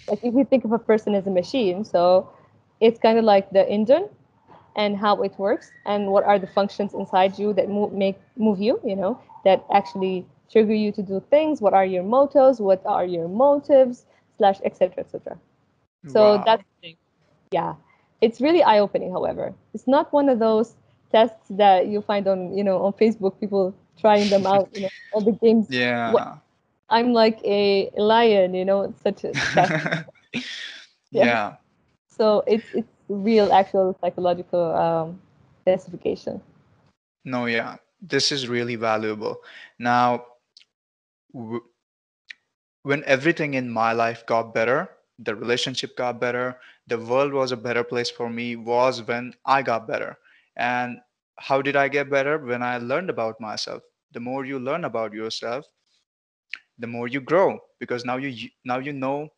[0.09, 2.29] like if you think of a person as a machine so
[2.81, 4.09] it's kind of like the engine
[4.75, 8.59] and how it works and what are the functions inside you that move, make move
[8.61, 11.61] you you know that actually trigger you to do things.
[11.61, 14.05] What are your motives what are your motives
[14.37, 15.37] slash etc etc
[16.07, 16.43] so wow.
[16.45, 16.63] that's
[17.53, 17.75] yeah.
[18.21, 19.53] It's really eye-opening however.
[19.73, 20.75] It's not one of those
[21.11, 24.89] tests that you find on you know on facebook people trying them out you know
[25.13, 25.67] all the games.
[25.69, 26.11] Yeah.
[26.11, 26.39] What,
[26.89, 29.31] i'm like a lion you know such a
[30.33, 30.43] yeah.
[31.11, 31.55] yeah.
[32.09, 35.19] So it's it's real actual psychological um,
[35.63, 36.41] classification.
[37.25, 39.37] No, yeah, this is really valuable.
[39.79, 40.25] Now,
[41.33, 41.63] w-
[42.83, 44.89] when everything in my life got better,
[45.19, 49.61] the relationship got better, the world was a better place for me, was when I
[49.63, 50.17] got better.
[50.55, 50.99] And
[51.39, 52.37] how did I get better?
[52.37, 53.83] When I learned about myself.
[54.11, 55.65] The more you learn about yourself,
[56.77, 59.29] the more you grow because now you now you know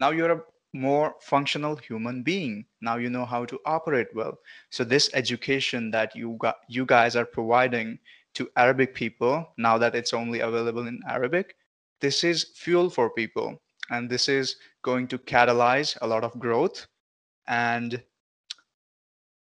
[0.00, 0.42] now you're a
[0.74, 4.38] more functional human being now you know how to operate well
[4.70, 7.98] so this education that you got you guys are providing
[8.34, 11.55] to arabic people now that it's only available in arabic
[12.00, 13.60] this is fuel for people
[13.90, 16.86] and this is going to catalyze a lot of growth
[17.48, 18.02] and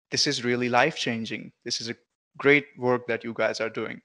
[0.09, 1.95] this is really life changing this is a
[2.37, 4.01] great work that you guys are doing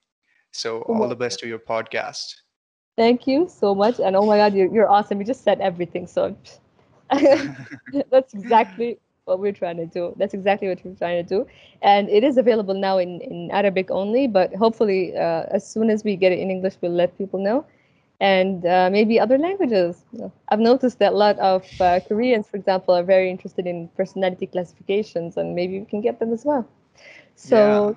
[0.52, 2.34] so all the best to your podcast
[2.96, 6.06] thank you so much and oh my god you're, you're awesome you just said everything
[6.06, 6.36] so
[8.10, 10.14] that's exactly what we're trying to do.
[10.16, 11.46] That's exactly what we're trying to do.
[11.82, 16.04] And it is available now in, in Arabic only, but hopefully, uh, as soon as
[16.04, 17.66] we get it in English, we'll let people know.
[18.20, 20.02] And uh, maybe other languages.
[20.48, 24.46] I've noticed that a lot of uh, Koreans, for example, are very interested in personality
[24.46, 26.66] classifications, and maybe we can get them as well.
[27.34, 27.94] So,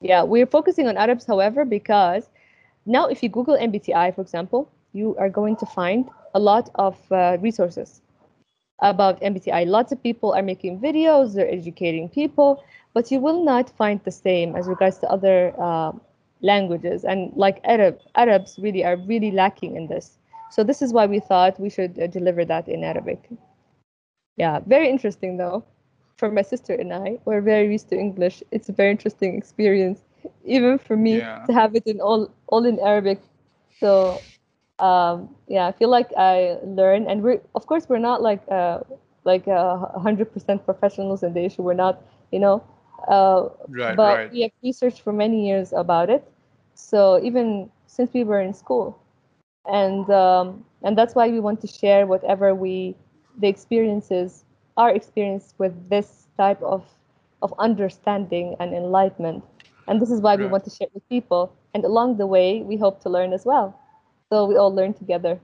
[0.00, 2.30] yeah, yeah we're focusing on Arabs, however, because
[2.86, 6.96] now if you Google MBTI, for example, you are going to find a lot of
[7.12, 8.00] uh, resources
[8.80, 9.66] about MBTI.
[9.66, 12.62] Lots of people are making videos, they're educating people,
[12.94, 15.92] but you will not find the same as regards to other uh,
[16.42, 17.04] languages.
[17.04, 20.18] And like Arab, Arabs really are really lacking in this.
[20.50, 23.28] So this is why we thought we should uh, deliver that in Arabic.
[24.36, 25.64] Yeah, very interesting though.
[26.18, 28.42] For my sister and I, we're very used to English.
[28.52, 30.00] It's a very interesting experience,
[30.44, 31.44] even for me yeah.
[31.46, 33.20] to have it in all all in Arabic.
[33.80, 34.20] So
[34.78, 38.80] um, yeah, I feel like I learn, and we're of course we're not like uh,
[39.24, 41.62] like uh, hundred percent professionals in the issue.
[41.62, 42.62] We're not, you know,
[43.08, 44.32] uh, right, but right.
[44.32, 46.22] we have researched for many years about it.
[46.74, 48.98] So even since we were in school,
[49.66, 52.96] and um, and that's why we want to share whatever we
[53.38, 54.44] the experiences
[54.76, 56.84] our experience with this type of
[57.42, 59.44] of understanding and enlightenment.
[59.88, 61.52] And this is why we want to share with people.
[61.74, 63.78] And along the way we hope to learn as well.
[64.30, 65.40] So we all learn together.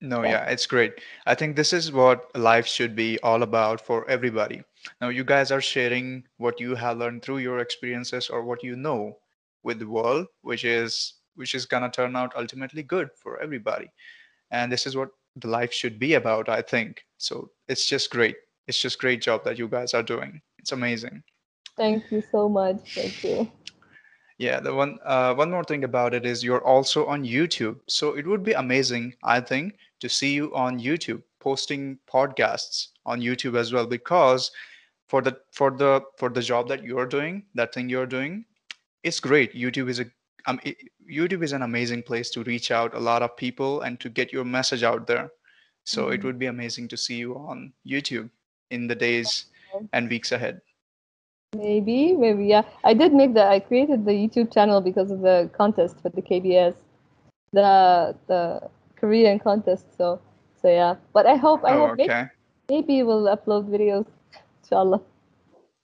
[0.00, 0.30] No yeah.
[0.30, 1.00] yeah it's great.
[1.26, 4.62] I think this is what life should be all about for everybody.
[5.00, 8.76] Now you guys are sharing what you have learned through your experiences or what you
[8.76, 9.18] know
[9.64, 13.90] with the world which is which is gonna turn out ultimately good for everybody.
[14.50, 17.04] And this is what the life should be about i think.
[17.18, 18.36] So it's just great.
[18.68, 20.40] It's just great job that you guys are doing.
[20.58, 21.22] It's amazing.
[21.76, 22.94] Thank you so much.
[22.94, 23.50] Thank you.
[24.38, 27.78] Yeah, the one uh, one more thing about it is you're also on YouTube.
[27.88, 33.20] So it would be amazing, I think, to see you on YouTube posting podcasts on
[33.20, 34.50] YouTube as well because
[35.08, 38.44] for the for the for the job that you're doing, that thing you're doing,
[39.04, 39.54] it's great.
[39.54, 40.06] YouTube is a
[40.46, 40.76] um, it,
[41.10, 44.32] YouTube is an amazing place to reach out a lot of people and to get
[44.32, 45.30] your message out there.
[45.84, 46.24] So it Mhm.
[46.24, 48.28] would be amazing to see you on YouTube
[48.70, 49.46] in the days
[49.92, 50.60] and weeks ahead.
[51.56, 52.62] Maybe, maybe, yeah.
[52.82, 53.44] I did make the.
[53.46, 56.74] I created the YouTube channel because of the contest for the KBS,
[57.52, 59.86] the the Korean contest.
[59.96, 60.20] So,
[60.60, 60.96] so yeah.
[61.12, 62.12] But I hope, I Oh, hope maybe,
[62.68, 64.06] maybe we'll upload videos,
[64.62, 65.00] inshallah.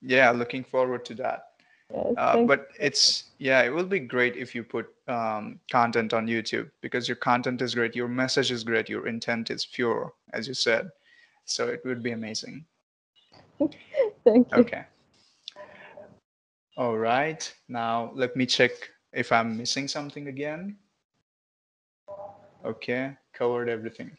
[0.01, 1.50] Yeah, looking forward to that.
[1.93, 6.27] Yes, Uh, but it's yeah, it will be great if you put um, content on
[6.27, 10.47] YouTube because your content is great, your message is great, your intent is pure, as
[10.47, 10.89] you said.
[11.45, 12.65] So it would be amazing.
[13.59, 14.57] thank you.
[14.57, 14.85] Okay.
[16.77, 17.53] All right.
[17.67, 18.71] Now let me check
[19.11, 20.77] if I'm missing something again.
[22.63, 24.11] Okay, covered everything.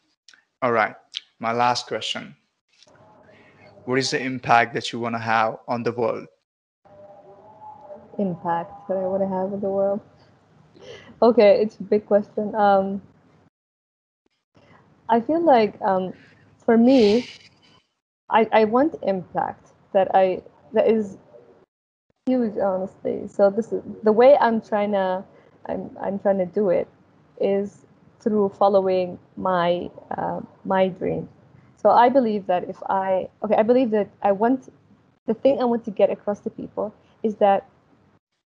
[0.61, 0.97] All right.
[1.39, 2.37] My last question.
[3.85, 6.27] What is the impact that you want to have on the world?
[8.19, 10.01] Impact that I want to have in the world.
[11.23, 12.55] Okay, it's a big question.
[12.55, 13.01] Um,
[15.09, 16.13] I feel like um,
[16.65, 17.27] for me,
[18.31, 21.19] I, I want impact that I that is
[22.27, 23.29] huge, honestly.
[23.29, 25.25] So this is the way I'm trying to
[25.67, 26.89] I'm I'm trying to do it
[27.41, 27.87] is
[28.21, 31.29] through following my uh, my dream.
[31.77, 34.73] So I believe that if I okay, I believe that I want
[35.27, 37.69] the thing I want to get across to people is that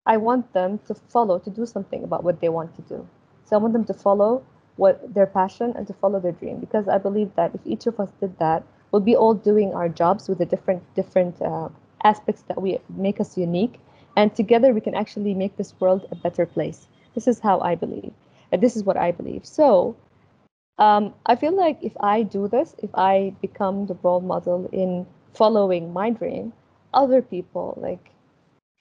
[0.05, 3.07] I want them to follow to do something about what they want to do.
[3.45, 4.43] So I want them to follow
[4.77, 7.99] what their passion and to follow their dream because I believe that if each of
[7.99, 11.69] us did that, we'll be all doing our jobs with the different different uh,
[12.03, 13.79] aspects that we make us unique,
[14.15, 16.87] and together we can actually make this world a better place.
[17.15, 18.13] This is how I believe,
[18.51, 19.45] and this is what I believe.
[19.45, 19.95] So.
[20.77, 25.05] Um, I feel like if I do this, if I become the role model in
[25.33, 26.51] following my dream,
[26.93, 28.11] other people like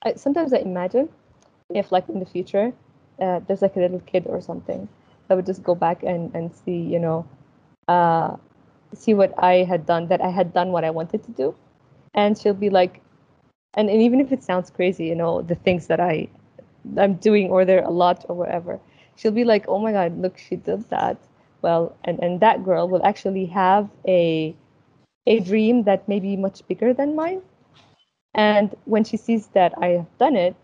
[0.05, 1.09] I, sometimes I imagine
[1.69, 2.71] if like in the future
[3.19, 4.87] uh, there's like a little kid or something
[5.27, 7.27] that would just go back and, and see you know
[7.87, 8.35] uh,
[8.93, 11.55] see what I had done that I had done what I wanted to do.
[12.13, 13.01] And she'll be like
[13.73, 16.29] and, and even if it sounds crazy you know the things that I
[16.97, 18.79] I'm doing or they're a lot or whatever
[19.15, 21.17] she'll be like oh my god look she did that.
[21.61, 24.55] Well and, and that girl will actually have a
[25.25, 27.41] a dream that may be much bigger than mine
[28.35, 30.55] and when she sees that I have done it,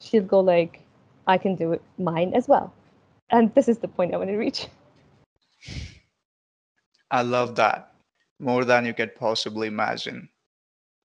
[0.00, 0.82] she'll go like,
[1.26, 2.72] I can do it mine as well.
[3.30, 4.66] And this is the point I want to reach.
[7.10, 7.94] I love that
[8.40, 10.28] more than you could possibly imagine.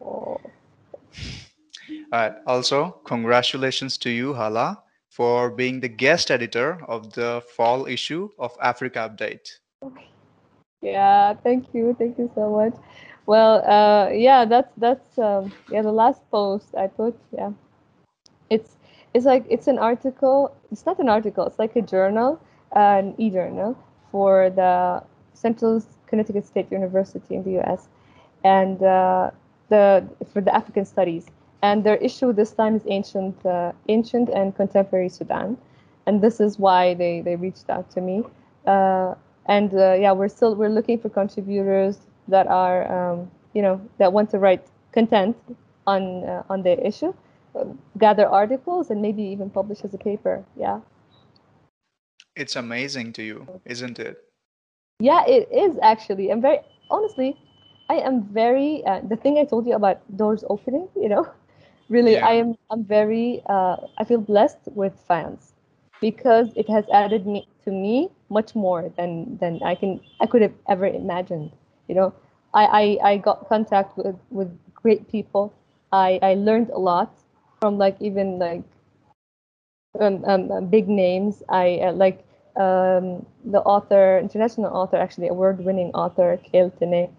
[0.02, 0.39] Oh,
[2.11, 8.30] Uh, also, congratulations to you, Hala, for being the guest editor of the fall issue
[8.39, 9.49] of Africa Update.
[9.84, 10.10] Okay.
[10.81, 12.76] yeah, thank you, thank you so much.
[13.27, 17.15] Well, uh, yeah, that's that's um, yeah the last post I put.
[17.31, 17.51] Yeah,
[18.49, 18.77] it's
[19.13, 20.55] it's like it's an article.
[20.71, 21.45] It's not an article.
[21.45, 22.39] It's like a journal,
[22.73, 23.77] an e-journal
[24.11, 27.89] for the Central Connecticut State University in the U.S.
[28.43, 29.31] and uh,
[29.69, 31.27] the for the African studies.
[31.63, 35.57] And their issue this time is ancient, uh, ancient and contemporary Sudan,
[36.05, 38.23] and this is why they they reached out to me.
[38.65, 39.15] Uh,
[39.47, 44.11] and uh, yeah, we're still we're looking for contributors that are um, you know that
[44.13, 45.35] want to write content
[45.85, 47.13] on uh, on the issue,
[47.55, 47.65] uh,
[47.97, 50.43] gather articles, and maybe even publish as a paper.
[50.55, 50.81] Yeah.
[52.35, 54.17] It's amazing to you, isn't it?
[54.99, 56.31] Yeah, it is actually.
[56.31, 56.59] I'm very
[56.89, 57.37] honestly,
[57.89, 60.87] I am very uh, the thing I told you about doors opening.
[60.95, 61.27] You know,
[61.89, 62.27] really, Yeah.
[62.27, 62.55] I am.
[62.69, 63.41] I'm very.
[63.47, 65.53] Uh, I feel blessed with Faience
[66.01, 70.41] because it has added me to me much more than than I can I could
[70.41, 71.51] have ever imagined.
[71.88, 72.14] You know,
[72.53, 75.53] I I, I got contact with with great people.
[75.91, 77.11] I I learned a lot
[77.59, 78.64] from like even like
[79.99, 81.43] um, um, um, big names.
[81.49, 87.09] I uh, like um, the author, international author, actually award-winning author, Kale Tene.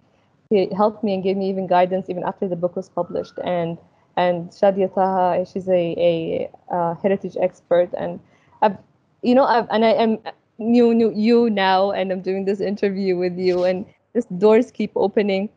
[0.50, 3.38] He helped me and gave me even guidance even after the book was published.
[3.44, 3.78] And
[4.16, 7.90] and Shadia Taha, she's a, a uh, heritage expert.
[7.96, 8.18] And
[8.62, 8.76] I've,
[9.22, 10.18] you know, I've, and I am
[10.58, 14.92] new, new you now, and I'm doing this interview with you, and just doors keep
[14.96, 15.48] opening.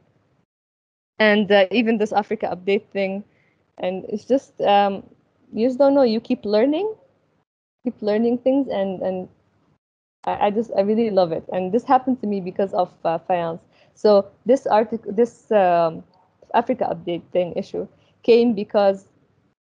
[1.19, 3.23] And uh, even this Africa update thing,
[3.77, 5.03] and it's just um,
[5.53, 6.03] you just don't know.
[6.03, 6.93] You keep learning,
[7.83, 9.29] keep learning things, and and
[10.25, 11.43] I, I just I really love it.
[11.53, 13.59] And this happened to me because of uh.
[13.93, 16.03] So this article, this um,
[16.53, 17.87] Africa update thing issue
[18.23, 19.07] came because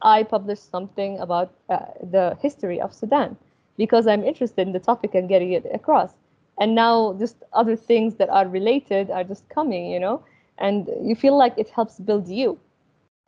[0.03, 3.37] I published something about uh, the history of Sudan
[3.77, 6.15] because I'm interested in the topic and getting it across.
[6.61, 10.23] And now just other things that are related are just coming, you know,
[10.59, 12.59] and you feel like it helps build you.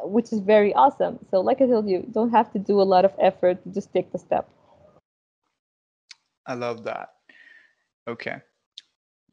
[0.05, 1.19] which is very awesome.
[1.31, 3.59] So, like I told you, don't have to do a lot of effort.
[3.73, 4.49] Just take the step.
[6.47, 7.11] I love that.
[8.09, 8.37] Okay.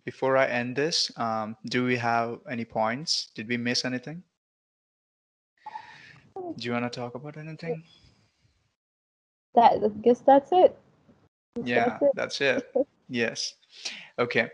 [0.05, 3.29] Before I end this, um, do we have any points?
[3.35, 4.23] Did we miss anything?
[6.57, 7.83] Do you want to talk about anything?
[9.55, 10.77] That I guess that's it.
[11.63, 12.75] Yeah, That's that's it.
[13.09, 13.55] Yes.
[14.17, 14.49] Okay.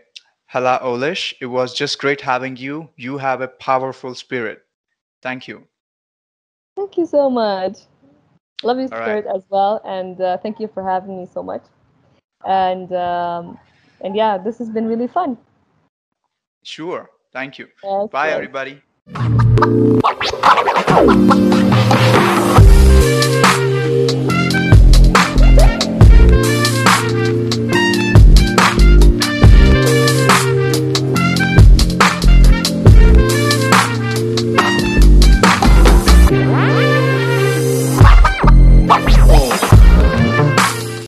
[0.46, 2.88] Hala Oleish, it was just great having you.
[2.96, 4.62] You have a powerful spirit.
[5.22, 5.64] Thank you.
[6.76, 7.78] Thank you so much.
[8.62, 9.04] Love your All right.
[9.04, 11.62] spirit as well, and uh, thank you for having me so much.
[12.46, 13.58] And um,
[14.00, 15.36] and yeah, this has been really fun.
[16.62, 17.10] Sure.
[17.32, 17.68] Thank you.
[17.82, 18.82] Yes, Bye, everybody.